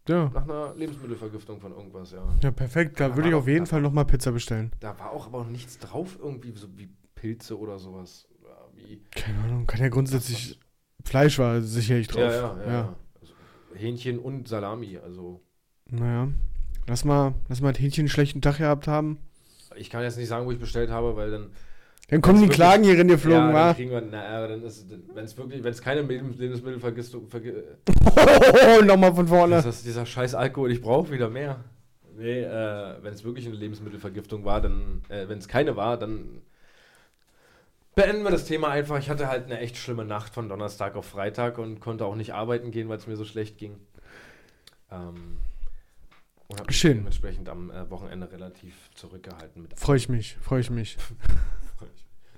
Ja. 0.09 0.29
nach 0.33 0.43
einer 0.43 0.75
Lebensmittelvergiftung 0.75 1.61
von 1.61 1.71
irgendwas, 1.71 2.11
ja. 2.11 2.25
Ja, 2.41 2.51
perfekt. 2.51 2.99
Da 2.99 3.07
Da 3.09 3.15
würde 3.15 3.29
ich 3.29 3.35
auf 3.35 3.47
jeden 3.47 3.63
da- 3.65 3.69
Fall 3.69 3.81
nochmal 3.81 4.03
Pizza 4.05 4.33
bestellen. 4.33 4.71
Da 4.81 4.99
war 4.99 5.11
auch 5.11 5.27
aber 5.27 5.39
auch 5.39 5.47
nichts 5.47 5.77
drauf, 5.79 6.17
irgendwie 6.21 6.51
so 6.51 6.67
wie 6.77 6.89
Pilze 7.15 7.57
oder 7.57 7.79
sowas. 7.79 8.27
Ja, 8.43 8.67
wie, 8.75 9.01
Keine 9.11 9.39
Ahnung. 9.45 9.65
Kann 9.65 9.79
ja 9.79 9.87
grundsätzlich. 9.87 10.59
Fleisch 11.03 11.37
war 11.39 11.61
sicherlich 11.61 12.07
drauf. 12.07 12.21
ja, 12.21 12.31
ja, 12.31 12.55
ja. 12.65 12.71
ja. 12.71 12.95
Also 13.21 13.33
Hähnchen 13.75 14.19
und 14.19 14.47
Salami, 14.47 14.97
also 15.03 15.41
Naja. 15.89 16.29
Lass 16.87 17.05
mal, 17.05 17.33
lass 17.49 17.61
mal 17.61 17.71
das 17.73 17.81
Hähnchen 17.81 18.01
einen 18.03 18.09
schlechten 18.09 18.41
Tag 18.41 18.57
gehabt 18.57 18.87
haben. 18.87 19.17
ich 19.75 19.89
kann 19.89 20.03
jetzt 20.03 20.17
nicht 20.17 20.27
sagen, 20.27 20.45
wo 20.45 20.51
ich 20.51 20.59
bestellt 20.59 20.89
habe, 20.89 21.15
weil 21.15 21.31
dann 21.31 21.49
Dann 22.09 22.21
kommen 22.21 22.37
die 22.39 22.43
wirklich- 22.43 22.57
Klagen 22.57 22.83
hier 22.83 22.99
in 22.99 23.07
dir 23.07 23.13
geflogen, 23.15 23.39
ja, 23.49 23.53
wa? 23.53 23.65
dann 23.67 23.75
kriegen 23.75 23.91
wir, 23.91 24.01
na, 24.01 24.47
dann 24.47 24.61
ist, 24.63 24.85
wenn 25.13 25.23
es 25.25 25.37
wirklich, 25.37 25.63
wenn 25.63 25.71
es 25.71 25.81
keine 25.81 26.01
Lebens- 26.01 26.37
Lebensmittelvergiftung, 26.37 27.27
vergi- 27.27 27.53
Oh, 28.05 28.83
nochmal 28.85 29.13
von 29.15 29.27
vorne. 29.27 29.55
das 29.55 29.65
ist 29.65 29.85
dieser 29.85 30.05
scheiß 30.05 30.35
Alkohol, 30.35 30.71
ich 30.71 30.81
brauche 30.81 31.11
wieder 31.11 31.29
mehr. 31.29 31.63
Nee, 32.17 32.41
äh, 32.43 32.95
wenn 33.01 33.13
es 33.13 33.23
wirklich 33.23 33.47
eine 33.47 33.55
Lebensmittelvergiftung 33.55 34.45
war, 34.45 34.61
dann, 34.61 35.01
äh, 35.09 35.27
wenn 35.29 35.39
es 35.39 35.47
keine 35.47 35.75
war, 35.75 35.97
dann 35.97 36.41
beenden 37.95 38.23
wir 38.23 38.31
das 38.31 38.45
Thema 38.45 38.69
einfach. 38.69 38.97
Ich 38.99 39.09
hatte 39.09 39.27
halt 39.27 39.45
eine 39.45 39.59
echt 39.59 39.77
schlimme 39.77 40.05
Nacht 40.05 40.33
von 40.33 40.49
Donnerstag 40.49 40.95
auf 40.95 41.05
Freitag 41.05 41.57
und 41.57 41.79
konnte 41.79 42.05
auch 42.05 42.15
nicht 42.15 42.33
arbeiten 42.33 42.71
gehen, 42.71 42.89
weil 42.89 42.97
es 42.97 43.07
mir 43.07 43.15
so 43.15 43.25
schlecht 43.25 43.57
ging. 43.57 43.79
Ähm, 44.91 45.37
und 46.47 46.59
habe 46.59 46.67
mich 46.67 46.77
Schön. 46.77 46.97
dementsprechend 46.97 47.49
am 47.49 47.71
äh, 47.71 47.89
Wochenende 47.89 48.31
relativ 48.31 48.75
zurückgehalten 48.95 49.61
mit 49.61 49.79
Freue 49.79 49.97
ich 49.97 50.09
mich, 50.09 50.37
freue 50.41 50.59
ich 50.61 50.69
mich. 50.69 50.97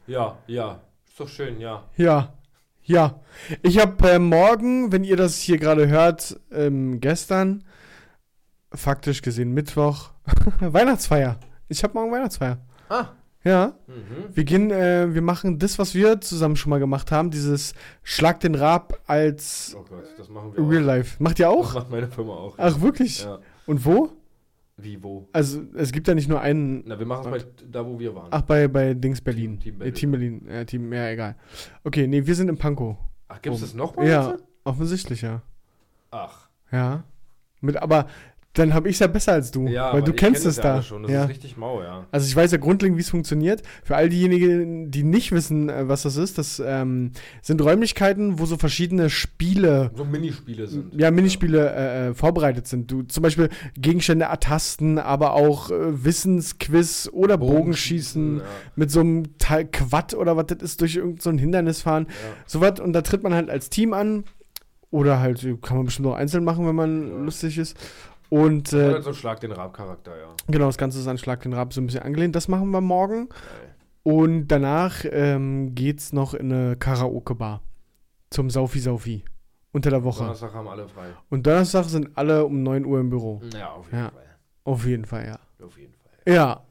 Ja, 0.07 0.37
ja, 0.47 0.81
ist 1.07 1.19
doch 1.19 1.27
schön, 1.27 1.59
ja. 1.59 1.83
Ja, 1.97 2.33
ja. 2.83 3.19
Ich 3.63 3.79
habe 3.79 4.09
äh, 4.09 4.19
morgen, 4.19 4.91
wenn 4.91 5.03
ihr 5.03 5.17
das 5.17 5.39
hier 5.39 5.57
gerade 5.57 5.87
hört, 5.87 6.39
ähm, 6.51 6.99
gestern, 6.99 7.63
faktisch 8.71 9.21
gesehen 9.23 9.53
Mittwoch, 9.53 10.11
Weihnachtsfeier. 10.59 11.39
Ich 11.67 11.83
habe 11.83 11.95
morgen 11.95 12.11
Weihnachtsfeier. 12.11 12.59
Ah, 12.89 13.07
Ja, 13.45 13.75
mhm. 13.85 14.33
wir 14.35 14.43
gehen, 14.43 14.71
äh, 14.71 15.13
wir 15.13 15.21
machen 15.21 15.59
das, 15.59 15.77
was 15.77 15.93
wir 15.93 16.19
zusammen 16.19 16.55
schon 16.55 16.71
mal 16.71 16.79
gemacht 16.79 17.11
haben, 17.11 17.29
dieses 17.29 17.73
Schlag 18.01 18.39
den 18.39 18.55
Rab 18.55 18.99
als 19.05 19.75
Oh 19.79 19.85
Gott, 19.87 20.03
das 20.17 20.29
machen 20.29 20.53
wir 20.55 20.67
Real 20.67 20.81
auch. 20.81 20.87
Life. 20.87 21.23
Macht 21.23 21.39
ihr 21.39 21.45
Das 21.45 21.55
auch? 21.55 21.73
macht 21.75 21.91
meine 21.91 22.07
Firma 22.07 22.33
auch. 22.33 22.55
Ach, 22.57 22.81
wirklich? 22.81 23.23
Ja. 23.23 23.37
Und 23.67 23.85
wo? 23.85 24.09
Wie, 24.77 25.01
wo? 25.01 25.29
Also 25.31 25.61
es 25.75 25.91
gibt 25.91 26.07
ja 26.07 26.15
nicht 26.15 26.27
nur 26.27 26.41
einen. 26.41 26.83
Na, 26.87 26.97
wir 26.99 27.05
machen 27.05 27.31
es 27.33 27.43
bei 27.43 27.49
da, 27.71 27.85
wo 27.85 27.97
wir 27.99 28.13
waren. 28.15 28.27
Ach, 28.31 28.41
bei, 28.41 28.67
bei 28.67 28.93
Dings 28.95 29.21
Berlin. 29.21 29.59
Team 29.59 29.79
Team 29.79 29.79
Berlin. 29.79 29.93
Berlin. 29.93 29.95
Team 29.95 30.11
Berlin. 30.11 30.47
Ja, 30.49 30.65
Team, 30.65 30.93
ja, 30.93 31.09
egal. 31.11 31.35
Okay, 31.83 32.07
nee, 32.07 32.25
wir 32.25 32.35
sind 32.35 32.49
in 32.49 32.57
Pankow. 32.57 32.97
Ach, 33.27 33.41
gibt's 33.41 33.59
Oh. 33.59 33.61
das 33.61 33.73
nochmal? 33.75 34.07
Ja, 34.07 34.37
offensichtlich, 34.63 35.21
ja. 35.21 35.43
Ach. 36.11 36.49
Ja. 36.71 37.03
Mit, 37.61 37.77
aber 37.77 38.07
dann 38.55 38.73
habe 38.73 38.89
ich 38.89 38.95
es 38.95 38.99
ja 38.99 39.07
besser 39.07 39.33
als 39.33 39.51
du. 39.51 39.67
Ja, 39.67 39.93
weil 39.93 40.01
du 40.01 40.13
kennst 40.13 40.41
kenn 40.41 40.49
es 40.49 40.57
ja 40.57 40.63
da. 40.63 40.81
schon. 40.81 41.03
Das 41.03 41.11
ja. 41.11 41.23
ist 41.23 41.29
richtig 41.29 41.57
mau, 41.57 41.81
ja. 41.83 42.05
Also 42.11 42.25
ich 42.27 42.35
weiß 42.35 42.51
ja 42.51 42.57
grundlegend, 42.57 42.97
wie 42.97 43.01
es 43.01 43.09
funktioniert. 43.09 43.61
Für 43.83 43.95
all 43.95 44.09
diejenigen, 44.09 44.91
die 44.91 45.03
nicht 45.03 45.31
wissen, 45.31 45.69
äh, 45.69 45.87
was 45.87 46.03
das 46.03 46.17
ist, 46.17 46.37
das 46.37 46.61
ähm, 46.65 47.11
sind 47.41 47.61
Räumlichkeiten, 47.61 48.39
wo 48.39 48.45
so 48.45 48.57
verschiedene 48.57 49.09
Spiele, 49.09 49.91
So 49.95 50.05
Minispiele 50.05 50.67
sind. 50.67 50.93
ja, 50.99 51.11
Minispiele 51.11 51.69
äh, 51.75 52.07
äh, 52.09 52.13
vorbereitet 52.13 52.67
sind. 52.67 52.89
Du 52.91 53.03
zum 53.03 53.23
Beispiel 53.23 53.49
Gegenstände 53.77 54.25
ertasten, 54.25 54.99
aber 54.99 55.33
auch 55.33 55.69
äh, 55.71 56.03
Wissensquiz 56.03 57.09
oder 57.11 57.37
Bogenschießen, 57.37 58.37
ja. 58.37 58.43
mit 58.75 58.89
so 58.91 59.01
einem 59.01 59.37
Teil 59.37 59.65
Quad 59.65 60.13
oder 60.13 60.37
was 60.37 60.47
das 60.47 60.59
ist, 60.59 60.81
durch 60.81 60.95
irgendein 60.95 61.19
so 61.21 61.31
Hindernis 61.41 61.81
fahren. 61.81 62.07
ja. 62.09 62.13
Sowas. 62.45 62.79
Und 62.79 62.93
da 62.93 63.01
tritt 63.01 63.23
man 63.23 63.33
halt 63.33 63.49
als 63.49 63.69
Team 63.69 63.93
an. 63.93 64.23
Oder 64.91 65.19
halt, 65.19 65.45
kann 65.61 65.75
man 65.75 65.85
bestimmt 65.87 66.07
auch 66.07 66.13
einzeln 66.15 66.45
machen, 66.45 66.65
wenn 66.65 66.75
man 66.75 67.07
Ja. 67.09 67.17
lustig 67.25 67.57
ist. 67.57 67.75
Und 68.35 68.73
äh, 68.73 68.89
Oder 68.89 69.01
so 69.01 69.13
Schlag 69.13 69.39
den 69.39 69.51
Rab-Charakter, 69.53 70.11
ja. 70.17 70.27
genau, 70.47 70.65
das 70.65 70.77
Ganze 70.77 70.99
ist 70.99 71.07
an 71.07 71.17
Schlag 71.17 71.41
den 71.41 71.53
Rab 71.53 71.71
so 71.73 71.79
ein 71.79 71.85
bisschen 71.85 72.03
angelehnt. 72.03 72.35
Das 72.35 72.47
machen 72.49 72.69
wir 72.71 72.81
morgen. 72.81 73.29
Geil. 73.29 73.75
Und 74.03 74.47
danach 74.49 75.05
ähm, 75.09 75.73
geht's 75.73 76.11
noch 76.11 76.33
in 76.33 76.51
eine 76.51 76.75
Karaoke-Bar. 76.75 77.61
Zum 78.29 78.49
Saufi-Saufi. 78.49 79.23
Unter 79.71 79.89
der 79.89 80.03
Woche. 80.03 80.23
Donnerstag 80.23 80.53
haben 80.53 80.67
alle 80.67 80.87
frei. 80.87 81.07
Und 81.29 81.47
Donnerstag 81.47 81.85
sind 81.85 82.09
alle 82.17 82.45
um 82.45 82.61
9 82.63 82.85
Uhr 82.85 82.99
im 82.99 83.09
Büro. 83.09 83.41
Ja, 83.57 83.69
auf 83.71 83.85
jeden 83.87 83.97
Ja. 83.99 84.09
Fall. 84.11 84.21
Auf 84.65 84.85
jeden 84.85 85.05
Fall, 85.05 85.25
ja. 85.25 85.39
Auf 85.65 85.77
jeden 85.77 85.93
Fall. 85.93 86.33
Ja. 86.33 86.61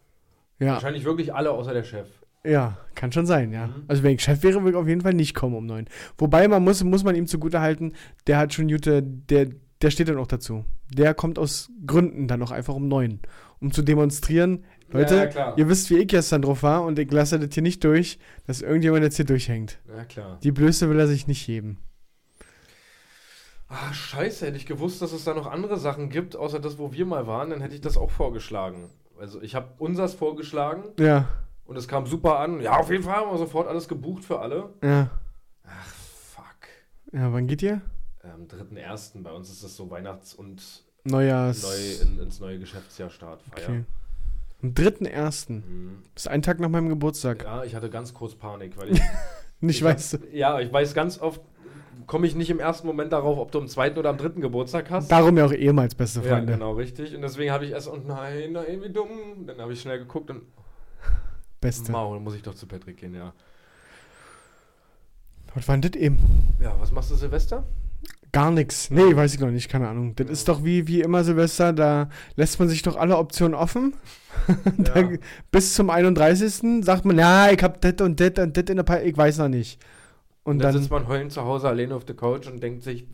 Ja. 0.59 0.73
Wahrscheinlich 0.75 1.05
wirklich 1.05 1.35
alle 1.35 1.51
außer 1.51 1.73
der 1.73 1.85
Chef. 1.85 2.09
Ja, 2.45 2.77
kann 2.95 3.11
schon 3.11 3.25
sein, 3.27 3.53
ja. 3.53 3.69
Mhm. 3.69 3.85
Also 3.89 4.03
wenn 4.03 4.15
ich 4.15 4.23
Chef 4.23 4.43
wäre, 4.43 4.61
würde 4.63 4.71
ich 4.71 4.77
auf 4.77 4.87
jeden 4.89 5.01
Fall 5.01 5.15
nicht 5.15 5.35
kommen 5.35 5.57
um 5.57 5.65
9. 5.67 5.87
Wobei 6.19 6.47
man 6.47 6.63
muss, 6.63 6.85
muss 6.85 7.05
man 7.05 7.15
ihm 7.15 7.27
zugute 7.27 7.61
halten, 7.61 7.95
der 8.27 8.37
hat 8.39 8.53
schon 8.53 8.69
gute, 8.69 9.03
der, 9.03 9.49
der 9.83 9.91
steht 9.91 10.09
dann 10.09 10.19
auch 10.19 10.27
dazu. 10.27 10.65
Der 10.91 11.15
kommt 11.15 11.39
aus 11.39 11.71
Gründen 11.87 12.29
dann 12.29 12.43
auch 12.43 12.51
einfach 12.51 12.75
um 12.75 12.89
9. 12.89 13.21
Um 13.61 13.73
zu 13.73 13.83
demonstrieren, 13.83 14.65
Leute, 14.91 15.31
Ja, 15.35 15.55
ihr 15.57 15.69
wisst, 15.69 15.91
wie 15.91 15.97
ich 15.99 16.09
gestern 16.09 16.43
drauf 16.43 16.63
war 16.63 16.85
und 16.85 16.99
ich 16.99 17.11
lasse 17.11 17.39
das 17.39 17.53
hier 17.55 17.63
nicht 17.63 17.83
durch, 17.85 18.19
dass 18.47 18.61
irgendjemand 18.63 19.03
jetzt 19.03 19.17
hier 19.17 19.25
durchhängt. 19.25 19.79
Ja, 19.89 20.05
klar. 20.05 20.39
Die 20.43 20.53
Blöße 20.53 20.89
will 20.91 20.99
er 21.01 21.07
sich 21.09 21.27
nicht 21.27 21.45
geben. 21.47 21.79
Ah, 23.69 23.93
scheiße, 23.93 24.47
hätte 24.47 24.57
ich 24.57 24.67
gewusst, 24.67 25.03
dass 25.03 25.13
es 25.13 25.25
da 25.25 25.35
noch 25.35 25.47
andere 25.51 25.79
Sachen 25.79 26.11
gibt, 26.11 26.37
außer 26.37 26.61
das, 26.61 26.79
wo 26.79 26.93
wir 26.93 27.07
mal 27.07 27.27
waren, 27.27 27.51
dann 27.51 27.61
hätte 27.61 27.75
ich 27.75 27.81
das 27.81 27.97
auch 27.97 28.11
vorgeschlagen. 28.11 28.91
Also 29.19 29.41
ich 29.43 29.55
habe 29.55 29.69
unsers 29.79 30.15
vorgeschlagen 30.15 30.85
Ja, 30.99 31.29
und 31.65 31.77
es 31.77 31.89
kam 31.89 32.07
super 32.07 32.39
an. 32.39 32.61
Ja, 32.61 32.77
auf 32.79 32.91
jeden 32.91 33.03
Fall 33.05 33.15
haben 33.17 33.31
wir 33.31 33.39
sofort 33.39 33.67
alles 33.69 33.89
gebucht 33.89 34.25
für 34.25 34.41
alle. 34.41 34.75
ja. 34.83 35.11
Ach, 35.67 35.87
fuck. 36.35 36.69
Ja, 37.13 37.33
wann 37.33 37.47
geht 37.47 37.63
ihr? 37.63 37.81
Am 38.33 38.47
3.1. 38.47 39.23
bei 39.23 39.33
uns 39.33 39.51
ist 39.51 39.63
das 39.63 39.77
so 39.77 39.91
Weihnachts- 39.91 40.35
und 40.35 40.63
Neujahrs. 41.05 41.63
neu 41.63 42.03
in, 42.09 42.19
ins 42.21 42.41
neue 42.41 42.59
Geschäftsjahr 42.59 43.11
Start. 43.11 43.41
Okay. 43.53 43.85
Am 44.63 44.71
3.1. 44.71 45.51
Mhm. 45.53 45.99
Das 46.15 46.25
ist 46.25 46.29
ein 46.29 46.41
Tag 46.43 46.59
nach 46.61 46.71
meinem 46.71 46.89
Geburtstag. 46.89 47.45
Ja, 47.45 47.65
ich 47.65 47.75
hatte 47.75 47.91
ganz 47.91 48.15
kurz 48.15 48.35
Panik, 48.35 48.77
weil 48.79 48.93
ich. 48.93 49.01
Nicht 49.61 49.77
ich 49.79 49.85
weißt 49.85 50.15
du. 50.15 50.17
hab, 50.19 50.33
Ja, 50.33 50.61
ich 50.61 50.73
weiß 50.73 50.95
ganz 50.95 51.21
oft, 51.21 51.41
komme 52.07 52.27
ich 52.27 52.35
nicht 52.35 52.49
im 52.51 52.61
ersten 52.61 52.87
Moment 52.87 53.13
darauf, 53.13 53.39
ob 53.39 53.53
du 53.53 53.59
am 53.61 53.69
zweiten 53.69 53.99
oder 53.99 54.11
am 54.11 54.17
dritten 54.19 54.41
Geburtstag 54.41 54.91
hast. 54.91 55.09
Darum 55.13 55.37
ja 55.37 55.45
auch 55.45 55.53
ehemals 55.53 55.95
beste 55.95 56.21
Ja, 56.21 56.29
Freunde. 56.37 56.53
genau, 56.55 56.73
richtig. 56.73 57.15
Und 57.15 57.21
deswegen 57.23 57.53
habe 57.53 57.67
ich 57.67 57.73
erst, 57.73 57.89
und 57.89 58.07
nein, 58.07 58.53
nein, 58.53 58.83
wie 58.83 58.91
dumm. 58.91 59.47
Dann 59.47 59.59
habe 59.61 59.73
ich 59.75 59.81
schnell 59.83 59.99
geguckt 59.99 60.31
und, 60.31 60.43
Beste. 61.61 61.93
mau, 61.93 62.15
dann 62.15 62.25
muss 62.25 62.35
ich 62.35 62.43
doch 62.43 62.55
zu 62.55 62.67
Patrick 62.67 62.97
gehen, 62.97 63.15
ja. 63.15 63.33
Was 65.55 65.69
war 65.69 65.77
denn 65.77 65.93
das 65.93 66.01
eben? 66.01 66.19
Ja, 66.61 66.75
was 66.81 66.91
machst 66.91 67.11
du 67.11 67.15
Silvester? 67.15 67.65
Gar 68.35 68.51
nichts. 68.51 68.91
Nee, 68.91 69.15
weiß 69.15 69.35
ich 69.35 69.39
noch 69.39 69.53
nicht, 69.53 69.69
keine 69.69 69.89
Ahnung. 69.89 70.17
Das 70.17 70.29
ist 70.29 70.49
doch 70.49 70.65
wie, 70.65 70.89
wie 70.89 71.03
immer 71.03 71.23
Silvester, 71.23 71.73
da 71.73 72.09
lässt 72.35 72.59
man 72.59 72.69
sich 72.69 72.83
doch 72.83 72.97
alle 72.97 73.17
Optionen 73.17 73.55
offen. 73.55 73.95
da, 74.77 75.09
bis 75.53 75.75
zum 75.75 75.89
31. 75.89 76.85
sagt 76.85 77.05
man, 77.05 77.17
ja, 77.17 77.53
ich 77.53 77.63
hab 77.63 77.81
das 77.81 77.95
und 78.01 78.19
das 78.19 78.33
und 78.39 78.57
das 78.57 78.65
in 78.65 78.77
der 78.77 78.83
Pipe, 78.83 79.03
ich 79.05 79.17
weiß 79.17 79.39
noch 79.39 79.49
nicht. 79.49 79.81
Und 80.43 80.55
Und 80.55 80.59
dann 80.59 80.73
dann, 80.73 80.83
sitzt 80.83 80.91
man 80.91 81.07
heulend 81.07 81.31
zu 81.31 81.45
Hause 81.45 81.69
alleine 81.69 81.95
auf 81.95 82.05
der 82.05 82.17
Couch 82.17 82.49
und 82.49 82.61
denkt 82.61 82.83
sich, 82.83 83.07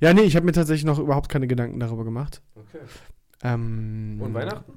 ja, 0.00 0.14
nee, 0.14 0.22
ich 0.22 0.34
habe 0.34 0.46
mir 0.46 0.52
tatsächlich 0.52 0.86
noch 0.86 0.98
überhaupt 0.98 1.28
keine 1.28 1.46
Gedanken 1.46 1.78
darüber 1.78 2.04
gemacht. 2.04 2.40
okay. 2.56 2.82
Ähm, 3.44 4.18
Und 4.20 4.32
Weihnachten? 4.32 4.72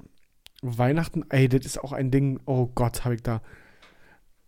Weihnachten, 0.60 1.24
ey, 1.30 1.48
das 1.48 1.64
ist 1.64 1.82
auch 1.82 1.92
ein 1.92 2.10
Ding, 2.10 2.40
oh 2.44 2.68
Gott, 2.74 3.06
habe 3.06 3.14
ich 3.14 3.22
da. 3.22 3.40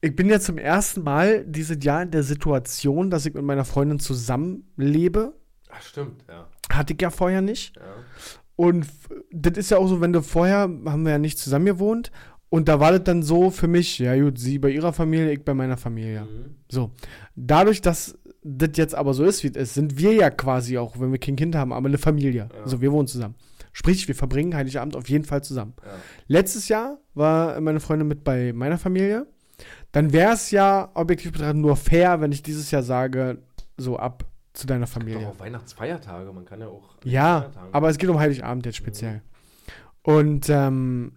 Ich 0.04 0.14
bin 0.14 0.28
ja 0.28 0.38
zum 0.38 0.58
ersten 0.58 1.02
Mal 1.02 1.46
dieses 1.46 1.82
Jahr 1.82 2.02
in 2.02 2.10
der 2.10 2.22
Situation, 2.22 3.08
dass 3.08 3.24
ich 3.24 3.32
mit 3.32 3.42
meiner 3.42 3.64
Freundin 3.64 3.98
zusammenlebe. 3.98 5.32
Ach, 5.70 5.80
stimmt, 5.80 6.22
ja. 6.28 6.46
Hatte 6.70 6.92
ich 6.92 7.00
ja 7.00 7.08
vorher 7.08 7.40
nicht. 7.40 7.74
ja. 7.76 7.82
Und 8.54 8.86
das 9.32 9.56
ist 9.56 9.70
ja 9.70 9.78
auch 9.78 9.88
so, 9.88 10.02
wenn 10.02 10.12
du 10.12 10.20
vorher, 10.20 10.68
haben 10.86 11.04
wir 11.04 11.12
ja 11.12 11.18
nicht 11.18 11.38
zusammen 11.38 11.64
gewohnt. 11.64 12.12
Und 12.50 12.68
da 12.68 12.80
war 12.80 12.92
das 12.92 13.04
dann 13.04 13.22
so 13.22 13.50
für 13.50 13.66
mich, 13.66 13.98
ja 13.98 14.14
gut, 14.20 14.38
sie 14.38 14.58
bei 14.58 14.68
ihrer 14.68 14.92
Familie, 14.92 15.32
ich 15.32 15.42
bei 15.42 15.54
meiner 15.54 15.78
Familie. 15.78 16.24
Mhm. 16.24 16.56
So. 16.70 16.90
Dadurch, 17.34 17.80
dass 17.80 18.18
das 18.42 18.72
jetzt 18.74 18.94
aber 18.94 19.14
so 19.14 19.24
ist, 19.24 19.42
wie 19.42 19.48
es 19.48 19.56
ist, 19.56 19.74
sind 19.74 19.98
wir 19.98 20.12
ja 20.12 20.28
quasi 20.28 20.76
auch, 20.76 21.00
wenn 21.00 21.12
wir 21.12 21.18
kein 21.18 21.36
Kind 21.36 21.56
haben, 21.56 21.72
aber 21.72 21.88
eine 21.88 21.98
Familie. 21.98 22.50
Ja. 22.52 22.62
Also 22.62 22.82
wir 22.82 22.92
wohnen 22.92 23.08
zusammen. 23.08 23.36
Sprich, 23.72 24.06
wir 24.06 24.14
verbringen 24.14 24.54
Heiligabend 24.54 24.96
auf 24.96 25.08
jeden 25.08 25.24
Fall 25.24 25.42
zusammen. 25.42 25.72
Ja. 25.82 25.92
Letztes 26.28 26.68
Jahr 26.68 26.98
war 27.14 27.58
meine 27.62 27.80
Freundin 27.80 28.06
mit 28.06 28.22
bei 28.22 28.52
meiner 28.52 28.76
Familie. 28.76 29.26
Dann 29.94 30.12
wäre 30.12 30.32
es 30.34 30.50
ja 30.50 30.90
objektiv 30.94 31.32
betrachtet 31.32 31.56
nur 31.56 31.76
fair, 31.76 32.20
wenn 32.20 32.32
ich 32.32 32.42
dieses 32.42 32.70
Jahr 32.70 32.82
sage, 32.82 33.38
so 33.76 33.96
ab 33.96 34.24
zu 34.52 34.66
deiner 34.66 34.86
Doch 34.86 34.92
Familie. 34.92 35.28
auch 35.28 35.38
Weihnachtsfeiertage, 35.38 36.32
man 36.32 36.44
kann 36.44 36.60
ja 36.60 36.66
auch. 36.66 36.96
Ja, 37.04 37.50
aber 37.72 37.88
es 37.90 37.98
geht 37.98 38.10
um 38.10 38.18
Heiligabend 38.18 38.66
jetzt 38.66 38.76
speziell. 38.76 39.22
Und 40.02 40.48
ähm, 40.50 41.12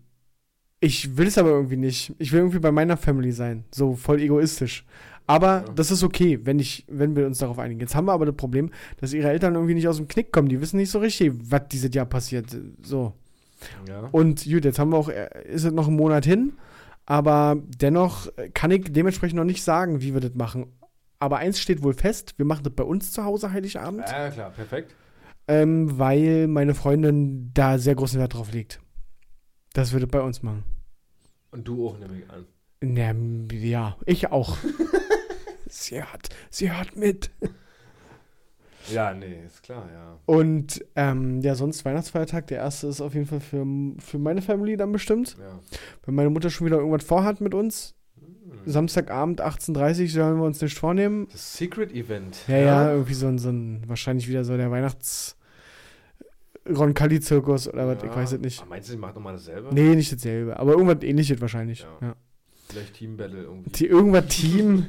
ich 0.79 1.17
will 1.17 1.27
es 1.27 1.37
aber 1.37 1.49
irgendwie 1.49 1.77
nicht. 1.77 2.13
Ich 2.19 2.31
will 2.31 2.39
irgendwie 2.39 2.59
bei 2.59 2.71
meiner 2.71 2.97
Family 2.97 3.31
sein. 3.31 3.65
So 3.73 3.95
voll 3.95 4.21
egoistisch. 4.21 4.85
Aber 5.25 5.63
Ja. 5.67 5.73
das 5.75 5.91
ist 5.91 6.03
okay, 6.03 6.39
wenn 6.43 6.59
ich, 6.59 6.85
wenn 6.87 7.15
wir 7.15 7.25
uns 7.25 7.39
darauf 7.39 7.59
einigen. 7.59 7.79
Jetzt 7.81 7.95
haben 7.95 8.05
wir 8.05 8.13
aber 8.13 8.25
das 8.27 8.35
Problem, 8.35 8.69
dass 9.01 9.11
ihre 9.13 9.29
Eltern 9.29 9.55
irgendwie 9.55 9.73
nicht 9.73 9.87
aus 9.87 9.97
dem 9.97 10.07
Knick 10.07 10.31
kommen. 10.31 10.47
Die 10.49 10.61
wissen 10.61 10.77
nicht 10.77 10.91
so 10.91 10.99
richtig, 10.99 11.33
was 11.35 11.67
dieses 11.69 11.93
Jahr 11.93 12.05
passiert. 12.05 12.45
So. 12.83 13.13
Ja. 13.87 14.07
Und 14.11 14.45
gut, 14.45 14.63
jetzt 14.65 14.79
haben 14.79 14.91
wir 14.91 14.97
auch, 14.97 15.09
äh, 15.09 15.27
ist 15.47 15.63
es 15.65 15.73
noch 15.73 15.87
ein 15.87 15.95
Monat 15.95 16.25
hin, 16.25 16.53
aber 17.07 17.57
dennoch 17.65 18.27
kann 18.53 18.69
ich 18.69 18.91
dementsprechend 18.91 19.37
noch 19.37 19.45
nicht 19.45 19.63
sagen, 19.63 20.01
wie 20.01 20.13
wir 20.13 20.21
das 20.21 20.35
machen. 20.35 20.77
Aber 21.19 21.37
eins 21.37 21.59
steht 21.59 21.81
wohl 21.81 21.93
fest, 21.93 22.33
wir 22.37 22.45
machen 22.45 22.63
das 22.63 22.73
bei 22.73 22.83
uns 22.83 23.11
zu 23.11 23.23
Hause 23.23 23.51
Heiligabend, 23.51 24.07
ja, 24.07 24.29
klar, 24.29 24.51
perfekt. 24.51 24.93
ähm, 25.47 25.97
weil 25.97 26.47
meine 26.47 26.75
Freundin 26.75 27.51
da 27.53 27.79
sehr 27.79 27.95
großen 27.95 28.19
Wert 28.19 28.35
drauf 28.35 28.51
legt. 28.51 28.81
Das 29.73 29.93
würde 29.93 30.05
bei 30.05 30.21
uns 30.21 30.43
machen. 30.43 30.63
Und 31.51 31.67
du 31.67 31.87
auch, 31.87 31.97
nehme 31.97 32.19
ich 32.19 32.29
an. 32.29 32.45
Na, 32.81 33.55
ja, 33.55 33.97
ich 34.05 34.29
auch. 34.31 34.57
sie 35.67 36.03
hört, 36.03 36.29
sie 36.49 36.71
hört 36.71 36.97
mit. 36.97 37.31
Ja, 38.91 39.13
nee, 39.13 39.43
ist 39.45 39.63
klar, 39.63 39.87
ja. 39.93 40.17
Und 40.25 40.83
ähm, 40.95 41.41
ja, 41.41 41.55
sonst 41.55 41.83
Weihnachtsfeiertag, 41.85 42.47
der 42.47 42.57
erste 42.59 42.87
ist 42.87 43.01
auf 43.01 43.13
jeden 43.13 43.25
Fall 43.25 43.39
für, 43.39 43.65
für 43.99 44.17
meine 44.17 44.41
Family 44.41 44.77
dann 44.77 44.91
bestimmt. 44.91 45.35
ja. 45.39 45.59
Wenn 46.05 46.15
meine 46.15 46.29
Mutter 46.29 46.49
schon 46.49 46.67
wieder 46.67 46.77
irgendwas 46.77 47.03
vorhat 47.03 47.41
mit 47.41 47.53
uns, 47.53 47.93
Hm. 48.49 48.59
Samstagabend 48.65 49.41
18.30 49.43 50.03
Uhr 50.03 50.07
sollen 50.09 50.37
wir 50.37 50.45
uns 50.45 50.61
nicht 50.61 50.77
vornehmen. 50.77 51.27
Das 51.33 51.57
Secret 51.57 51.91
Event. 51.93 52.37
Ja, 52.47 52.57
ja, 52.57 52.91
irgendwie 52.93 53.13
so 53.13 53.27
ein, 53.27 53.37
so 53.39 53.49
ein, 53.49 53.83
wahrscheinlich 53.87 54.29
wieder 54.29 54.45
so 54.45 54.55
der 54.55 54.71
Weihnachts- 54.71 55.35
Roncalli-Zirkus 56.69 57.67
oder 57.69 57.87
was, 57.87 58.03
ich 58.03 58.09
weiß 58.09 58.31
es 58.33 58.39
nicht. 58.39 58.59
Aber 58.61 58.69
meinst 58.69 58.89
du, 58.89 58.93
die 58.93 58.99
macht 58.99 59.15
nochmal 59.15 59.33
dasselbe? 59.33 59.69
Nee, 59.73 59.95
nicht 59.95 60.11
dasselbe, 60.11 60.57
aber 60.59 60.71
irgendwas 60.73 61.03
ähnliches 61.03 61.39
wahrscheinlich. 61.39 61.81
Ja. 62.01 62.07
Ja. 62.07 62.15
Vielleicht 62.69 62.95
Team 62.95 63.15
Battle 63.15 63.43
irgendwie. 63.43 63.69
Die, 63.71 63.85
irgendwas 63.85 64.27
Team, 64.27 64.85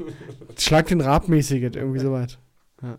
Schlag 0.58 0.86
den 0.86 1.00
Rabmäßiges, 1.00 1.76
irgendwie 1.76 1.98
sowas. 2.00 2.38
Ja. 2.82 2.96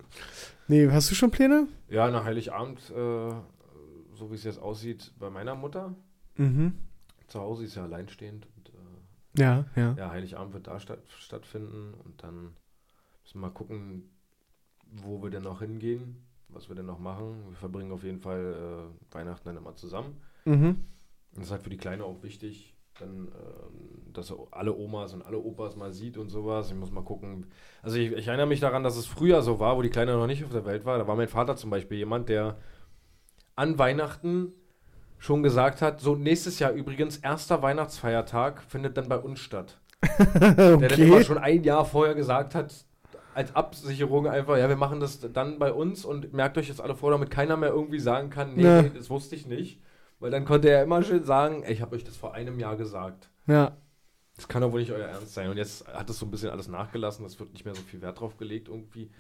Nee, 0.70 0.88
hast 0.92 1.10
du 1.10 1.16
schon 1.16 1.32
Pläne? 1.32 1.68
Ja, 1.90 2.12
nach 2.12 2.26
Heiligabend, 2.26 2.80
äh, 2.92 2.94
so 4.14 4.30
wie 4.30 4.36
es 4.36 4.44
jetzt 4.44 4.62
aussieht, 4.62 5.12
bei 5.18 5.32
meiner 5.32 5.56
Mutter. 5.56 5.96
Mhm. 6.38 6.76
Zu 7.28 7.40
Hause 7.40 7.66
ist 7.66 7.74
ja 7.76 7.84
alleinstehend. 7.84 8.48
Und, 8.56 8.70
äh, 8.70 9.42
Ja, 9.42 9.66
ja. 9.76 9.96
ja, 9.98 10.12
Heiligabend 10.12 10.54
wird 10.54 10.68
da 10.68 10.80
statt, 10.80 11.00
stattfinden. 11.08 11.96
Und 12.06 12.22
dann 12.22 12.54
müssen 13.24 13.34
wir 13.34 13.42
mal 13.42 13.50
gucken, 13.50 14.12
wo 14.92 15.24
wir 15.24 15.32
denn 15.32 15.42
noch 15.42 15.60
hingehen, 15.60 16.24
was 16.50 16.70
wir 16.70 16.76
denn 16.76 16.86
noch 16.86 17.00
machen. 17.00 17.46
Wir 17.50 17.58
verbringen 17.58 17.92
auf 17.92 18.04
jeden 18.04 18.20
Fall 18.20 18.92
äh, 19.12 19.14
Weihnachten 19.16 19.48
dann 19.48 19.58
immer 19.58 19.76
zusammen. 19.76 20.18
Mhm. 20.46 20.68
Und 21.32 21.38
das 21.38 21.46
ist 21.46 21.52
halt 21.52 21.64
für 21.64 21.72
die 21.72 21.78
Kleine 21.78 22.06
auch 22.06 22.22
wichtig, 22.22 22.76
dann, 23.00 23.28
ähm, 23.28 24.14
dass 24.14 24.32
er 24.32 24.38
alle 24.52 24.76
Omas 24.76 25.14
und 25.14 25.22
alle 25.22 25.38
Opas 25.38 25.76
mal 25.76 25.92
sieht 25.92 26.18
und 26.18 26.30
sowas. 26.30 26.70
Ich 26.70 26.76
muss 26.76 26.92
mal 26.92 27.04
gucken. 27.04 27.48
Also 27.82 27.98
ich, 27.98 28.12
ich 28.12 28.28
erinnere 28.28 28.48
mich 28.48 28.60
daran, 28.60 28.84
dass 28.84 28.98
es 28.98 29.06
früher 29.06 29.42
so 29.42 29.60
war, 29.60 29.78
wo 29.78 29.82
die 29.82 29.90
Kleine 29.90 30.14
noch 30.14 30.28
nicht 30.28 30.44
auf 30.44 30.52
der 30.52 30.66
Welt 30.66 30.86
war. 30.86 30.98
Da 30.98 31.08
war 31.08 31.16
mein 31.16 31.28
Vater 31.28 31.56
zum 31.56 31.70
Beispiel 31.70 31.98
jemand, 31.98 32.30
der 32.30 32.58
an 33.56 33.78
Weihnachten 33.78 34.54
schon 35.18 35.44
gesagt 35.44 35.82
hat, 35.82 36.00
so 36.00 36.16
nächstes 36.16 36.60
Jahr 36.60 36.72
übrigens, 36.72 37.18
erster 37.18 37.62
Weihnachtsfeiertag 37.62 38.64
findet 38.64 38.98
dann 38.98 39.10
bei 39.10 39.18
uns 39.18 39.40
statt. 39.40 39.80
Der 40.18 40.78
dann 40.78 41.00
immer 41.00 41.16
okay. 41.16 41.24
schon 41.26 41.38
ein 41.38 41.64
Jahr 41.64 41.84
vorher 41.84 42.16
gesagt 42.16 42.56
hat, 42.56 42.74
als 43.34 43.56
Absicherung 43.56 44.28
einfach, 44.28 44.58
ja, 44.58 44.70
wir 44.70 44.78
machen 44.78 45.00
das 45.02 45.20
dann 45.20 45.60
bei 45.60 45.74
uns 45.74 46.06
und 46.06 46.34
merkt 46.34 46.58
euch 46.58 46.70
jetzt 46.70 46.82
alle 46.82 46.96
vor, 46.96 47.12
damit 47.12 47.30
keiner 47.30 47.58
mehr 47.58 47.70
irgendwie 47.70 48.00
sagen 48.00 48.30
kann, 48.30 48.56
nee, 48.56 48.64
Ja. 48.64 48.82
nee 48.82 48.92
das 48.96 49.10
wusste 49.10 49.36
ich 49.36 49.46
nicht. 49.46 49.82
Weil 50.20 50.32
dann 50.32 50.46
konnte 50.46 50.70
er 50.70 50.84
immer 50.84 51.02
schön 51.04 51.24
sagen, 51.24 51.64
ey, 51.64 51.74
ich 51.74 51.82
habe 51.82 51.96
euch 51.96 52.04
das 52.04 52.18
vor 52.18 52.34
einem 52.34 52.60
Jahr 52.60 52.76
gesagt. 52.76 53.30
Ja. 53.48 53.78
Das 54.36 54.48
kann 54.48 54.62
doch 54.62 54.72
wohl 54.72 54.82
nicht 54.82 54.92
euer 54.92 55.08
Ernst 55.08 55.34
sein. 55.34 55.50
Und 55.50 55.58
jetzt 55.58 55.88
hat 55.88 56.10
es 56.10 56.20
so 56.20 56.26
ein 56.26 56.32
bisschen 56.32 56.50
alles 56.50 56.68
nachgelassen, 56.68 57.26
es 57.26 57.40
wird 57.40 57.52
nicht 57.52 57.66
mehr 57.66 57.76
so 57.76 57.82
viel 57.82 58.02
Wert 58.02 58.20
drauf 58.20 58.38
gelegt 58.38 58.68
irgendwie. 58.68 59.12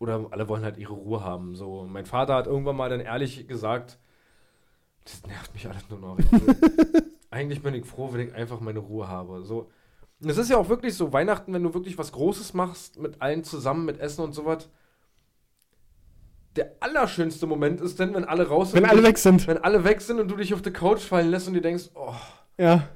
Oder 0.00 0.26
alle 0.30 0.48
wollen 0.48 0.64
halt 0.64 0.76
ihre 0.76 0.94
Ruhe 0.94 1.22
haben. 1.22 1.56
So, 1.56 1.84
mein 1.84 2.06
Vater 2.06 2.34
hat 2.34 2.46
irgendwann 2.46 2.76
mal 2.76 2.88
dann 2.88 3.00
ehrlich 3.00 3.46
gesagt, 3.48 3.98
das 5.04 5.26
nervt 5.26 5.52
mich 5.54 5.68
alles 5.68 5.88
nur 5.88 5.98
noch. 5.98 6.18
Eigentlich 7.30 7.62
bin 7.62 7.74
ich 7.74 7.84
froh, 7.84 8.12
wenn 8.12 8.28
ich 8.28 8.34
einfach 8.34 8.60
meine 8.60 8.78
Ruhe 8.78 9.08
habe. 9.08 9.44
So. 9.44 9.70
Und 10.20 10.30
es 10.30 10.38
ist 10.38 10.50
ja 10.50 10.56
auch 10.56 10.68
wirklich 10.68 10.94
so, 10.94 11.12
Weihnachten, 11.12 11.52
wenn 11.52 11.62
du 11.62 11.74
wirklich 11.74 11.98
was 11.98 12.12
Großes 12.12 12.54
machst, 12.54 12.98
mit 12.98 13.20
allen 13.20 13.44
zusammen, 13.44 13.84
mit 13.84 14.00
Essen 14.00 14.22
und 14.22 14.32
sowas. 14.32 14.68
Der 16.58 16.72
allerschönste 16.80 17.46
Moment 17.46 17.80
ist 17.80 18.00
dann, 18.00 18.14
wenn 18.14 18.24
alle 18.24 18.48
raus 18.48 18.72
sind. 18.72 18.82
Wenn 18.82 18.90
alle 18.90 19.04
weg 19.04 19.16
sind. 19.16 19.46
Wenn 19.46 19.58
alle 19.58 19.84
weg 19.84 20.00
sind 20.00 20.18
und 20.18 20.28
du 20.28 20.34
dich 20.36 20.52
auf 20.52 20.60
die 20.60 20.72
Couch 20.72 21.00
fallen 21.02 21.30
lässt 21.30 21.46
und 21.46 21.54
dir 21.54 21.60
denkst, 21.60 21.84
oh, 21.94 22.12
Ja, 22.58 22.88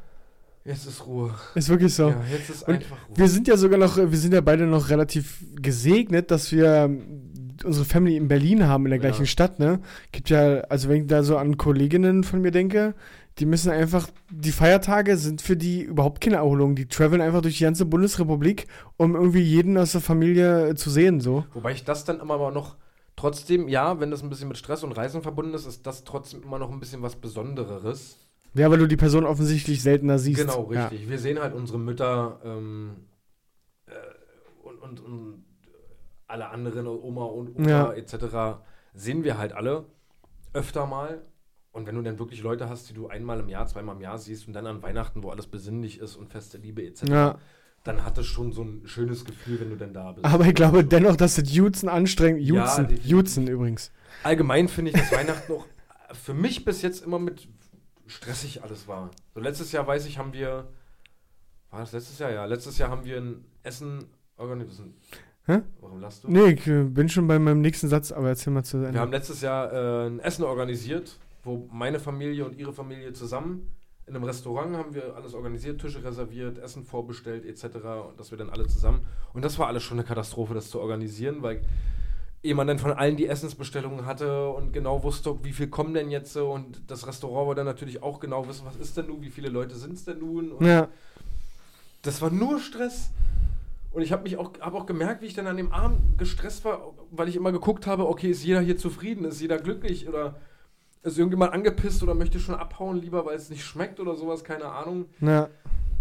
jetzt 0.64 0.84
ist 0.84 1.06
Ruhe. 1.06 1.32
ist 1.54 1.68
wirklich 1.68 1.94
so. 1.94 2.08
Ja, 2.08 2.16
jetzt 2.28 2.50
ist 2.50 2.66
Und 2.66 2.74
einfach 2.74 2.96
Ruhe. 3.08 3.16
Wir 3.18 3.28
sind 3.28 3.46
ja 3.46 3.56
sogar 3.56 3.78
noch, 3.78 3.96
wir 3.96 4.18
sind 4.18 4.34
ja 4.34 4.40
beide 4.40 4.66
noch 4.66 4.90
relativ 4.90 5.44
gesegnet, 5.54 6.32
dass 6.32 6.50
wir 6.50 6.66
ähm, 6.74 7.30
unsere 7.64 7.84
Family 7.84 8.16
in 8.16 8.26
Berlin 8.26 8.66
haben, 8.66 8.84
in 8.86 8.90
der 8.90 8.98
Ja. 8.98 9.08
gleichen 9.08 9.26
Stadt, 9.26 9.60
ne? 9.60 9.78
Gibt 10.10 10.28
ja, 10.30 10.62
also 10.62 10.88
wenn 10.88 11.02
ich 11.02 11.06
da 11.06 11.22
so 11.22 11.36
an 11.36 11.56
Kolleginnen 11.56 12.24
von 12.24 12.40
mir 12.40 12.50
denke, 12.50 12.94
die 13.38 13.46
müssen 13.46 13.70
einfach, 13.70 14.08
die 14.32 14.50
Feiertage 14.50 15.16
sind 15.16 15.40
für 15.40 15.56
die 15.56 15.82
überhaupt 15.82 16.20
keine 16.20 16.36
Erholung. 16.36 16.74
Die 16.74 16.86
traveln 16.88 17.22
einfach 17.22 17.42
durch 17.42 17.58
die 17.58 17.64
ganze 17.64 17.86
Bundesrepublik, 17.86 18.66
um 18.96 19.14
irgendwie 19.14 19.40
jeden 19.40 19.78
aus 19.78 19.92
der 19.92 20.00
Familie 20.00 20.70
äh, 20.70 20.74
zu 20.74 20.90
sehen, 20.90 21.20
so. 21.20 21.44
Wobei 21.54 21.70
ich 21.72 21.84
das 21.84 22.04
dann 22.04 22.18
immer 22.18 22.50
noch 22.50 22.74
trotzdem, 23.22 23.68
ja, 23.68 24.00
wenn 24.00 24.10
das 24.10 24.22
ein 24.22 24.28
bisschen 24.28 24.48
mit 24.48 24.58
Stress 24.58 24.82
und 24.82 24.92
Reisen 24.92 25.22
verbunden 25.22 25.54
ist, 25.54 25.64
ist 25.66 25.86
das 25.86 26.02
trotzdem 26.04 26.42
immer 26.42 26.58
noch 26.58 26.70
ein 26.70 26.80
bisschen 26.80 27.02
was 27.02 27.14
Besondereres. 27.16 28.18
Ja, 28.54 28.70
weil 28.70 28.78
du 28.78 28.88
die 28.88 28.96
Person 28.96 29.24
offensichtlich 29.24 29.80
seltener 29.80 30.18
siehst. 30.18 30.40
Genau, 30.40 30.70
Ja. 30.72 30.88
richtig. 30.88 31.08
Wir 31.08 31.18
sehen 31.18 31.40
halt 31.40 31.54
unsere 31.54 31.78
Mütter 31.78 32.40
ähm, 32.44 32.96
äh, 33.86 33.92
und, 34.64 34.78
und, 34.82 35.00
und 35.00 35.44
alle 36.26 36.48
anderen, 36.48 36.86
Oma 36.86 37.24
und 37.24 37.50
Opa 37.56 37.68
Ja. 37.68 37.92
etc., 37.92 38.60
sehen 38.94 39.22
wir 39.24 39.38
halt 39.38 39.52
alle 39.52 39.86
öfter 40.52 40.86
mal. 40.86 41.22
Und 41.70 41.86
wenn 41.86 41.94
du 41.94 42.02
dann 42.02 42.18
wirklich 42.18 42.42
Leute 42.42 42.68
hast, 42.68 42.90
die 42.90 42.92
du 42.92 43.06
einmal 43.08 43.40
im 43.40 43.48
Jahr, 43.48 43.66
zweimal 43.66 43.94
im 43.96 44.02
Jahr 44.02 44.18
siehst 44.18 44.46
und 44.46 44.52
dann 44.52 44.66
an 44.66 44.82
Weihnachten, 44.82 45.22
wo 45.22 45.30
alles 45.30 45.46
besinnlich 45.46 46.00
ist 46.00 46.16
und 46.16 46.28
feste 46.28 46.58
Liebe 46.58 46.84
etc., 46.84 47.02
Ja. 47.08 47.38
Dann 47.84 48.04
hat 48.04 48.16
es 48.18 48.26
schon 48.26 48.52
so 48.52 48.62
ein 48.62 48.82
schönes 48.86 49.24
Gefühl, 49.24 49.60
wenn 49.60 49.70
du 49.70 49.76
denn 49.76 49.92
da 49.92 50.12
bist. 50.12 50.24
Aber 50.24 50.46
ich 50.46 50.54
glaube 50.54 50.84
dennoch, 50.84 51.16
dass 51.16 51.34
das 51.34 51.52
Jutzen 51.52 51.88
anstrengend, 51.88 52.42
Ja, 52.42 52.54
Jutzen, 52.64 52.86
definitiv. 52.88 53.10
Jutzen 53.10 53.48
übrigens. 53.48 53.90
Allgemein 54.22 54.68
finde 54.68 54.92
ich, 54.92 54.96
dass 54.96 55.12
Weihnachten 55.18 55.52
auch 55.52 55.66
für 56.12 56.34
mich 56.34 56.64
bis 56.64 56.82
jetzt 56.82 57.04
immer 57.04 57.18
mit 57.18 57.48
stressig 58.06 58.62
alles 58.62 58.86
war. 58.86 59.10
So 59.34 59.40
letztes 59.40 59.72
Jahr 59.72 59.86
weiß 59.86 60.06
ich, 60.06 60.18
haben 60.18 60.32
wir, 60.32 60.68
war 61.70 61.80
das 61.80 61.92
letztes 61.92 62.18
Jahr? 62.18 62.30
Ja, 62.30 62.44
letztes 62.44 62.78
Jahr 62.78 62.90
haben 62.90 63.04
wir 63.04 63.16
ein 63.16 63.44
Essen 63.62 64.04
organisiert. 64.36 64.88
Hä? 65.46 65.62
Warum 65.80 66.00
lachst 66.00 66.22
du? 66.22 66.30
Nee, 66.30 66.52
ich 66.52 66.66
äh, 66.68 66.84
bin 66.84 67.08
schon 67.08 67.26
bei 67.26 67.38
meinem 67.38 67.62
nächsten 67.62 67.88
Satz, 67.88 68.12
aber 68.12 68.28
erzähl 68.28 68.52
mal 68.52 68.62
zu 68.62 68.76
Ende. 68.76 68.94
Wir 68.94 69.00
haben 69.00 69.10
letztes 69.10 69.40
Jahr 69.40 69.72
äh, 69.72 70.06
ein 70.06 70.20
Essen 70.20 70.44
organisiert, 70.44 71.18
wo 71.42 71.68
meine 71.72 71.98
Familie 71.98 72.44
und 72.44 72.56
ihre 72.56 72.72
Familie 72.72 73.12
zusammen 73.12 73.66
in 74.06 74.16
einem 74.16 74.24
Restaurant 74.24 74.76
haben 74.76 74.94
wir 74.94 75.14
alles 75.14 75.34
organisiert, 75.34 75.80
Tische 75.80 76.02
reserviert, 76.02 76.58
Essen 76.58 76.84
vorbestellt 76.84 77.46
etc. 77.46 77.64
Und 78.08 78.18
dass 78.18 78.30
wir 78.30 78.38
dann 78.38 78.50
alle 78.50 78.66
zusammen. 78.66 79.06
Und 79.32 79.44
das 79.44 79.58
war 79.58 79.68
alles 79.68 79.82
schon 79.82 79.98
eine 79.98 80.06
Katastrophe, 80.06 80.54
das 80.54 80.70
zu 80.70 80.80
organisieren, 80.80 81.42
weil 81.42 81.62
ehe 82.42 82.54
man 82.54 82.66
dann 82.66 82.78
von 82.78 82.92
allen 82.92 83.16
die 83.16 83.28
Essensbestellungen 83.28 84.04
hatte 84.04 84.48
und 84.48 84.72
genau 84.72 85.04
wusste, 85.04 85.44
wie 85.44 85.52
viel 85.52 85.68
kommen 85.68 85.94
denn 85.94 86.10
jetzt 86.10 86.32
so 86.32 86.50
und 86.50 86.82
das 86.88 87.06
Restaurant 87.06 87.46
wollte 87.46 87.60
dann 87.60 87.66
natürlich 87.66 88.02
auch 88.02 88.18
genau 88.18 88.48
wissen, 88.48 88.66
was 88.66 88.76
ist 88.76 88.96
denn 88.96 89.06
nun, 89.06 89.22
wie 89.22 89.30
viele 89.30 89.48
Leute 89.48 89.76
sind 89.76 89.92
es 89.92 90.04
denn 90.04 90.18
nun 90.18 90.50
und 90.50 90.66
ja. 90.66 90.88
das 92.02 92.20
war 92.20 92.30
nur 92.30 92.58
Stress. 92.58 93.10
Und 93.92 94.00
ich 94.00 94.10
habe 94.10 94.22
mich 94.22 94.38
auch, 94.38 94.52
hab 94.60 94.74
auch 94.74 94.86
gemerkt, 94.86 95.20
wie 95.20 95.26
ich 95.26 95.34
dann 95.34 95.46
an 95.46 95.58
dem 95.58 95.70
Abend 95.70 96.18
gestresst 96.18 96.64
war, 96.64 96.94
weil 97.10 97.28
ich 97.28 97.36
immer 97.36 97.52
geguckt 97.52 97.86
habe, 97.86 98.08
okay, 98.08 98.30
ist 98.30 98.42
jeder 98.42 98.60
hier 98.60 98.78
zufrieden, 98.78 99.26
ist 99.26 99.40
jeder 99.40 99.58
glücklich 99.58 100.08
oder 100.08 100.36
ist 101.02 101.18
irgendjemand 101.18 101.52
angepisst 101.52 102.02
oder 102.02 102.14
möchte 102.14 102.38
schon 102.38 102.54
abhauen, 102.54 103.00
lieber 103.00 103.26
weil 103.26 103.36
es 103.36 103.50
nicht 103.50 103.64
schmeckt 103.64 103.98
oder 104.00 104.14
sowas, 104.14 104.44
keine 104.44 104.66
Ahnung. 104.66 105.06
Ja. 105.20 105.48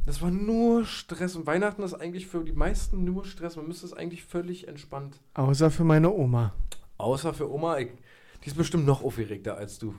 Das 0.05 0.21
war 0.21 0.31
nur 0.31 0.85
Stress 0.85 1.35
und 1.35 1.45
Weihnachten 1.45 1.83
ist 1.83 1.93
eigentlich 1.93 2.27
für 2.27 2.43
die 2.43 2.53
meisten 2.53 3.03
nur 3.03 3.25
Stress. 3.25 3.55
Man 3.55 3.67
müsste 3.67 3.85
es 3.85 3.93
eigentlich 3.93 4.23
völlig 4.23 4.67
entspannt. 4.67 5.19
Außer 5.35 5.69
für 5.69 5.83
meine 5.83 6.11
Oma. 6.11 6.53
Außer 6.97 7.33
für 7.33 7.51
Oma, 7.51 7.77
ich, 7.79 7.89
die 8.43 8.47
ist 8.47 8.57
bestimmt 8.57 8.85
noch 8.85 9.03
aufgeregter 9.03 9.57
als 9.57 9.79
du. 9.79 9.93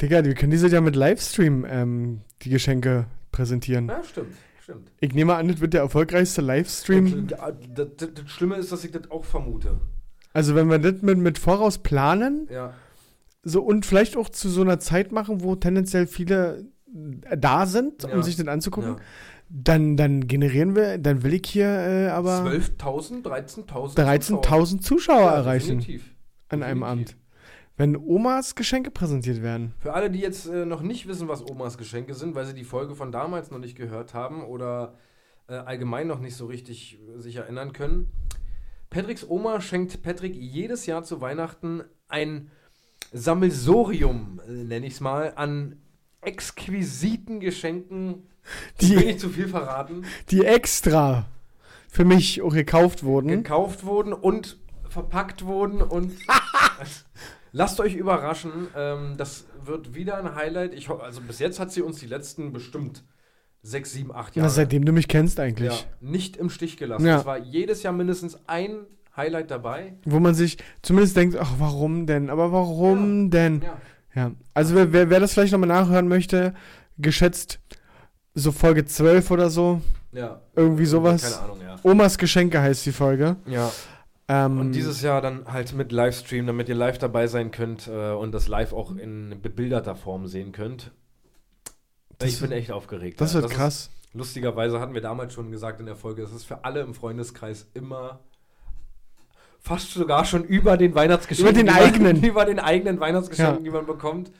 Digga, 0.00 0.24
wir 0.24 0.34
können 0.34 0.50
dieses 0.50 0.72
Jahr 0.72 0.80
mit 0.82 0.96
Livestream 0.96 1.66
ähm, 1.68 2.20
die 2.42 2.50
Geschenke 2.50 3.06
präsentieren. 3.32 3.88
Ja, 3.88 4.02
stimmt, 4.02 4.34
stimmt. 4.62 4.90
Ich 5.00 5.14
nehme 5.14 5.34
an, 5.34 5.48
das 5.48 5.60
wird 5.60 5.74
der 5.74 5.82
erfolgreichste 5.82 6.40
Livestream. 6.40 7.12
Und, 7.12 7.30
ja, 7.30 7.52
das, 7.52 7.88
das, 7.96 8.14
das 8.14 8.30
Schlimme 8.30 8.56
ist, 8.56 8.72
dass 8.72 8.82
ich 8.84 8.92
das 8.92 9.10
auch 9.10 9.24
vermute. 9.24 9.78
Also 10.32 10.54
wenn 10.54 10.68
wir 10.68 10.78
das 10.78 11.02
mit, 11.02 11.18
mit 11.18 11.38
voraus 11.38 11.78
planen, 11.78 12.48
Ja. 12.50 12.74
So 13.44 13.62
und 13.62 13.86
vielleicht 13.86 14.16
auch 14.16 14.28
zu 14.28 14.48
so 14.48 14.62
einer 14.62 14.78
Zeit 14.80 15.12
machen, 15.12 15.42
wo 15.42 15.54
tendenziell 15.56 16.06
viele 16.06 16.66
äh, 17.24 17.36
da 17.36 17.66
sind, 17.66 18.02
Ja. 18.04 18.14
um 18.14 18.22
sich 18.22 18.36
das 18.36 18.46
anzugucken, 18.48 18.92
ja. 18.94 18.96
dann, 19.48 19.96
dann 19.96 20.26
generieren 20.26 20.74
wir, 20.76 20.98
dann 20.98 21.22
will 21.22 21.34
ich 21.34 21.46
hier 21.46 21.66
äh, 21.66 22.08
aber 22.08 22.42
12.000, 22.44 23.22
13.000. 23.22 23.96
13.000 23.96 24.80
Zuschauer 24.80 25.20
Ja, 25.20 25.34
erreichen 25.36 25.78
definitiv. 25.80 26.14
an 26.48 26.62
einem 26.62 26.80
definitiv. 26.80 27.14
Abend. 27.14 27.16
Wenn 27.76 27.96
Omas 27.96 28.54
Geschenke 28.54 28.92
präsentiert 28.92 29.42
werden. 29.42 29.74
Für 29.80 29.94
alle, 29.94 30.08
die 30.08 30.20
jetzt 30.20 30.46
äh, 30.46 30.64
noch 30.64 30.80
nicht 30.80 31.08
wissen, 31.08 31.26
was 31.26 31.44
Omas 31.44 31.76
Geschenke 31.76 32.14
sind, 32.14 32.36
weil 32.36 32.46
sie 32.46 32.54
die 32.54 32.62
Folge 32.64 32.94
von 32.94 33.10
damals 33.10 33.50
noch 33.50 33.58
nicht 33.58 33.76
gehört 33.76 34.14
haben 34.14 34.44
oder 34.44 34.94
äh, 35.48 35.54
allgemein 35.54 36.06
noch 36.06 36.20
nicht 36.20 36.36
so 36.36 36.46
richtig 36.46 37.00
äh, 37.00 37.20
sich 37.20 37.34
erinnern 37.36 37.72
können. 37.72 38.06
Patricks 38.90 39.28
Oma 39.28 39.60
schenkt 39.60 40.02
Patrick 40.02 40.36
jedes 40.36 40.86
Jahr 40.86 41.02
zu 41.02 41.20
Weihnachten 41.20 41.82
ein 42.06 42.48
Sammelsorium, 43.12 44.40
nenne 44.48 44.86
ich 44.86 44.94
es 44.94 45.00
mal, 45.00 45.32
an 45.36 45.76
exquisiten 46.20 47.40
Geschenken. 47.40 48.24
Ich 48.78 48.90
will 48.90 48.98
Die, 49.00 49.04
nicht 49.06 49.20
zu 49.20 49.30
viel 49.30 49.48
verraten. 49.48 50.04
die 50.30 50.44
extra 50.44 51.26
für 51.88 52.04
mich 52.04 52.42
auch 52.42 52.52
gekauft 52.52 53.04
wurden. 53.04 53.28
gekauft 53.28 53.84
wurden 53.84 54.12
und 54.12 54.58
verpackt 54.88 55.44
wurden 55.44 55.80
und 55.80 56.12
lasst 57.52 57.80
euch 57.80 57.94
überraschen. 57.94 58.68
Ähm, 58.76 59.14
das 59.16 59.44
wird 59.64 59.94
wieder 59.94 60.18
ein 60.18 60.34
Highlight. 60.34 60.74
Ich 60.74 60.90
also 60.90 61.20
bis 61.20 61.38
jetzt 61.38 61.58
hat 61.60 61.72
sie 61.72 61.82
uns 61.82 61.98
die 62.00 62.06
letzten 62.06 62.52
bestimmt 62.52 63.04
sechs, 63.62 63.92
sieben, 63.92 64.12
acht 64.14 64.36
Jahre 64.36 64.48
Na, 64.48 64.52
seitdem 64.54 64.84
du 64.84 64.92
mich 64.92 65.08
kennst 65.08 65.38
ja, 65.38 65.44
eigentlich. 65.44 65.86
nicht 66.00 66.36
im 66.36 66.50
Stich 66.50 66.76
gelassen. 66.76 67.06
Ja. 67.06 67.20
Es 67.20 67.24
war 67.24 67.38
jedes 67.38 67.82
Jahr 67.82 67.94
mindestens 67.94 68.38
ein 68.46 68.86
Highlight 69.16 69.50
dabei. 69.50 69.94
Wo 70.04 70.18
man 70.20 70.34
sich 70.34 70.58
zumindest 70.82 71.16
denkt, 71.16 71.36
ach, 71.38 71.52
warum 71.58 72.06
denn? 72.06 72.30
Aber 72.30 72.52
warum 72.52 73.30
denn? 73.30 73.62
Ja. 73.62 73.76
Ja. 74.14 74.30
Also 74.54 74.74
wer, 74.74 74.92
wer, 74.92 75.10
wer 75.10 75.20
das 75.20 75.34
vielleicht 75.34 75.52
nochmal 75.52 75.68
nachhören 75.68 76.06
möchte, 76.08 76.54
geschätzt 76.98 77.58
so 78.34 78.52
Folge 78.52 78.84
12 78.84 79.30
oder 79.30 79.50
so. 79.50 79.80
ja. 80.12 80.40
Irgendwie 80.56 80.86
sowas. 80.86 81.22
Keine 81.22 81.38
Ahnung, 81.44 81.60
ja. 81.60 81.76
Omas 81.82 82.18
Geschenke 82.18 82.60
heißt 82.60 82.84
die 82.86 82.92
Folge. 82.92 83.36
Ja. 83.46 83.70
Ähm, 84.26 84.58
Und 84.58 84.72
dieses 84.72 85.02
Jahr 85.02 85.20
dann 85.20 85.44
halt 85.46 85.74
mit 85.74 85.92
Livestream, 85.92 86.46
damit 86.46 86.68
ihr 86.68 86.74
live 86.74 86.98
dabei 86.98 87.26
sein 87.26 87.50
könnt 87.50 87.88
äh, 87.88 88.12
und 88.12 88.32
das 88.32 88.48
live 88.48 88.72
auch 88.72 88.96
in 88.96 89.38
bebilderter 89.42 89.94
Form 89.96 90.26
sehen 90.26 90.52
könnt. 90.52 90.92
Das 92.18 92.30
ich 92.30 92.40
bin 92.40 92.52
echt 92.52 92.70
aufgeregt. 92.70 93.20
das 93.20 93.32
ja. 93.34 93.40
wird 93.42 93.50
ist- 93.52 93.56
krass. 93.56 93.90
Lustigerweise 94.16 94.78
hatten 94.78 94.94
wir 94.94 95.00
damals 95.00 95.34
schon 95.34 95.50
gesagt 95.50 95.80
in 95.80 95.86
der 95.86 95.96
Folge, 95.96 96.22
es 96.22 96.32
ist 96.32 96.44
für 96.44 96.64
alle 96.64 96.80
im 96.82 96.94
Freundeskreis 96.94 97.66
immer 97.74 98.20
fast 99.66 99.92
sogar 99.92 100.26
schon 100.26 100.44
über 100.44 100.76
den 100.76 100.94
Weihnachtsgeschenken. 100.94 101.50
Über 101.54 101.58
den 101.58 101.66
die 101.66 101.72
man- 101.72 101.82
eigenen. 101.82 102.22
über 102.30 102.44
den 102.44 102.58
eigenen 102.58 103.00
Weihnachtsgeschenken, 103.00 103.56
Ja. 103.56 103.62
die 103.64 103.70
man 103.70 103.86
bekommt. 103.86 104.30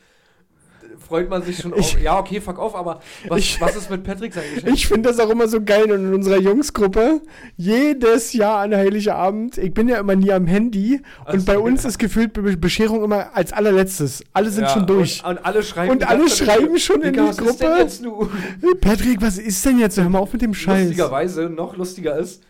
Freut 1.09 1.29
man 1.29 1.43
sich 1.43 1.59
schon 1.59 1.73
Ich- 1.77 1.97
auf. 1.97 2.01
Ja, 2.01 2.19
okay, 2.19 2.41
fuck 2.41 2.59
auf, 2.59 2.75
aber 2.75 3.01
was, 3.29 3.39
Ich- 3.41 3.61
was 3.61 3.75
ist 3.75 3.91
mit 3.91 4.05
Patrick 4.05 4.33
sein 4.35 4.45
Geschenk? 4.55 4.73
Ich 4.75 4.87
finde 4.87 5.09
das 5.09 5.19
auch 5.19 5.29
immer 5.31 5.49
so 5.49 5.63
geil 5.63 5.91
und 5.91 6.07
in 6.09 6.15
unserer 6.15 6.39
Jungsgruppe 6.39 7.21
jedes 7.57 8.33
Jahr 8.35 8.59
an 8.61 8.75
Heiligabend. 8.75 9.57
Ich 9.59 9.73
bin 9.75 9.89
ja 9.89 9.99
immer 9.99 10.15
nie 10.15 10.31
am 10.33 10.47
Handy 10.47 11.01
und 11.27 11.41
Ach 11.41 11.45
bei 11.47 11.59
uns 11.59 11.83
ja. 11.85 11.89
ist 11.89 11.99
gefühlt 11.99 12.33
Be 12.35 12.57
Bescherung 12.57 13.03
immer 13.03 13.35
als 13.35 13.53
allerletztes. 13.53 14.25
Alle 14.35 14.51
sind 14.51 14.65
Ja, 14.65 14.69
schon 14.71 14.87
durch. 14.87 15.23
Und, 15.25 15.31
und 15.39 15.45
alle 15.47 15.63
schreiben. 15.63 15.91
Und 15.91 16.09
alle 16.09 16.29
schreiben 16.29 16.79
schon 16.79 17.01
in 17.03 17.13
die 17.15 17.19
was 17.21 17.39
ist 17.39 17.61
denn 17.61 17.71
Gruppe. 17.71 17.81
jetzt? 17.81 18.81
Patrick, 18.81 19.21
was 19.23 19.39
ist 19.39 19.65
denn 19.65 19.79
jetzt? 19.79 19.97
Hör 19.99 20.09
mal 20.09 20.19
auf 20.21 20.33
mit 20.35 20.43
dem 20.43 20.55
Scheiß. 20.55 20.83
Lustigerweise, 20.89 21.49
noch 21.51 21.77
lustiger 21.77 22.17
ist, 22.19 22.43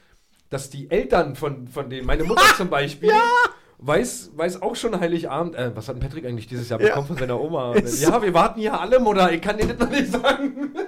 dass 0.55 0.71
die 0.71 0.89
Eltern 0.89 1.35
von, 1.35 1.67
von 1.67 1.91
denen, 1.91 2.07
meine 2.07 2.23
Mutter 2.23 2.45
zum 2.57 2.71
Beispiel, 2.71 3.11
weiß, 3.79 4.31
weiß 4.37 4.63
auch 4.63 4.77
schon 4.77 4.99
Heiligabend. 5.01 5.57
Äh, 5.57 5.73
was 5.75 5.89
hat 5.89 5.99
Patrick 5.99 6.25
eigentlich 6.25 6.47
dieses 6.47 6.69
Jahr 6.69 6.81
Ja. 6.81 6.89
bekommen 6.91 7.09
von 7.09 7.19
seiner 7.19 7.41
Oma? 7.41 7.73
Ist 7.75 8.01
ja, 8.01 8.23
wir 8.23 8.33
warten 8.33 8.61
ja 8.61 8.79
alle, 8.79 9.01
Mutter. 9.01 9.33
Ich 9.33 9.43
kann 9.43 9.59
dir 9.59 9.67
das 9.67 9.79
noch 9.79 9.91
nicht 9.91 10.11
sagen. 10.13 10.71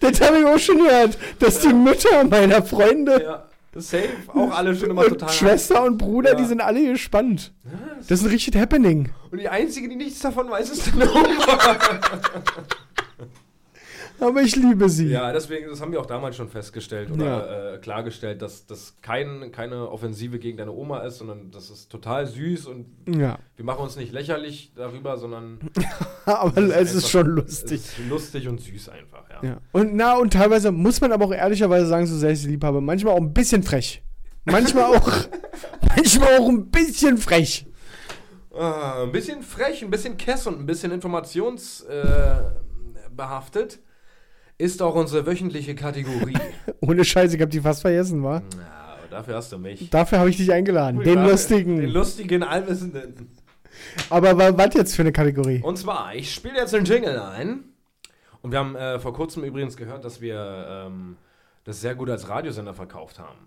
Das 0.00 0.20
habe 0.20 0.38
ich 0.38 0.44
auch 0.44 0.58
schon 0.58 0.78
gehört, 0.78 1.16
dass 1.38 1.60
die 1.60 1.72
Mütter 1.72 2.24
meiner 2.24 2.62
Freunde 2.62 3.22
ja, 3.22 3.46
safe. 3.80 4.08
Auch 4.28 4.50
alle 4.50 4.74
schon 4.74 4.90
immer 4.90 5.04
total. 5.04 5.28
Schwester 5.30 5.84
und 5.84 5.96
Bruder, 5.96 6.30
Ja. 6.30 6.36
die 6.36 6.44
sind 6.44 6.60
alle 6.60 6.84
gespannt. 6.84 7.52
Das 8.08 8.20
ist 8.20 8.24
ein 8.26 8.30
richtig 8.30 8.56
Happening. 8.56 9.10
Und 9.30 9.38
die 9.38 9.48
einzige, 9.48 9.88
die 9.88 9.96
nichts 9.96 10.20
davon 10.20 10.50
weiß, 10.50 10.70
ist 10.70 10.88
deine 10.92 11.10
Oma. 11.10 11.58
Aber 14.20 14.40
ich 14.42 14.56
liebe 14.56 14.88
sie. 14.88 15.08
ja, 15.08 15.32
deswegen, 15.32 15.68
das 15.68 15.80
haben 15.80 15.92
wir 15.92 16.00
auch 16.00 16.06
damals 16.06 16.36
schon 16.36 16.48
festgestellt 16.48 17.10
oder 17.10 17.74
äh, 17.74 17.78
klargestellt, 17.78 18.40
dass 18.42 18.66
das 18.66 18.96
kein, 19.02 19.52
keine 19.52 19.90
Offensive 19.90 20.38
gegen 20.38 20.56
deine 20.58 20.72
Oma 20.72 21.00
ist, 21.00 21.18
sondern 21.18 21.50
das 21.50 21.70
ist 21.70 21.90
total 21.90 22.26
süß 22.26 22.66
und 22.66 22.86
Ja. 23.06 23.38
wir 23.56 23.64
machen 23.64 23.82
uns 23.82 23.96
nicht 23.96 24.12
lächerlich 24.12 24.72
darüber, 24.74 25.18
sondern 25.18 25.58
Aber 26.24 26.56
es 26.58 26.94
ist 26.94 27.08
schon 27.10 27.26
lustig. 27.26 27.80
Ist 27.80 27.98
lustig 28.08 28.48
und 28.48 28.60
süß 28.60 28.88
einfach, 28.88 29.28
ja. 29.30 29.48
Ja. 29.48 29.60
Und 29.72 29.94
na, 29.94 30.16
und 30.16 30.32
teilweise 30.32 30.72
muss 30.72 31.00
man 31.00 31.12
aber 31.12 31.26
auch 31.26 31.32
ehrlicherweise 31.34 31.86
sagen, 31.86 32.06
so 32.06 32.16
sehr 32.16 32.30
ich 32.30 32.40
sie 32.40 32.48
lieb 32.48 32.64
habe, 32.64 32.80
manchmal 32.80 33.14
auch 33.14 33.20
ein 33.20 33.32
bisschen 33.34 33.62
frech. 33.62 34.02
Manchmal 34.44 34.84
auch, 34.96 35.10
manchmal 35.96 36.38
auch 36.38 36.48
ein 36.48 36.70
bisschen 36.70 37.18
frech. 37.18 37.66
Ah, 38.58 39.02
ein 39.02 39.12
bisschen 39.12 39.42
frech, 39.42 39.82
ein 39.82 39.90
bisschen 39.90 40.16
kess 40.16 40.46
und 40.46 40.58
ein 40.58 40.64
bisschen 40.66 40.90
informationsbehaftet 40.90 41.90
äh, 43.04 43.10
behaftet 43.14 43.80
ist 44.58 44.80
auch 44.82 44.94
unsere 44.94 45.26
wöchentliche 45.26 45.74
Kategorie. 45.74 46.36
Ohne 46.80 47.04
Scheiße, 47.04 47.36
ich 47.36 47.42
habe 47.42 47.50
die 47.50 47.60
fast 47.60 47.82
vergessen, 47.82 48.22
war. 48.22 48.42
Na, 48.56 48.94
aber 48.98 49.08
dafür 49.10 49.36
hast 49.36 49.52
du 49.52 49.58
mich. 49.58 49.90
Dafür 49.90 50.18
habe 50.18 50.30
ich 50.30 50.36
dich 50.36 50.52
eingeladen. 50.52 51.00
Den 51.00 51.16
Dafür- 51.16 51.30
lustigen. 51.32 51.76
Den 51.80 51.90
lustigen, 51.90 52.42
allwissenden. 52.42 53.30
aber 54.10 54.36
wa- 54.38 54.56
was 54.56 54.74
jetzt 54.74 54.94
für 54.96 55.02
eine 55.02 55.12
Kategorie? 55.12 55.60
Und 55.62 55.76
zwar, 55.76 56.14
ich 56.14 56.32
spiele 56.32 56.56
jetzt 56.56 56.74
einen 56.74 56.84
Jingle 56.86 57.18
ein. 57.20 57.64
Und 58.42 58.52
wir 58.52 58.58
haben 58.60 58.76
äh, 58.76 58.98
vor 59.00 59.12
kurzem 59.12 59.42
übrigens 59.44 59.76
gehört, 59.76 60.04
dass 60.04 60.20
wir 60.20 60.84
ähm, 60.86 61.16
das 61.64 61.80
sehr 61.80 61.94
gut 61.96 62.08
als 62.10 62.28
Radiosender 62.28 62.74
verkauft 62.74 63.18
haben. 63.18 63.38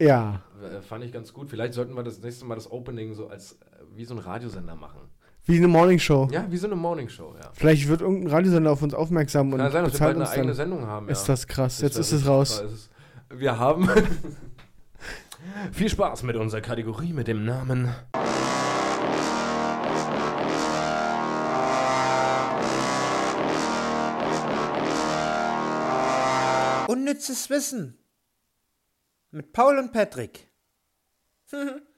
Ja. 0.00 0.42
Äh, 0.62 0.80
fand 0.82 1.04
ich 1.04 1.12
ganz 1.12 1.32
gut. 1.32 1.50
Vielleicht 1.50 1.74
sollten 1.74 1.94
wir 1.96 2.02
das 2.02 2.20
nächste 2.20 2.44
Mal 2.44 2.54
das 2.54 2.70
Opening 2.70 3.14
so 3.14 3.28
als 3.28 3.52
äh, 3.52 3.56
wie 3.94 4.04
so 4.04 4.14
ein 4.14 4.18
Radiosender 4.20 4.76
machen. 4.76 5.00
Wie 5.46 5.58
eine 5.58 5.68
Morningshow. 5.68 6.28
Ja, 6.32 6.46
wie 6.48 6.56
so 6.56 6.66
eine 6.66 6.76
Morningshow, 6.76 7.34
ja. 7.38 7.50
Vielleicht 7.52 7.86
wird 7.88 8.00
irgendein 8.00 8.28
Radiosender 8.32 8.70
auf 8.70 8.80
uns 8.80 8.94
aufmerksam 8.94 9.52
und 9.52 9.58
Kann 9.58 9.70
sein, 9.72 9.84
dass 9.84 9.92
wir 9.92 9.92
bezahlt 9.92 10.08
bald 10.08 10.16
eine 10.16 10.24
uns 10.24 10.32
eigene 10.32 10.46
dann. 10.48 10.56
Sendung 10.56 10.86
haben. 10.86 11.08
Ist 11.10 11.28
ja. 11.28 11.34
das 11.34 11.46
krass. 11.46 11.80
Jetzt 11.82 11.98
ist 11.98 12.12
es 12.12 12.26
raus. 12.26 12.64
Wir 13.28 13.58
haben 13.58 13.88
viel 15.72 15.90
Spaß 15.90 16.22
mit 16.22 16.36
unserer 16.36 16.62
Kategorie 16.62 17.12
mit 17.12 17.28
dem 17.28 17.44
Namen. 17.44 17.90
Unnützes 26.88 27.50
Wissen. 27.50 27.98
Mit 29.30 29.52
Paul 29.52 29.78
und 29.78 29.92
Patrick. 29.92 30.48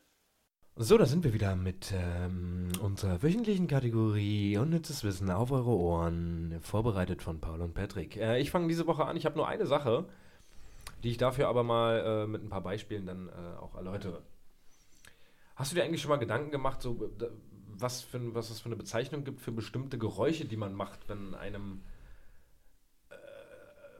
So, 0.79 0.99
da 0.99 1.07
sind 1.07 1.25
wir 1.25 1.33
wieder 1.33 1.57
mit 1.57 1.95
ähm, 1.97 2.69
unserer 2.83 3.23
wöchentlichen 3.23 3.67
Kategorie 3.67 4.59
Unnützes 4.59 5.05
Wissen 5.05 5.31
auf 5.31 5.51
eure 5.51 5.71
Ohren, 5.71 6.59
vorbereitet 6.61 7.23
von 7.23 7.41
Paul 7.41 7.63
und 7.63 7.73
Patrick. 7.73 8.19
Äh, 8.19 8.41
ich 8.41 8.51
fange 8.51 8.69
diese 8.69 8.87
Woche 8.87 9.07
an. 9.07 9.17
Ich 9.17 9.25
habe 9.25 9.39
nur 9.39 9.49
eine 9.49 9.65
Sache, 9.65 10.05
die 11.03 11.09
ich 11.13 11.17
dafür 11.17 11.49
aber 11.49 11.63
mal 11.63 12.25
äh, 12.25 12.27
mit 12.27 12.45
ein 12.45 12.51
paar 12.51 12.61
Beispielen 12.61 13.07
dann 13.07 13.31
äh, 13.31 13.59
auch 13.59 13.75
erläutere. 13.75 14.21
Hast 15.55 15.73
du 15.73 15.77
dir 15.77 15.83
eigentlich 15.83 16.03
schon 16.03 16.11
mal 16.11 16.19
Gedanken 16.19 16.51
gemacht, 16.51 16.83
so, 16.83 17.11
äh, 17.21 17.25
was, 17.69 18.03
für, 18.03 18.35
was 18.35 18.51
es 18.51 18.61
für 18.61 18.67
eine 18.67 18.77
Bezeichnung 18.77 19.25
gibt 19.25 19.41
für 19.41 19.53
bestimmte 19.53 19.97
Geräusche, 19.97 20.45
die 20.45 20.59
man 20.59 20.75
macht, 20.75 21.09
wenn 21.09 21.35
einem, 21.35 21.81
äh, 23.09 23.15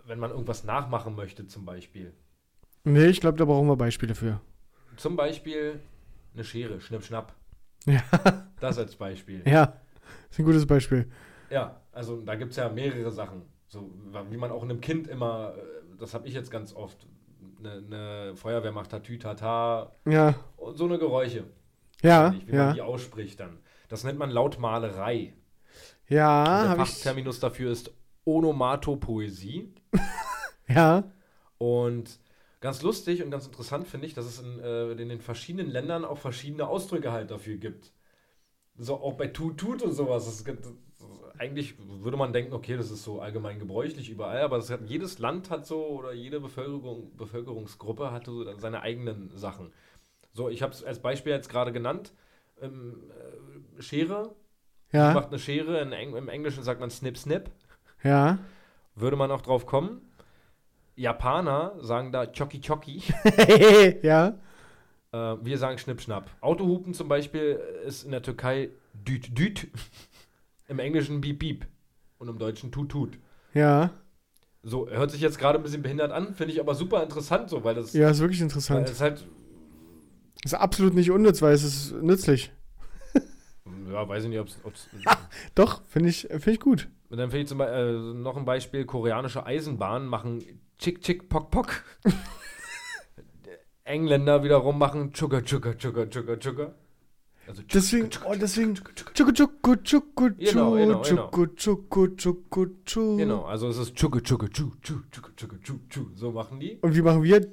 wenn 0.05 0.19
man 0.19 0.31
irgendwas 0.31 0.65
nachmachen 0.65 1.17
möchte, 1.17 1.47
zum 1.47 1.65
Beispiel? 1.65 2.13
Nee, 2.85 3.07
ich 3.07 3.23
glaube, 3.23 3.39
da 3.39 3.47
brauchen 3.47 3.67
wir 3.67 3.77
Beispiele 3.77 4.15
für. 4.15 4.43
Zum 4.99 5.17
Beispiel 5.17 5.81
eine 6.37 6.45
Schere, 6.45 6.81
Schnipp, 6.81 7.03
Schnapp. 7.05 7.35
Ja. 7.87 8.03
Das 8.61 8.79
als 8.79 8.97
Beispiel. 8.97 9.43
Ja. 9.47 9.75
ist 10.31 10.39
ein 10.39 10.45
gutes 10.47 10.65
Beispiel. 10.67 11.11
Ja, 11.51 11.81
also 11.93 12.23
da 12.23 12.35
gibt 12.37 12.53
es 12.53 12.57
ja 12.57 12.71
mehrere 12.71 13.11
Sachen. 13.11 13.43
So, 13.69 13.91
wie 14.31 14.37
man 14.39 14.51
auch 14.51 14.63
einem 14.63 14.81
Kind 14.81 15.09
immer, 15.09 15.53
äh, 15.57 15.97
das 15.99 16.15
habe 16.15 16.27
ich 16.27 16.33
jetzt 16.33 16.51
ganz 16.51 16.73
oft, 16.75 17.07
eine, 17.59 17.73
eine 17.73 18.37
Feuerwehr 18.37 18.73
macht 18.73 18.91
Tatü 18.91 19.19
Tata 19.19 19.93
Ja. 20.07 20.35
und 20.57 20.79
so 20.79 20.87
eine 20.87 20.99
Geräusche. 20.99 21.45
Ja. 22.03 22.33
Wie 22.47 22.53
man 22.57 22.73
die 22.73 22.79
Ja. 22.79 22.85
ausspricht 22.85 23.41
dann. 23.41 23.59
Das 23.89 24.05
nennt 24.05 24.19
man 24.19 24.31
Lautmalerei. 24.31 25.35
Ja, 26.09 26.45
Der 26.63 26.69
habe 26.71 26.83
ich. 26.83 26.89
Fachterminus 26.89 27.41
dafür 27.41 27.71
ist 27.73 27.93
Onomatopoesie. 28.25 29.75
Ja. 30.69 31.05
Und 31.59 32.19
ganz 32.61 32.83
lustig 32.83 33.23
und 33.23 33.31
ganz 33.31 33.47
interessant 33.47 33.87
finde 33.87 34.07
ich, 34.07 34.15
dass 34.15 34.27
es 34.27 34.41
in, 34.41 34.59
äh, 34.61 34.93
in 34.93 35.09
den 35.09 35.21
verschiedenen 35.21 35.71
Ländern 35.71 36.05
auch 36.05 36.19
verschiedene 36.19 36.67
Ausdrücke 36.67 37.13
halt 37.13 37.31
dafür 37.31 37.57
gibt. 37.57 37.93
So 38.79 38.95
auch 38.97 39.15
bei 39.15 39.29
Tut 39.29 39.59
Tut 39.59 39.83
und 39.83 39.93
sowas. 39.93 40.27
Das, 40.27 40.45
gibt- 40.45 40.67
eigentlich 41.39 41.75
würde 41.79 42.17
man 42.17 42.33
denken, 42.33 42.55
okay, 42.55 42.77
das 42.77 42.91
ist 42.91 43.05
so 43.05 43.21
allgemein 43.21 43.59
gebräuchlich 43.59 44.09
überall, 44.09 44.41
aber 44.43 44.59
hat, 44.59 44.81
jedes 44.87 45.19
Land 45.19 45.51
hat 45.51 45.67
so 45.67 45.85
oder 45.87 46.13
jede 46.13 46.41
Bevölkerung, 46.41 47.15
Bevölkerungsgruppe 47.17 48.11
hat 48.11 48.27
so 48.27 48.45
dann 48.45 48.59
seine 48.59 48.81
eigenen 48.81 49.31
Sachen. 49.37 49.73
So, 50.33 50.49
ich 50.49 50.63
habe 50.63 50.73
es 50.73 50.83
als 50.85 51.01
Beispiel 51.01 51.33
jetzt 51.33 51.49
gerade 51.49 51.73
genannt. 51.73 52.13
Ähm, 52.61 53.11
äh, 53.79 53.83
Schere. 53.83 54.35
Ja. 54.93 55.13
Macht 55.13 55.29
eine 55.29 55.39
Schere. 55.39 55.81
Eng 55.81 56.15
Im 56.15 56.29
Englischen 56.29 56.63
sagt 56.63 56.81
man 56.81 56.91
Snip 56.91 57.19
Snip. 57.19 57.51
Ja. 58.03 58.39
Würde 58.95 59.17
man 59.17 59.31
auch 59.31 59.43
drauf 59.43 59.67
kommen. 59.67 60.01
Japaner 60.97 61.75
sagen 61.81 62.11
da 62.11 62.27
Choki 62.27 62.61
Choki. 62.61 63.03
ja. 64.03 64.35
Äh, 65.13 65.37
wir 65.43 65.59
sagen 65.59 65.79
Schnipp 65.79 66.01
Schnapp. 66.01 66.31
Autohupen 66.41 66.95
zum 66.95 67.09
Beispiel 67.09 67.61
ist 67.87 68.05
in 68.05 68.11
der 68.11 68.23
Türkei 68.23 68.71
Düt 68.95 69.39
Düt. 69.39 69.69
Im 70.69 70.79
Englischen 70.79 71.21
Beep 71.21 71.39
Beep. 71.39 71.67
Und 72.19 72.29
im 72.29 72.39
Deutschen 72.39 72.73
Tut 72.73 72.89
Tut. 72.89 73.19
Ja. 73.53 73.91
So, 74.63 74.89
hört 74.89 75.11
sich 75.11 75.21
jetzt 75.21 75.39
gerade 75.39 75.59
ein 75.59 75.63
bisschen 75.63 75.83
behindert 75.83 76.11
an, 76.11 76.35
finde 76.35 76.53
ich 76.53 76.61
aber 76.61 76.75
super 76.75 77.03
interessant 77.03 77.51
so, 77.51 77.63
weil 77.63 77.75
das, 77.75 77.93
Ja, 77.93 78.11
ist 78.11 78.19
wirklich 78.21 78.41
interessant. 78.41 78.89
es 78.89 79.01
halt, 79.01 79.25
Ist 80.45 80.55
absolut 80.55 80.95
nicht 80.95 81.11
unnütz, 81.11 81.41
weil 81.41 81.53
es 81.53 81.63
ist 81.63 81.93
nützlich. 82.03 82.51
ja, 83.93 84.09
weiß 84.09 84.25
ich 84.25 84.31
nicht, 84.31 84.41
ob 84.41 84.49
es. 84.49 84.89
Doch, 85.55 85.83
finde 85.87 86.09
ich, 86.09 86.23
finde 86.23 86.51
ich 86.51 86.61
gut. 86.61 86.89
Und 87.11 87.19
dann 87.19 87.31
finde 87.31 87.43
ich 87.43 87.49
zum 87.49 87.59
Beispiel 87.59 87.79
äh, 87.79 88.15
noch 88.15 88.37
ein 88.37 88.45
Beispiel: 88.45 88.85
koreanische 88.87 89.47
Eisenbahnen 89.47 90.09
machen 90.09 90.43
Chick 90.79 91.01
Chick 91.03 91.29
Pok 91.29 91.51
Pok. 91.51 91.83
Engländer 93.85 94.43
wiederum 94.43 94.79
machen 94.79 95.13
Chugga 95.13 95.41
Chugga 95.41 95.75
Chugga 95.75 96.07
Chugga 96.07 96.37
Chugga. 96.37 96.75
Also 97.47 97.63
Chugga, 97.63 97.73
Deswegen, 97.73 98.11
Chugga, 98.11 98.27
oh, 98.27 98.33
Chugga, 98.33 98.41
deswegen, 98.41 98.75
Chugga, 98.75 99.77
Chugga. 99.85 100.29
Genau, 100.39 100.73
genau, 100.73 101.03
tschuku, 101.03 101.47
tschuku, 101.47 102.09
tschuku, 102.17 102.67
tschu. 102.85 103.17
Genau, 103.17 103.45
also 103.45 103.69
es 103.69 103.79
ist 103.79 103.95
Chugga 103.95 104.21
Chugga 104.21 104.49
Chu 104.49 104.73
Chu 104.83 105.03
Chugga 105.13 105.31
Chugga 105.37 105.57
Chu 105.63 105.79
Chu. 105.89 106.11
So 106.15 106.33
machen 106.33 106.59
die. 106.59 106.79
Und 106.83 106.95
wie 106.97 107.03
machen 107.03 107.23
wir? 107.23 107.47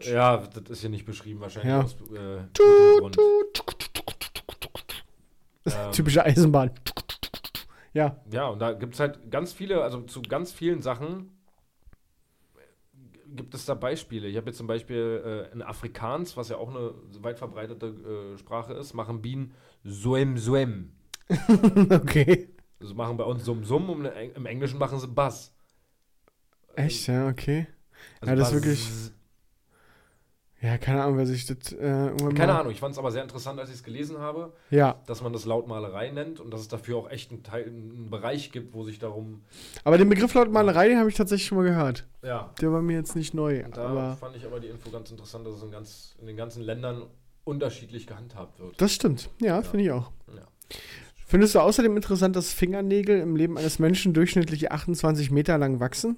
Ja, 0.00 0.38
das 0.38 0.70
ist 0.70 0.80
hier 0.80 0.90
nicht 0.90 1.06
beschrieben 1.06 1.40
wahrscheinlich. 1.40 1.70
Ja. 1.70 1.82
Aus, 1.82 1.94
äh, 2.12 2.48
Tu, 2.52 3.10
tu. 3.10 3.20
Ähm, 5.66 5.92
Typische 5.92 6.24
Eisenbahn. 6.24 6.70
Ja. 7.92 8.16
Ja, 8.30 8.48
und 8.48 8.58
da 8.58 8.72
gibt 8.72 8.94
es 8.94 9.00
halt 9.00 9.30
ganz 9.30 9.52
viele, 9.52 9.82
also 9.82 10.02
zu 10.02 10.20
ganz 10.22 10.52
vielen 10.52 10.82
Sachen 10.82 11.30
gibt 13.34 13.54
es 13.54 13.64
da 13.66 13.74
Beispiele. 13.74 14.28
Ich 14.28 14.36
habe 14.36 14.46
jetzt 14.46 14.58
zum 14.58 14.66
Beispiel 14.66 15.48
äh, 15.50 15.52
in 15.52 15.62
Afrikaans, 15.62 16.36
was 16.36 16.48
ja 16.48 16.56
auch 16.56 16.68
eine 16.70 16.94
weit 17.20 17.38
verbreitete 17.38 17.86
äh, 18.34 18.38
Sprache 18.38 18.72
ist, 18.74 18.94
machen 18.94 19.20
Bienen 19.22 19.52
Suem 19.84 20.38
Suem. 20.38 20.92
Okay. 21.90 22.50
Also 22.80 22.94
machen 22.94 23.16
bei 23.16 23.24
uns 23.24 23.44
Sum 23.44 23.64
Sum 23.64 23.88
und 23.90 24.04
im 24.06 24.46
Englischen 24.46 24.78
machen 24.78 24.98
sie 24.98 25.08
Bass. 25.08 25.54
Echt, 26.76 27.06
ja, 27.06 27.28
okay. 27.28 27.66
Also 28.20 28.30
Ja, 28.32 28.36
das 28.36 28.48
ist 28.48 28.54
wirklich- 28.54 29.10
Ja, 30.64 30.78
keine 30.78 31.02
Ahnung, 31.02 31.18
wer 31.18 31.26
sich 31.26 31.44
das 31.44 31.72
äh, 31.72 32.10
Keine 32.34 32.58
Ahnung, 32.58 32.72
ich 32.72 32.80
fand 32.80 32.92
es 32.92 32.98
aber 32.98 33.12
sehr 33.12 33.22
interessant, 33.22 33.60
als 33.60 33.68
ich 33.68 33.74
es 33.76 33.82
gelesen 33.82 34.18
habe, 34.18 34.52
Ja, 34.70 34.98
dass 35.06 35.20
man 35.20 35.32
das 35.34 35.44
Lautmalerei 35.44 36.10
nennt 36.10 36.40
und 36.40 36.50
dass 36.50 36.60
es 36.62 36.68
dafür 36.68 36.96
auch 36.96 37.10
echt 37.10 37.30
einen, 37.32 37.42
Teil, 37.42 37.66
einen 37.66 38.08
Bereich 38.08 38.50
gibt, 38.50 38.72
wo 38.72 38.82
sich 38.82 38.98
darum. 38.98 39.42
aber 39.84 39.98
den 39.98 40.08
Begriff 40.08 40.32
Lautmalerei, 40.32 40.88
den 40.88 40.98
habe 40.98 41.10
ich 41.10 41.16
tatsächlich 41.16 41.46
schon 41.48 41.58
mal 41.58 41.64
gehört. 41.64 42.06
Ja, 42.22 42.50
Der 42.62 42.72
war 42.72 42.80
mir 42.80 42.96
jetzt 42.96 43.14
nicht 43.14 43.34
neu, 43.34 43.62
und 43.64 43.76
da 43.76 43.86
aber 43.88 44.16
fand 44.16 44.36
ich 44.36 44.46
aber 44.46 44.58
die 44.58 44.68
Info 44.68 44.88
ganz 44.90 45.10
interessant, 45.10 45.46
dass 45.46 45.56
es 45.56 45.62
in, 45.62 45.70
ganz, 45.70 46.14
in 46.20 46.26
den 46.26 46.36
ganzen 46.36 46.62
Ländern 46.62 47.02
unterschiedlich 47.44 48.06
gehandhabt 48.06 48.58
wird. 48.58 48.80
das 48.80 48.92
stimmt. 48.94 49.28
Ja, 49.42 49.60
finde 49.60 49.84
ich 49.84 49.90
auch. 49.90 50.12
Ja. 50.34 50.42
Findest 51.26 51.54
du 51.56 51.60
außerdem 51.60 51.94
interessant, 51.96 52.36
dass 52.36 52.54
Fingernägel 52.54 53.20
im 53.20 53.36
Leben 53.36 53.58
eines 53.58 53.78
Menschen 53.78 54.14
durchschnittlich 54.14 54.72
28 54.72 55.30
Meter 55.30 55.58
lang 55.58 55.78
wachsen? 55.80 56.16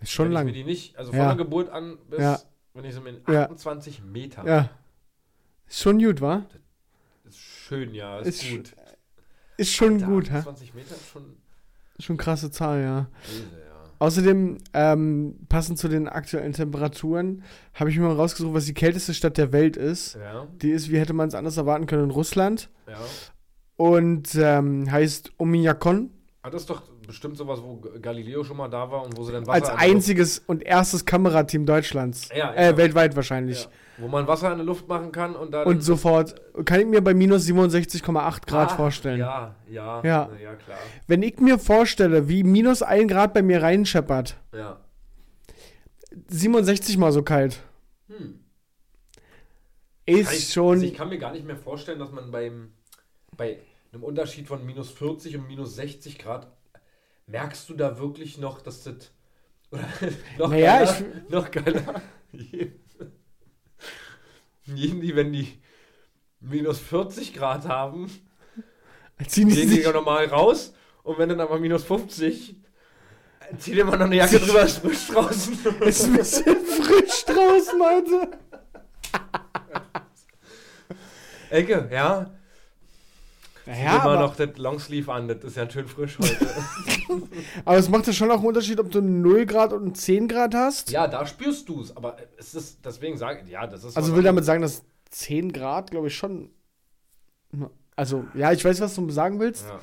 Das 0.00 0.08
ist 0.08 0.10
schon 0.12 0.26
Kenn 0.26 0.32
ich 0.32 0.34
lang. 0.34 0.46
mir 0.46 0.52
die 0.52 0.64
nicht, 0.64 0.98
also 0.98 1.12
von 1.12 1.18
Ja. 1.20 1.28
der 1.28 1.36
Geburt 1.36 1.70
an 1.70 1.96
bis. 2.10 2.20
Ja. 2.20 2.38
Wenn 2.76 2.84
ich 2.84 2.94
so 2.94 3.00
mit 3.00 3.22
Ja. 3.28 3.44
28 3.44 4.02
Meter. 4.04 4.46
Ja. 4.46 4.70
Ist 5.68 5.80
schon 5.80 5.98
gut, 5.98 6.20
wa? 6.20 6.46
Ist 7.24 7.38
schön, 7.38 7.94
ja, 7.94 8.20
ist, 8.20 8.42
Ist 8.42 8.50
gut. 8.50 8.72
Ist 9.56 9.72
schon 9.72 9.94
Alter, 9.94 10.06
gut, 10.06 10.30
hä? 10.30 10.36
28 10.38 10.74
Meter 10.74 10.94
ist 10.94 11.08
schon 11.08 11.36
Schon 11.98 12.16
krasse 12.18 12.50
Zahl, 12.50 12.82
ja. 12.82 13.06
böse, 13.26 13.42
ja. 13.58 13.90
Außerdem, 13.98 14.58
ähm, 14.74 15.38
passend 15.48 15.78
zu 15.78 15.88
den 15.88 16.06
aktuellen 16.08 16.52
Temperaturen, 16.52 17.42
habe 17.72 17.88
ich 17.88 17.96
mir 17.96 18.04
mal 18.06 18.14
rausgesucht, 18.16 18.52
was 18.52 18.66
die 18.66 18.74
kälteste 18.74 19.14
Stadt 19.14 19.38
der 19.38 19.52
Welt 19.52 19.78
ist. 19.78 20.14
Ja, 20.16 20.46
Die 20.60 20.70
ist, 20.70 20.90
wie 20.90 20.98
hätte 20.98 21.14
man 21.14 21.28
es 21.28 21.34
anders 21.34 21.56
erwarten 21.56 21.86
können, 21.86 22.04
in 22.04 22.10
Russland. 22.10 22.68
ja. 22.86 22.98
Und 23.78 24.34
ähm, 24.36 24.90
heißt 24.90 25.32
Omiakon. 25.38 26.10
Ah, 26.42 26.48
das 26.50 26.62
ist 26.62 26.70
doch 26.70 26.82
bestimmt 27.06 27.36
sowas, 27.36 27.60
wo 27.62 27.76
Galileo 28.00 28.44
schon 28.44 28.56
mal 28.56 28.68
da 28.68 28.90
war 28.90 29.02
und 29.04 29.16
wo 29.16 29.22
sie 29.24 29.32
dann 29.32 29.46
Wasser 29.46 29.54
Als 29.72 29.82
einziges 29.82 30.38
und 30.46 30.62
erstes 30.62 31.04
Kamerateam 31.04 31.64
Deutschlands. 31.66 32.28
Ja, 32.34 32.52
Äh, 32.52 32.66
ja. 32.70 32.76
weltweit 32.76 33.14
wahrscheinlich. 33.16 33.64
ja, 33.64 33.70
wo 33.98 34.08
man 34.08 34.26
Wasser 34.26 34.50
in 34.52 34.58
der 34.58 34.66
Luft 34.66 34.88
machen 34.88 35.12
kann 35.12 35.34
und 35.36 35.52
dann 35.52 35.66
Und 35.66 35.82
sofort 35.82 36.34
kann 36.66 36.80
ich 36.80 36.86
mir 36.86 37.00
bei 37.02 37.14
minus 37.14 37.44
67,8 37.46 38.46
Grad 38.46 38.72
Ah, 38.72 38.76
vorstellen. 38.76 39.20
Ja, 39.20 39.54
ja, 39.70 40.02
Ja. 40.04 40.30
ja, 40.42 40.54
klar. 40.54 40.78
Wenn 41.06 41.22
ich 41.22 41.38
mir 41.40 41.58
vorstelle, 41.58 42.28
wie 42.28 42.42
minus 42.44 42.82
1 42.82 43.10
Grad 43.10 43.32
bei 43.34 43.42
mir 43.42 43.62
reinscheppert, 43.62 44.36
Ja. 44.52 44.80
67 46.28 46.96
mal 46.98 47.12
so 47.12 47.22
kalt. 47.22 47.60
Hm. 48.08 48.40
Ist 50.06 50.32
ich, 50.32 50.52
schon. 50.52 50.74
Also 50.74 50.86
ich 50.86 50.94
kann 50.94 51.08
mir 51.08 51.18
gar 51.18 51.32
nicht 51.32 51.44
mehr 51.46 51.56
vorstellen, 51.56 51.98
dass 51.98 52.12
man 52.12 52.30
beim 52.30 52.72
bei 53.36 53.58
einem 53.92 54.02
Unterschied 54.02 54.46
von 54.46 54.64
minus 54.64 54.90
40 54.90 55.36
und 55.36 55.46
minus 55.46 55.74
60 55.76 56.18
Grad 56.18 56.46
merkst 57.26 57.68
du 57.68 57.74
da 57.74 57.98
wirklich 57.98 58.38
noch, 58.38 58.60
dass 58.62 58.82
das 58.84 59.10
oder 59.70 59.84
noch 60.38 60.50
Naja, 60.50 60.84
geiler, 60.84 60.96
noch 61.28 61.50
geiler. 61.50 62.02
Jeden, 64.64 65.00
die, 65.00 65.14
wenn 65.14 65.32
die 65.32 65.60
minus 66.40 66.80
40 66.80 67.34
Grad 67.34 67.68
haben, 67.68 68.10
ziehen 69.26 69.48
die 69.48 69.54
sich, 69.54 69.84
ja 69.84 69.92
normal 69.92 70.26
raus 70.26 70.74
und 71.04 71.18
wenn 71.18 71.28
dann 71.28 71.40
aber 71.40 71.58
minus 71.60 71.84
50, 71.84 72.56
zieh 73.58 73.74
dir 73.74 73.84
mal 73.84 73.96
noch 73.96 74.06
eine 74.06 74.16
Jacke 74.16 74.40
drüber, 74.40 74.62
ist 74.62 74.78
frisch 74.78 75.06
draußen. 75.06 75.54
ist 75.82 76.04
ein 76.04 76.16
bisschen 76.16 76.56
frisch 76.64 77.24
draußen, 77.26 77.80
Alter. 77.80 78.38
Ecke, 81.50 81.88
ja. 81.92 82.35
Ja, 83.66 83.96
immer 84.02 84.20
noch 84.20 84.36
das 84.36 84.56
Longsleeve 84.56 85.12
an, 85.12 85.26
das 85.28 85.42
ist 85.42 85.56
ja 85.56 85.68
schön 85.68 85.88
frisch 85.88 86.18
heute. 86.18 86.46
aber 87.64 87.76
es 87.78 87.88
macht 87.88 88.06
ja 88.06 88.12
schon 88.12 88.30
auch 88.30 88.38
einen 88.38 88.46
Unterschied, 88.46 88.78
ob 88.78 88.90
du 88.90 89.00
0 89.00 89.44
Grad 89.46 89.72
und 89.72 89.96
10 89.96 90.28
Grad 90.28 90.54
hast. 90.54 90.90
Ja, 90.90 91.08
da 91.08 91.26
spürst 91.26 91.68
du 91.68 91.80
es, 91.80 91.96
aber 91.96 92.16
es 92.36 92.54
ist, 92.54 92.78
deswegen 92.84 93.18
sage 93.18 93.40
ich, 93.44 93.50
ja, 93.50 93.66
das 93.66 93.82
ist. 93.84 93.96
Also 93.96 94.14
will 94.14 94.22
damit 94.22 94.44
sagen, 94.44 94.62
dass 94.62 94.82
10 95.10 95.52
Grad, 95.52 95.90
glaube 95.90 96.06
ich, 96.08 96.16
schon. 96.16 96.50
Also, 97.96 98.24
ja, 98.34 98.52
ich 98.52 98.64
weiß, 98.64 98.80
was 98.80 98.94
du 98.94 99.08
sagen 99.10 99.40
willst, 99.40 99.66
Ja. 99.66 99.80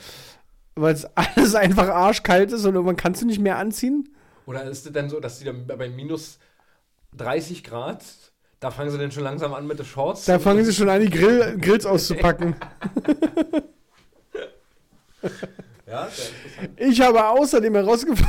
weil 0.76 0.94
es 0.94 1.06
alles 1.16 1.56
einfach 1.56 1.90
arschkalt 1.90 2.52
ist 2.52 2.66
und 2.66 2.76
irgendwann 2.76 2.96
kannst 2.96 3.22
du 3.22 3.26
nicht 3.26 3.40
mehr 3.40 3.58
anziehen. 3.58 4.10
Oder 4.46 4.64
ist 4.64 4.86
es 4.86 4.94
denn 4.94 5.10
so, 5.10 5.20
dass 5.20 5.40
die 5.40 5.46
dann 5.46 5.66
bei 5.68 5.90
minus 5.90 6.38
30 7.18 7.64
Grad, 7.64 8.04
da 8.60 8.72
fangen 8.72 8.92
sie 8.92 8.98
dann 8.98 9.12
schon 9.12 9.24
langsam 9.24 9.54
an 9.54 9.68
mit 9.68 9.80
den 9.80 9.86
Shorts? 9.86 10.26
Da 10.26 10.40
fangen 10.40 10.64
sie 10.64 10.74
schon 10.74 10.90
an, 10.90 11.02
die 11.02 11.10
Grill, 11.10 11.58
Grills 11.60 11.86
auszupacken. 11.88 12.56
Ja. 15.86 16.08
Ich 16.78 17.02
habe 17.02 17.28
außerdem 17.28 17.76
herausgefunden, 17.76 18.26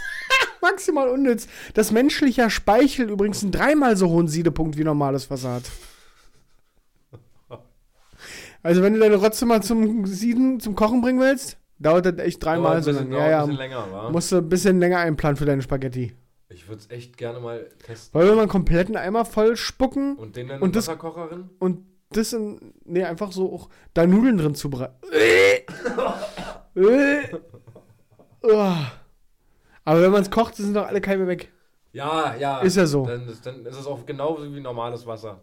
maximal 0.62 1.08
unnütz, 1.08 1.48
dass 1.74 1.90
menschlicher 1.90 2.50
Speichel 2.50 3.10
übrigens 3.10 3.42
einen 3.42 3.50
dreimal 3.52 3.96
so 3.96 4.08
hohen 4.08 4.28
Siedepunkt 4.28 4.78
wie 4.78 4.84
normales 4.84 5.28
Wasser 5.28 5.54
hat. 5.54 5.64
Also 8.62 8.82
wenn 8.82 8.94
du 8.94 9.00
deine 9.00 9.16
Rotze 9.16 9.44
mal 9.44 9.62
zum 9.62 10.06
Sieden, 10.06 10.60
zum 10.60 10.74
Kochen 10.74 11.00
bringen 11.02 11.20
willst, 11.20 11.58
dauert 11.78 12.06
das 12.06 12.18
echt 12.18 12.42
dreimal 12.42 12.82
so 12.82 12.92
lange. 12.92 13.10
dauert 13.10 13.28
Ja, 13.30 13.42
ein 13.42 13.48
bisschen 13.50 13.70
ja, 13.70 13.76
länger, 13.82 13.92
wa? 13.92 14.10
musst 14.10 14.32
du 14.32 14.36
ein 14.36 14.48
bisschen 14.48 14.78
länger 14.78 14.98
einplanen 14.98 15.36
für 15.36 15.44
deine 15.44 15.60
Spaghetti. 15.62 16.14
Ich 16.48 16.68
würde 16.68 16.80
es 16.80 16.90
echt 16.90 17.16
gerne 17.18 17.40
mal 17.40 17.68
testen. 17.84 18.14
Wollen 18.14 18.28
wir 18.28 18.34
mal 18.36 18.42
einen 18.42 18.50
kompletten 18.50 18.96
Eimer 18.96 19.24
voll 19.24 19.56
spucken 19.56 20.14
Und 20.16 20.36
den 20.36 20.48
dann 20.48 20.62
Und 20.62 20.68
in 20.68 20.72
das- 20.72 20.86
Wasserkocherin? 20.86 21.50
und 21.58 21.84
das 22.10 22.32
in, 22.32 22.74
nee, 22.84 23.02
einfach 23.04 23.32
so 23.32 23.52
auch 23.52 23.68
da 23.94 24.06
Nudeln 24.06 24.38
drin 24.38 24.54
zubereiten. 24.54 24.94
Äh. 25.12 25.60
Uah. 28.42 28.92
Aber 29.84 30.02
wenn 30.02 30.10
man 30.12 30.22
es 30.22 30.30
kocht, 30.30 30.56
sind 30.56 30.74
doch 30.74 30.86
alle 30.86 31.00
Keime 31.00 31.26
weg. 31.26 31.52
Ja, 31.92 32.34
ja. 32.36 32.60
Ist 32.60 32.76
ja 32.76 32.86
so. 32.86 33.06
Dann, 33.06 33.28
ist- 33.28 33.44
dann 33.46 33.64
ist 33.66 33.76
es 33.76 33.86
auch 33.86 34.04
genauso 34.06 34.52
wie 34.54 34.60
normales 34.60 35.06
Wasser. 35.06 35.40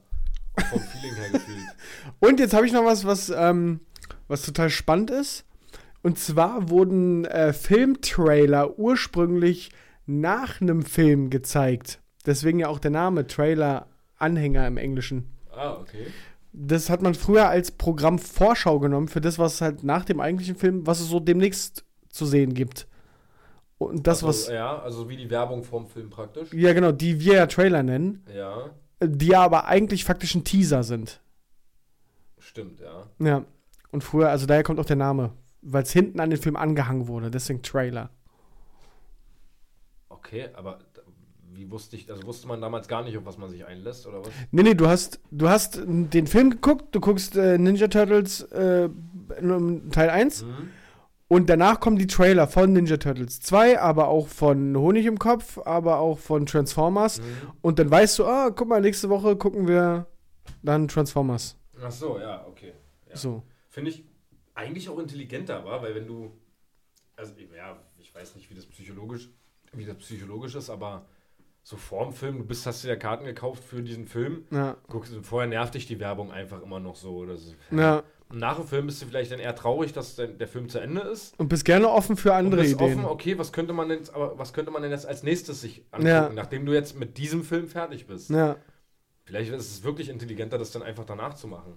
Vom 0.69 0.79
Feeling 0.79 1.15
her 1.15 1.29
gefühlt. 1.31 1.59
Und 2.19 2.39
jetzt 2.39 2.53
habe 2.53 2.65
ich 2.65 2.73
noch 2.73 2.83
was, 2.85 3.05
was, 3.05 3.29
ähm, 3.29 3.79
was 4.27 4.41
total 4.43 4.69
spannend 4.69 5.09
ist. 5.11 5.45
Und 6.03 6.19
zwar 6.19 6.69
wurden 6.69 7.25
äh, 7.25 7.53
Filmtrailer 7.53 8.77
ursprünglich 8.77 9.71
nach 10.07 10.59
einem 10.59 10.83
Film 10.83 11.29
gezeigt. 11.29 11.99
Deswegen 12.25 12.59
ja 12.59 12.67
auch 12.67 12.79
der 12.79 12.91
Name 12.91 13.27
Trailer-Anhänger 13.27 14.67
im 14.67 14.77
Englischen. 14.77 15.29
Ah, 15.55 15.73
okay. 15.79 16.07
Das 16.53 16.89
hat 16.89 17.01
man 17.01 17.13
früher 17.15 17.47
als 17.47 17.71
Programm 17.71 18.19
Vorschau 18.19 18.79
genommen 18.79 19.07
für 19.07 19.21
das, 19.21 19.39
was 19.39 19.61
halt 19.61 19.83
nach 19.83 20.03
dem 20.03 20.19
eigentlichen 20.19 20.55
Film, 20.55 20.85
was 20.85 20.99
es 20.99 21.07
so 21.07 21.19
demnächst 21.19 21.85
zu 22.09 22.25
sehen 22.25 22.53
gibt. 22.53 22.87
Und 23.77 24.05
das, 24.05 24.23
also, 24.23 24.27
was. 24.27 24.47
Ja, 24.49 24.79
also 24.79 25.09
wie 25.09 25.17
die 25.17 25.29
Werbung 25.29 25.63
vorm 25.63 25.87
Film 25.87 26.09
praktisch. 26.09 26.53
Ja, 26.53 26.73
genau, 26.73 26.91
die 26.91 27.19
wir 27.19 27.33
ja 27.35 27.47
Trailer 27.47 27.83
nennen, 27.83 28.23
Ja, 28.35 28.69
die 29.01 29.27
ja 29.27 29.41
aber 29.41 29.65
eigentlich 29.65 30.03
faktisch 30.05 30.35
ein 30.35 30.43
Teaser 30.43 30.83
sind. 30.83 31.21
stimmt, 32.37 32.79
ja. 32.79 33.07
Ja. 33.19 33.45
Und 33.91 34.03
früher, 34.03 34.29
also 34.29 34.45
daher 34.45 34.63
kommt 34.63 34.79
auch 34.79 34.85
der 34.85 34.95
Name, 34.97 35.31
weil 35.61 35.83
es 35.83 35.91
hinten 35.91 36.19
an 36.19 36.29
den 36.29 36.39
Film 36.39 36.55
angehangen 36.55 37.07
wurde, 37.07 37.31
deswegen 37.31 37.61
Trailer. 37.61 38.09
Okay, 40.09 40.49
aber 40.53 40.79
wie 41.61 41.69
wusste 41.69 41.95
ich, 41.95 42.09
also 42.11 42.23
wusste 42.25 42.47
man 42.47 42.59
damals 42.59 42.87
gar 42.87 43.03
nicht, 43.03 43.15
auf 43.17 43.25
was 43.25 43.37
man 43.37 43.49
sich 43.51 43.63
einlässt, 43.65 44.07
oder 44.07 44.21
was? 44.21 44.31
Nee, 44.51 44.63
nee, 44.63 44.73
du 44.73 44.87
hast, 44.87 45.19
du 45.29 45.47
hast 45.47 45.79
den 45.85 46.25
Film 46.25 46.49
geguckt, 46.49 46.95
du 46.95 46.99
guckst 46.99 47.35
äh, 47.37 47.59
Ninja 47.59 47.87
Turtles 47.87 48.41
äh, 48.51 48.89
Teil 49.91 50.09
1 50.09 50.43
Mhm. 50.43 50.69
und 51.27 51.49
danach 51.49 51.79
kommen 51.79 51.97
die 51.97 52.07
Trailer 52.07 52.47
von 52.47 52.73
Ninja 52.73 52.97
Turtles 52.97 53.39
2, 53.41 53.79
aber 53.79 54.07
auch 54.07 54.27
von 54.27 54.75
Honig 54.75 55.05
im 55.05 55.19
Kopf, 55.19 55.59
aber 55.59 55.99
auch 55.99 56.17
von 56.17 56.45
Transformers. 56.47 57.19
Mhm. 57.19 57.25
Und 57.61 57.77
dann 57.77 57.91
weißt 57.91 58.17
du, 58.19 58.25
ah, 58.25 58.49
guck 58.49 58.67
mal, 58.67 58.81
nächste 58.81 59.09
Woche 59.09 59.35
gucken 59.35 59.67
wir 59.67 60.07
dann 60.63 60.87
Transformers. 60.87 61.57
Ach 61.83 61.91
so, 61.91 62.19
ja, 62.19 62.43
okay. 62.47 62.73
Ja. 63.09 63.15
So. 63.15 63.43
Finde 63.69 63.91
ich 63.91 64.03
eigentlich 64.55 64.89
auch 64.89 64.97
intelligenter, 64.99 65.63
war, 65.63 65.81
weil 65.83 65.93
wenn 65.95 66.07
du, 66.07 66.31
also 67.15 67.33
ja, 67.55 67.77
ich 67.99 68.13
weiß 68.13 68.35
nicht, 68.35 68.49
wie 68.49 68.55
das 68.55 68.65
psychologisch, 68.65 69.29
wie 69.73 69.85
das 69.85 69.95
psychologisch 69.97 70.55
ist, 70.55 70.69
aber 70.69 71.05
so 71.63 71.77
vorm 71.77 72.11
Film, 72.13 72.39
du 72.39 72.43
bist, 72.43 72.65
hast 72.65 72.83
dir 72.83 72.89
ja 72.89 72.95
Karten 72.95 73.23
gekauft 73.25 73.63
für 73.63 73.81
diesen 73.83 74.07
Film, 74.07 74.45
Ja. 74.51 74.77
guckst, 74.87 75.13
vorher 75.21 75.47
nervt 75.47 75.75
dich 75.75 75.85
die 75.85 75.99
Werbung 75.99 76.31
einfach 76.31 76.61
immer 76.63 76.79
noch 76.79 76.95
so. 76.95 77.15
Oder 77.17 77.37
so. 77.37 77.53
ja. 77.71 78.03
Und 78.29 78.39
nach 78.39 78.55
dem 78.55 78.65
Film 78.65 78.85
bist 78.85 79.01
du 79.01 79.07
vielleicht 79.07 79.29
dann 79.33 79.39
eher 79.39 79.53
traurig, 79.55 79.91
dass 79.91 80.15
der, 80.15 80.47
Film 80.47 80.69
zu 80.69 80.79
Ende 80.79 81.01
ist. 81.01 81.37
Und 81.37 81.49
bist 81.49 81.65
gerne 81.65 81.89
offen 81.89 82.15
für 82.15 82.29
Und 82.31 82.37
andere 82.37 82.61
bist 82.61 82.75
Ideen. 82.75 82.99
offen, 82.99 83.05
okay, 83.05 83.37
was 83.37 83.51
könnte 83.51 83.73
man 83.73 83.89
denn, 83.89 83.97
jetzt- 83.99 84.15
aber 84.15 84.39
was 84.39 84.53
könnte 84.53 84.71
man 84.71 84.81
denn 84.81 84.91
jetzt 84.91 85.05
als 85.05 85.21
nächstes 85.21 85.59
sich 85.59 85.83
angucken, 85.91 86.07
Ja. 86.07 86.29
nachdem 86.33 86.65
du 86.65 86.71
jetzt 86.73 86.97
mit 86.97 87.17
diesem 87.17 87.43
Film 87.43 87.67
fertig 87.67 88.07
bist? 88.07 88.29
Ja. 88.29 88.55
Vielleicht 89.25 89.51
ist 89.51 89.69
es 89.69 89.83
wirklich 89.83 90.07
intelligenter, 90.07 90.57
das 90.57 90.71
dann 90.71 90.81
einfach 90.81 91.03
danach 91.03 91.33
zu 91.33 91.47
machen. 91.49 91.73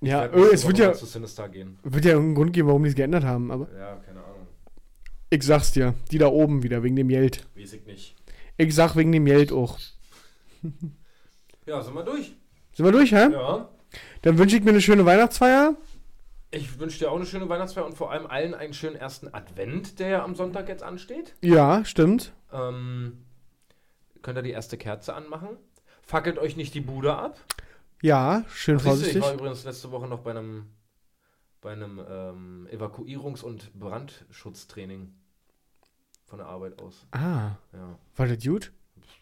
Ja, 0.00 0.22
werd 0.22 0.34
äh, 0.34 0.54
es 0.54 0.66
wird 0.66 0.78
ja, 0.78 0.86
mal 0.86 0.94
zu 0.94 1.04
Sinister 1.06 1.48
gehen. 1.50 1.78
wird 1.84 2.04
ja 2.06 2.16
einen 2.16 2.34
Grund 2.34 2.54
geben, 2.54 2.68
warum 2.68 2.82
die 2.84 2.88
es 2.88 2.96
geändert 2.96 3.24
haben, 3.24 3.50
aber 3.50 3.68
Ja, 3.78 3.96
keine 3.96 4.24
Ahnung. 4.24 4.46
ich 5.28 5.42
sag's 5.42 5.72
dir, 5.72 5.92
die 6.10 6.16
da 6.18 6.26
oben 6.28 6.62
wieder, 6.62 6.82
wegen 6.82 6.96
dem 6.96 7.08
Geld. 7.08 7.46
Weiß 7.54 7.74
ich 7.74 7.84
nicht. 7.86 8.16
Ich 8.62 8.74
sag 8.74 8.96
wegen 8.96 9.12
dem 9.12 9.24
Geld 9.24 9.52
auch. 9.52 9.78
Ja, 11.66 11.82
sind 11.82 11.94
wir 11.94 12.04
durch. 12.04 12.34
Sind 12.72 12.84
wir 12.84 12.92
durch, 12.92 13.12
hä? 13.12 13.30
Ja. 13.32 13.68
Dann 14.22 14.38
wünsche 14.38 14.56
ich 14.56 14.62
mir 14.62 14.70
eine 14.70 14.80
schöne 14.80 15.04
Weihnachtsfeier. 15.04 15.76
Ich 16.50 16.78
wünsche 16.78 16.98
dir 16.98 17.10
auch 17.10 17.16
eine 17.16 17.26
schöne 17.26 17.48
Weihnachtsfeier 17.48 17.86
und 17.86 17.94
vor 17.94 18.12
allem 18.12 18.26
allen 18.26 18.54
einen 18.54 18.74
schönen 18.74 18.96
ersten 18.96 19.32
Advent, 19.32 19.98
der 19.98 20.08
ja 20.08 20.24
am 20.24 20.34
Sonntag 20.34 20.68
jetzt 20.68 20.82
ansteht. 20.82 21.34
Ja, 21.40 21.84
stimmt. 21.84 22.32
Ähm, 22.52 23.24
könnt 24.22 24.38
ihr 24.38 24.42
die 24.42 24.50
erste 24.50 24.76
Kerze 24.76 25.14
anmachen? 25.14 25.56
Fackelt 26.02 26.38
euch 26.38 26.56
nicht 26.56 26.74
die 26.74 26.80
Bude 26.80 27.14
ab. 27.14 27.38
Ja, 28.02 28.44
schön 28.52 28.76
Ach, 28.76 28.80
siehst 28.80 28.84
du, 28.84 28.88
vorsichtig. 28.88 29.16
Ich 29.16 29.22
war 29.22 29.34
übrigens 29.34 29.64
letzte 29.64 29.90
Woche 29.90 30.06
noch 30.06 30.20
bei 30.20 30.30
einem, 30.30 30.66
bei 31.60 31.72
einem 31.72 32.00
ähm, 32.08 32.68
Evakuierungs- 32.70 33.42
und 33.42 33.72
Brandschutztraining 33.78 35.14
von 36.32 36.38
der 36.38 36.48
Arbeit 36.48 36.80
aus. 36.80 37.06
Ah, 37.10 37.56
Ja. 37.74 37.98
war 38.16 38.26
das 38.26 38.42
gut? 38.42 38.72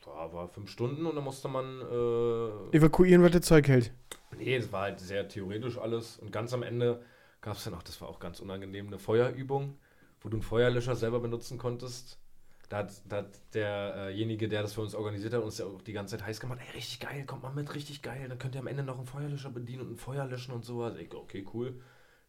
Da 0.05 0.33
war 0.33 0.47
fünf 0.47 0.71
Stunden 0.71 1.07
und 1.07 1.17
da 1.17 1.21
musste 1.21 1.49
man. 1.49 1.81
Äh, 1.81 2.77
Evakuieren, 2.77 3.21
was 3.25 3.33
das 3.33 3.43
Zeug 3.43 3.67
hält. 3.67 3.93
nee, 4.39 4.55
es 4.55 4.71
war 4.71 4.83
halt 4.83 5.01
sehr 5.01 5.27
theoretisch 5.27 5.77
alles. 5.77 6.19
Und 6.21 6.31
ganz 6.31 6.53
am 6.53 6.63
Ende 6.63 7.03
gab 7.41 7.57
es 7.57 7.65
dann 7.65 7.75
auch, 7.75 7.83
das 7.83 8.01
war 8.01 8.09
auch 8.09 8.21
ganz 8.21 8.39
unangenehm, 8.39 8.87
eine 8.87 9.01
Feuerübung, 9.01 9.77
wo 10.21 10.29
du 10.29 10.37
einen 10.37 10.43
Feuerlöscher 10.45 10.95
selber 10.95 11.19
benutzen 11.19 11.59
konntest. 11.59 12.21
Da 12.69 12.77
hat, 12.79 12.93
da 13.09 13.17
hat 13.17 13.41
derjenige, 13.55 14.49
der 14.49 14.63
das 14.63 14.75
für 14.75 14.83
uns 14.83 14.95
organisiert 14.95 15.35
hat, 15.35 15.43
uns 15.43 15.59
ja 15.59 15.67
auch 15.67 15.83
die 15.83 15.93
ganze 15.93 16.17
Zeit 16.17 16.25
heiß 16.29 16.39
gemacht. 16.39 16.61
Ey, 16.65 16.77
richtig 16.77 17.01
geil, 17.01 17.25
kommt 17.27 17.43
mal 17.43 17.53
mit, 17.53 17.75
richtig 17.75 18.03
geil. 18.03 18.29
Dann 18.29 18.39
könnt 18.39 18.55
ihr 18.55 18.61
am 18.61 18.69
Ende 18.69 18.85
noch 18.85 18.99
einen 18.99 19.07
Feuerlöscher 19.09 19.51
bedienen 19.51 19.81
und 19.83 19.91
ein 19.95 19.97
Feuer 19.97 20.27
löschen 20.27 20.55
und 20.55 20.65
sowas. 20.65 20.95
Ich, 20.97 21.13
okay, 21.13 21.45
cool. 21.55 21.81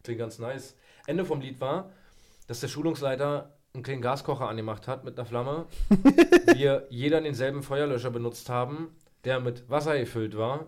Klingt 0.04 0.18
ganz 0.18 0.40
nice. 0.40 0.76
Ende 1.06 1.24
vom 1.24 1.40
Lied 1.40 1.62
war, 1.62 1.92
dass 2.48 2.62
der 2.62 2.68
Schulungsleiter 2.70 3.56
einen 3.74 3.84
kleinen 3.84 4.02
Gaskocher 4.02 4.48
angemacht 4.50 4.88
hat 4.88 5.04
mit 5.06 5.18
einer 5.18 5.26
Flamme. 5.26 5.66
wir 6.56 6.88
jeder 6.90 7.22
denselben 7.22 7.64
Feuerlöscher 7.64 8.12
benutzt 8.12 8.50
haben, 8.50 8.90
der 9.24 9.40
mit 9.40 9.70
Wasser 9.70 9.98
gefüllt 9.98 10.38
war. 10.38 10.68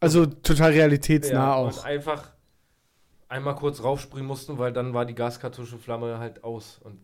Also 0.00 0.26
total 0.26 0.72
realitätsnah 0.72 1.32
Ja, 1.34 1.54
auch. 1.54 1.76
Und 1.78 1.84
einfach 1.84 2.30
einmal 3.28 3.56
kurz 3.56 3.82
raufspringen 3.82 4.26
mussten, 4.26 4.58
weil 4.58 4.72
dann 4.72 4.94
war 4.94 5.04
die 5.04 5.14
Gaskartuschenflamme 5.14 6.18
halt 6.18 6.44
aus. 6.44 6.78
Und 6.84 7.00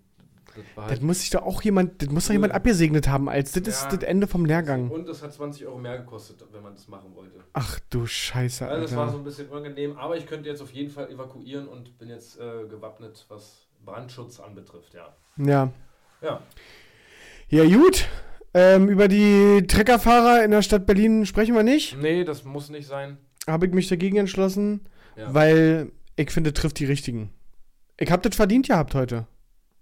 das 0.54 0.56
war 0.76 0.84
Das 0.84 0.90
halt 0.92 1.02
muss 1.02 1.20
sich 1.20 1.30
doch 1.30 1.42
auch 1.42 1.62
jemand, 1.62 2.00
das 2.02 2.10
muss 2.10 2.26
doch 2.26 2.32
jemand 2.32 2.52
abgesegnet 2.52 3.08
haben, 3.08 3.28
als 3.28 3.52
das 3.52 3.62
ist 3.66 3.82
Ja. 3.84 3.96
das 3.96 4.02
Ende 4.04 4.26
vom 4.26 4.44
Lehrgang. 4.44 4.90
Und 4.90 5.08
es 5.08 5.22
hat 5.22 5.32
20 5.32 5.66
Euro 5.66 5.78
mehr 5.78 5.98
gekostet, 5.98 6.44
wenn 6.52 6.62
man 6.62 6.74
das 6.74 6.86
machen 6.86 7.12
wollte. 7.16 7.40
Ach 7.54 7.80
du 7.90 8.06
Scheiße, 8.06 8.68
Also 8.68 8.82
das 8.82 8.94
war 8.94 9.06
so 9.06 9.12
Alter. 9.12 9.18
ein 9.22 9.24
bisschen 9.24 9.48
unangenehm, 9.48 9.96
aber 9.96 10.16
ich 10.18 10.26
könnte 10.26 10.48
jetzt 10.48 10.60
auf 10.60 10.70
jeden 10.72 10.90
Fall 10.90 11.10
evakuieren 11.10 11.66
und 11.66 11.98
bin 11.98 12.08
jetzt 12.10 12.38
äh, 12.38 12.66
gewappnet, 12.68 13.24
was 13.28 13.61
Brandschutz 13.84 14.40
anbetrifft, 14.40 14.94
ja. 14.94 15.14
Ja. 15.36 15.70
Ja, 16.20 16.40
Ja, 17.48 17.64
gut. 17.64 18.06
Ähm, 18.54 18.88
über 18.88 19.08
die 19.08 19.66
Treckerfahrer 19.66 20.44
in 20.44 20.50
der 20.50 20.60
Stadt 20.62 20.84
Berlin 20.86 21.24
sprechen 21.24 21.54
wir 21.54 21.62
nicht. 21.62 21.96
nee, 21.98 22.22
das 22.24 22.44
muss 22.44 22.68
nicht 22.68 22.86
sein. 22.86 23.16
Habe 23.48 23.66
ich 23.66 23.72
mich 23.72 23.88
dagegen 23.88 24.18
entschlossen, 24.18 24.80
Ja, 25.16 25.32
weil 25.34 25.90
ich 26.16 26.30
finde, 26.30 26.52
trifft 26.52 26.78
die 26.78 26.84
richtigen. 26.84 27.30
Ich 27.98 28.10
habe 28.10 28.28
das 28.28 28.36
verdient 28.36 28.68
gehabt 28.68 28.94
heute. 28.94 29.26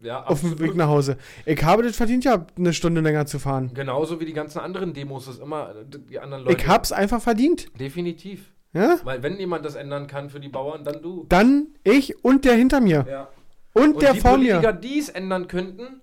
ja 0.00 0.22
Auf 0.24 0.40
dem 0.40 0.50
absolut. 0.52 0.60
Weg 0.60 0.76
nach 0.76 0.86
Hause. 0.86 1.16
Ich 1.46 1.62
habe 1.64 1.82
das 1.82 1.96
verdient 1.96 2.22
gehabt, 2.24 2.56
eine 2.58 2.72
Stunde 2.72 3.00
länger 3.00 3.26
zu 3.26 3.38
fahren. 3.40 3.72
Genauso 3.74 4.20
wie 4.20 4.24
die 4.24 4.32
ganzen 4.32 4.60
anderen 4.60 4.94
Demos, 4.94 5.26
das 5.26 5.38
immer 5.38 5.74
die 5.84 6.20
anderen 6.20 6.44
Leute. 6.44 6.56
Ich 6.56 6.68
hab's 6.68 6.92
einfach 6.92 7.20
verdient. 7.20 7.68
Definitiv. 7.78 8.52
Ja? 8.72 8.98
Weil 9.02 9.22
wenn 9.24 9.36
jemand 9.38 9.64
das 9.64 9.74
ändern 9.74 10.06
kann 10.06 10.30
für 10.30 10.38
die 10.38 10.48
Bauern, 10.48 10.84
dann 10.84 11.02
du. 11.02 11.26
Dann 11.28 11.66
ich 11.82 12.24
und 12.24 12.44
der 12.44 12.54
hinter 12.54 12.80
mir. 12.80 13.04
Ja. 13.10 13.28
Und, 13.72 13.94
Und 13.94 14.02
der 14.02 14.14
die 14.14 14.20
vor 14.20 14.32
Politiker, 14.32 14.60
mir. 14.72 14.80
die 14.80 14.98
es 14.98 15.08
ändern 15.08 15.46
könnten, 15.48 16.00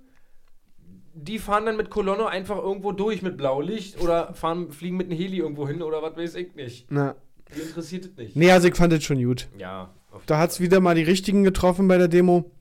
die 1.14 1.40
fahren 1.40 1.66
dann 1.66 1.78
mit 1.78 1.90
Kolonne 1.90 2.28
einfach 2.28 2.58
irgendwo 2.58 2.92
durch 2.92 3.22
mit 3.22 3.38
Blaulicht 3.38 4.00
oder 4.02 4.34
fahren, 4.34 4.72
fliegen 4.72 4.98
mit 4.98 5.08
einem 5.10 5.18
Heli 5.18 5.38
irgendwo 5.38 5.68
hin 5.68 5.82
oder 5.82 6.02
was 6.02 6.16
weiß 6.16 6.36
ich 6.36 6.56
nicht. 6.56 6.86
Na. 6.90 7.16
Die 7.56 7.62
interessiert 7.62 8.06
es 8.06 8.16
nicht. 8.18 8.36
Nee, 8.36 8.52
also 8.52 8.68
ich 8.68 8.76
fand 8.76 8.94
das 8.94 9.04
schon 9.04 9.22
gut. 9.24 9.48
Ja, 9.58 9.90
Da 10.26 10.38
hat's 10.38 10.60
wieder 10.60 10.80
mal 10.80 10.96
die 10.96 11.04
richtigen 11.04 11.44
getroffen 11.44 11.88
bei 11.88 11.98
der 11.98 12.08
Demo. 12.08 12.52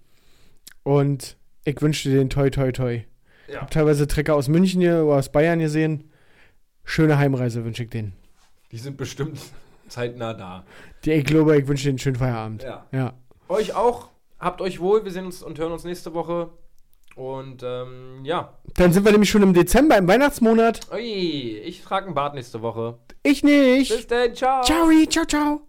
Und 0.82 1.36
ich 1.64 1.80
wünsche 1.82 2.08
dir 2.08 2.16
den 2.18 2.30
toi 2.30 2.50
toi 2.50 2.70
toi. 2.72 3.00
Ja. 3.48 3.60
Hab 3.62 3.70
teilweise 3.70 4.06
Trecker 4.06 4.34
aus 4.34 4.48
München 4.48 4.80
hier 4.80 5.04
oder 5.04 5.16
aus 5.16 5.30
Bayern 5.30 5.58
gesehen. 5.58 6.04
Schöne 6.84 7.18
Heimreise 7.18 7.64
wünsche 7.64 7.82
ich 7.84 7.90
denen. 7.90 8.12
Die 8.72 8.78
sind 8.78 8.96
bestimmt 8.96 9.38
zeitnah 9.88 10.34
da. 10.34 10.64
Die, 11.04 11.12
ich 11.12 11.24
glaube, 11.24 11.58
ich 11.58 11.66
wünsche 11.68 11.84
denen 11.84 11.92
einen 11.94 11.98
schönen 11.98 12.16
Feierabend. 12.16 12.62
Ja. 12.62 12.86
Ja. 12.92 13.14
Euch 13.48 13.74
auch. 13.74 14.10
Habt 14.38 14.60
euch 14.60 14.80
wohl. 14.80 15.04
Wir 15.04 15.12
sehen 15.12 15.26
uns 15.26 15.42
und 15.42 15.58
hören 15.58 15.72
uns 15.72 15.84
nächste 15.84 16.14
Woche. 16.14 16.50
Und 17.16 17.62
ähm, 17.62 18.24
ja. 18.24 18.58
Dann 18.74 18.92
sind 18.92 19.04
wir 19.04 19.12
nämlich 19.12 19.30
schon 19.30 19.42
im 19.42 19.54
Dezember, 19.54 19.96
im 19.96 20.06
Weihnachtsmonat. 20.06 20.80
Ui, 20.92 21.00
ich 21.00 21.82
trage 21.82 22.06
einen 22.06 22.14
Bart 22.14 22.34
nächste 22.34 22.60
Woche. 22.60 22.98
Ich 23.22 23.42
nicht. 23.42 23.90
Bis 23.90 24.06
dann. 24.06 24.34
Ciao. 24.34 24.62
Ciao, 24.62 24.90
ciao, 25.08 25.24
ciao. 25.24 25.65